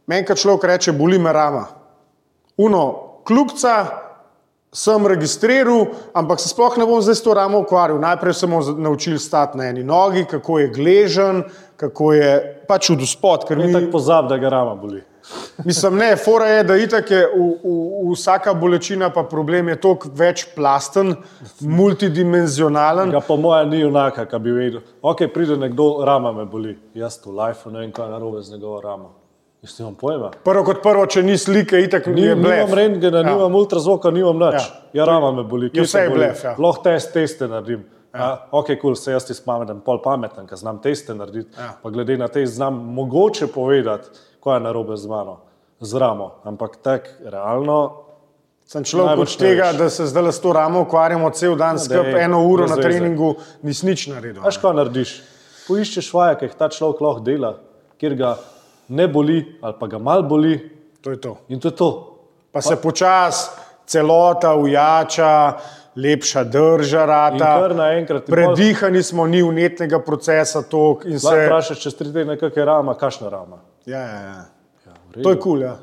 [0.08, 1.66] Meni, kad človek reče, boli me rama.
[2.58, 2.84] Uno,
[3.28, 4.07] kljubca,
[4.74, 8.00] sem registriral, ampak se sploh ne bom zdaj s to ramo ukvarjal.
[8.00, 11.44] Najprej sem se naučil stati na eni nogi, kako je gležen,
[11.78, 13.48] kako je pač v spod.
[13.48, 15.04] Ker mi, tako pozab, da ga rama boli.
[15.66, 17.76] mislim, ne, fora je, da itak je v, v,
[18.08, 21.16] v vsaka bolečina, pa problem je toliko večplasten,
[21.60, 23.12] multidimenzionalen.
[23.12, 24.82] Ga pa moja ni junaka, ki bi vedel.
[25.02, 26.78] Ok, pride nekdo, rama me boli.
[26.96, 29.27] Jaz tu life, ne vem, kaj je narobe z njegovo ramo.
[29.62, 30.32] Jaz nimam pojma.
[30.46, 32.38] Prvo kot prvo, če ni slike, itak Ni, blef.
[32.38, 33.26] nimam rentgena, ja.
[33.26, 34.54] nimam ultrazvoka, nimam nič.
[34.54, 34.82] Ja.
[34.94, 35.70] Ja, ja rama me boli.
[35.74, 36.56] kje vse je blef, ja.
[36.62, 37.86] Lahko test, teste naredim.
[38.14, 38.48] Ja.
[38.52, 41.50] Ok, kul, cool, se jaz ti spameten, pol pameten, ker znam teste narediti.
[41.58, 41.74] Ja.
[41.82, 44.10] Pa glede na te znam mogoče povedati,
[44.44, 45.40] kaj je narobe z mano,
[45.80, 46.36] z ramo.
[46.44, 48.04] Ampak tak, realno,
[48.68, 52.24] Sem človek od tega, da se zdaj s to ramo ukvarjamo cel dan, skrb dej,
[52.28, 54.44] eno uro na treningu, nisi nič naredil.
[54.44, 55.14] veš, kaj narediš?
[55.68, 57.54] Poiščeš vaje, ki jih ta človek lahko dela,
[57.96, 58.34] kjer ga
[58.88, 61.38] ne boli ali pa ga mal boli To je to.
[61.48, 62.18] in to je to.
[62.52, 63.50] Pa se počasi
[63.86, 65.54] celota ujača,
[65.96, 67.70] lepša drža rata.
[68.28, 71.46] Predihani smo, ni vnetnega procesa tok se.
[71.46, 73.58] vprašaš čez tri tedne, kakšna je rama, kakšna rama.
[73.86, 74.46] Ja, ja, ja.
[74.88, 74.94] Ja.
[75.24, 75.42] To je kul.
[75.42, 75.78] Cool, ja.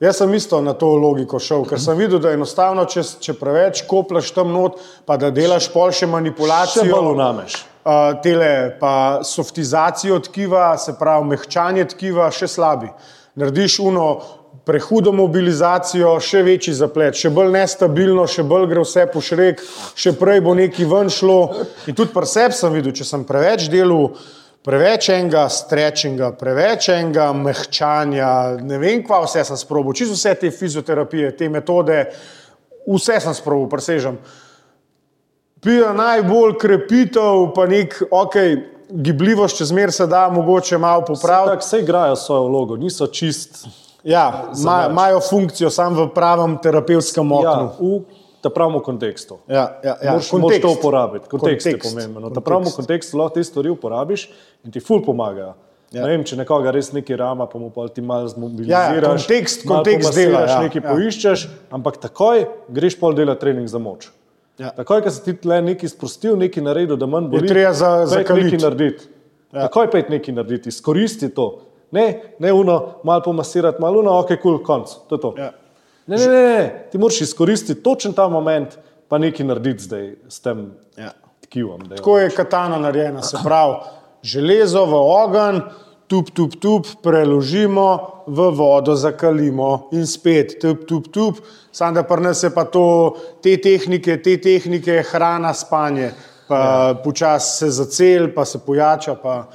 [0.00, 3.34] Jaz sem isto na to logiko šel, ker sem videl, da je enostavno, če, če
[3.40, 4.76] preveč koplaš tam not,
[5.08, 6.90] pa da delaš pol še Še manipulacijo.
[6.90, 7.54] bolj unameš.
[7.86, 12.90] Uh, tele, pa softizacijo tkiva, se pravi, mehčanje tkiva, še slabi.
[13.40, 14.06] Narediš uno
[14.68, 19.62] prehudo mobilizacijo, še večji zaplet, še bolj nestabilno, še bolj gre vse po šrek,
[19.96, 21.38] še prej bo neki ven šlo.
[21.86, 24.10] In tudi pri sebi sem videl, če sem preveč delal,
[24.66, 30.50] preveč enega strečinga, preveč enega mehčanja, ne vem, kva vse sem sprobil, čisto vse te
[30.50, 32.00] fizioterapije, te metode,
[32.84, 34.18] vse sem sprobil, presežem
[35.60, 38.34] pije najbolj krepitev, pa nek, ok,
[38.90, 41.50] gibljivost, če zmer se da, mogoče malo popraviti.
[41.52, 43.64] Tako se igrajo svojo vlogo, niso čist.
[44.04, 47.66] Ja, ima- imajo funkcijo samo v pravem terapevtskem Ja, oknu.
[47.80, 48.15] v
[48.46, 49.40] ta pravem kontekstu.
[49.48, 50.14] Ja, ja, ja.
[50.14, 51.26] Moš, moš to uporabiti.
[51.26, 51.94] Kontekst, kontekst je Kontekst.
[51.94, 52.30] pomemben.
[52.30, 54.28] V ta pravem kontekstu lahko te stvari uporabiš
[54.64, 55.54] in ti ful pomagajo.
[55.94, 56.02] Ja.
[56.02, 58.70] Ne vem, če nekoga res nekaj rama, pa mu pa ti malo zmobiliziraš.
[58.70, 60.86] Ja, ja, kontekst- malo kontekst dela, ja, nekaj ja.
[60.90, 64.08] poiščeš, ampak takoj greš pol delati trening za moč.
[64.58, 64.72] Ja.
[64.74, 68.56] Takoj, ko si ti tle nekaj sprostil, nekaj naredil, da manj boli, treba za- zakaliti.
[68.56, 69.04] nekaj narediti.
[69.52, 69.68] Ja.
[69.68, 71.60] Takoj pet nekaj narediti, izkoristi to.
[71.94, 74.90] Ne, ne uno, malo pomasirati, malo uno, ok, kul, cool, konc.
[75.08, 75.34] To je to.
[75.38, 75.52] Ja.
[76.06, 78.76] Ne, ne, ne, ne, ti moraš izkoristiti točen ta moment,
[79.08, 81.10] pa nekaj narediti zdaj s tem Ja.
[81.40, 81.80] tkivom.
[81.82, 83.74] je- Tako je katana narejena, se pravi,
[84.22, 85.60] železo v ogenj,
[86.06, 91.36] tup, tup, tup, preložimo, v vodo zakalimo in spet, tup, tup, tup.
[91.72, 96.12] Sam da je pa to, te tehnike, te tehnike, hrana, spanje,
[96.48, 96.94] pa ja.
[96.94, 99.46] počasi se zacel, pa se pojača, pa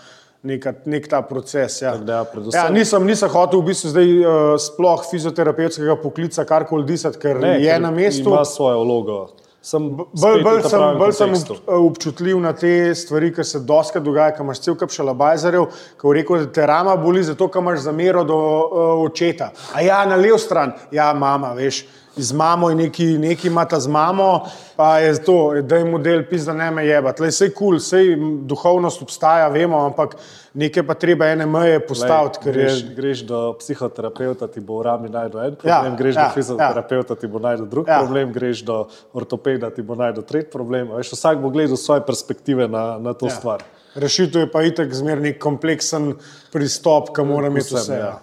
[0.43, 1.81] neka, nek ta proces.
[1.81, 1.95] Ja.
[1.97, 6.85] Da ja, predvsem- Ja, nisem, nisem hotel v bistvu zdaj uh, sploh fizioterapevtskega poklica karkoli
[6.85, 8.29] disati, ker Ne, je ker na mestu.
[8.29, 9.19] Ima svojo vlogo.
[9.61, 11.33] Sem Bolj, v bolj, sem, bolj sem
[11.67, 15.67] občutljiv na te stvari, ki se doska dogaja, ko imaš cel kup šalabajzerjev,
[16.01, 19.51] ki je rekel, da te rama boli, zato ker imaš zamero do uh, očeta.
[19.75, 21.83] A ja, na lev stran, ja, mama, veš.
[22.17, 24.43] Z mamo je neki, neki imata z mamo,
[24.75, 27.13] pa je to, da je model pisa, ne me jeba.
[27.15, 28.15] Tle je kul, cool, sej
[28.47, 30.17] duhovnost obstaja, vemo, ampak
[30.53, 34.87] nekaj pa treba ene meje postaviti, ker je greš, greš do psihoterapeuta, ti bo v
[34.89, 37.99] rami najdel en Ja, problem, greš ja, do fizioterapeuta, ti bo najdel drug Ja.
[38.03, 40.91] problem, greš do ortopeda, ti bo najdel tretji problem.
[40.97, 43.35] Veš, vsak bo gledal svoje perspektive na, na to ja.
[43.35, 43.63] stvar.
[43.95, 46.13] Rešitev je pa itek zmerni kompleksen
[46.51, 47.99] pristop, ki mora imeti Povsem, vse.
[47.99, 48.19] ja.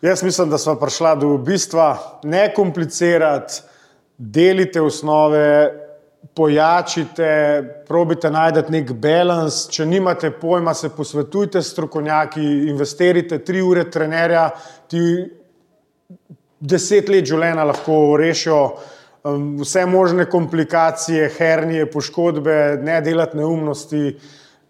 [0.00, 0.08] Ja.
[0.08, 3.62] Jaz mislim, da smo prišla do bistva, ne komplicirati,
[4.18, 5.72] delite osnove,
[6.34, 9.68] pojačite, probite najti nek balans.
[9.72, 14.50] Če nimate pojma, se posvetujte s strokovnjaki, investirite tri ure trenerja,
[14.88, 15.00] ti
[16.60, 18.60] deset let življenja lahko rešijo
[19.24, 24.18] um, vse možne komplikacije, hernije, poškodbe, ne delati neumnosti.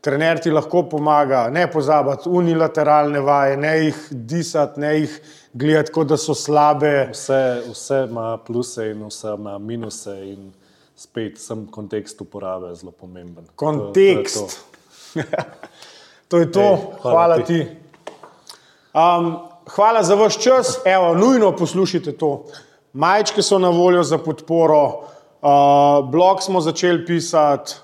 [0.00, 5.16] Trener ti lahko pomaga, ne pozabiti unilateralne vaje, ne jih disati, ne jih
[5.52, 7.08] gledati, kot da so slabe.
[7.10, 7.40] Vse,
[7.70, 10.52] vse ima pluse in vse ima minuse in
[10.96, 13.44] spet sem kontekst uporabe zelo pomemben.
[13.56, 14.36] Kontekst.
[14.36, 14.46] To,
[15.14, 15.44] to je to.
[16.28, 17.44] To je to, Ej, hvala, hvala ti.
[17.44, 17.66] ti.
[18.94, 19.36] Um,
[19.70, 22.44] hvala za vaš čas, Evo, nujno poslušajte to.
[22.92, 27.74] Majčke so na voljo za podporo, uh, blog smo začeli pisati,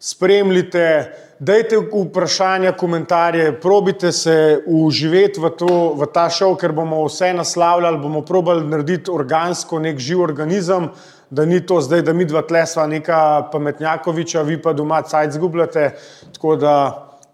[0.00, 1.12] spremljite,
[1.42, 7.98] dajte vprašanja, komentarje, probite se uživeti v, to, v ta šov, ker bomo vse naslavljali,
[7.98, 10.88] bomo probali narediti organsko nek živ organizem,
[11.30, 15.90] da ni to zdaj, da mi dva tlesva neka pametnjakoviča, vi pa doma cajt zgubljate.
[16.32, 16.74] Tako da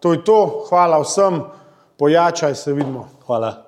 [0.01, 1.43] to je to, hvala vsem,
[1.99, 3.09] pojačaj se vidimo.
[3.27, 3.68] Hvala.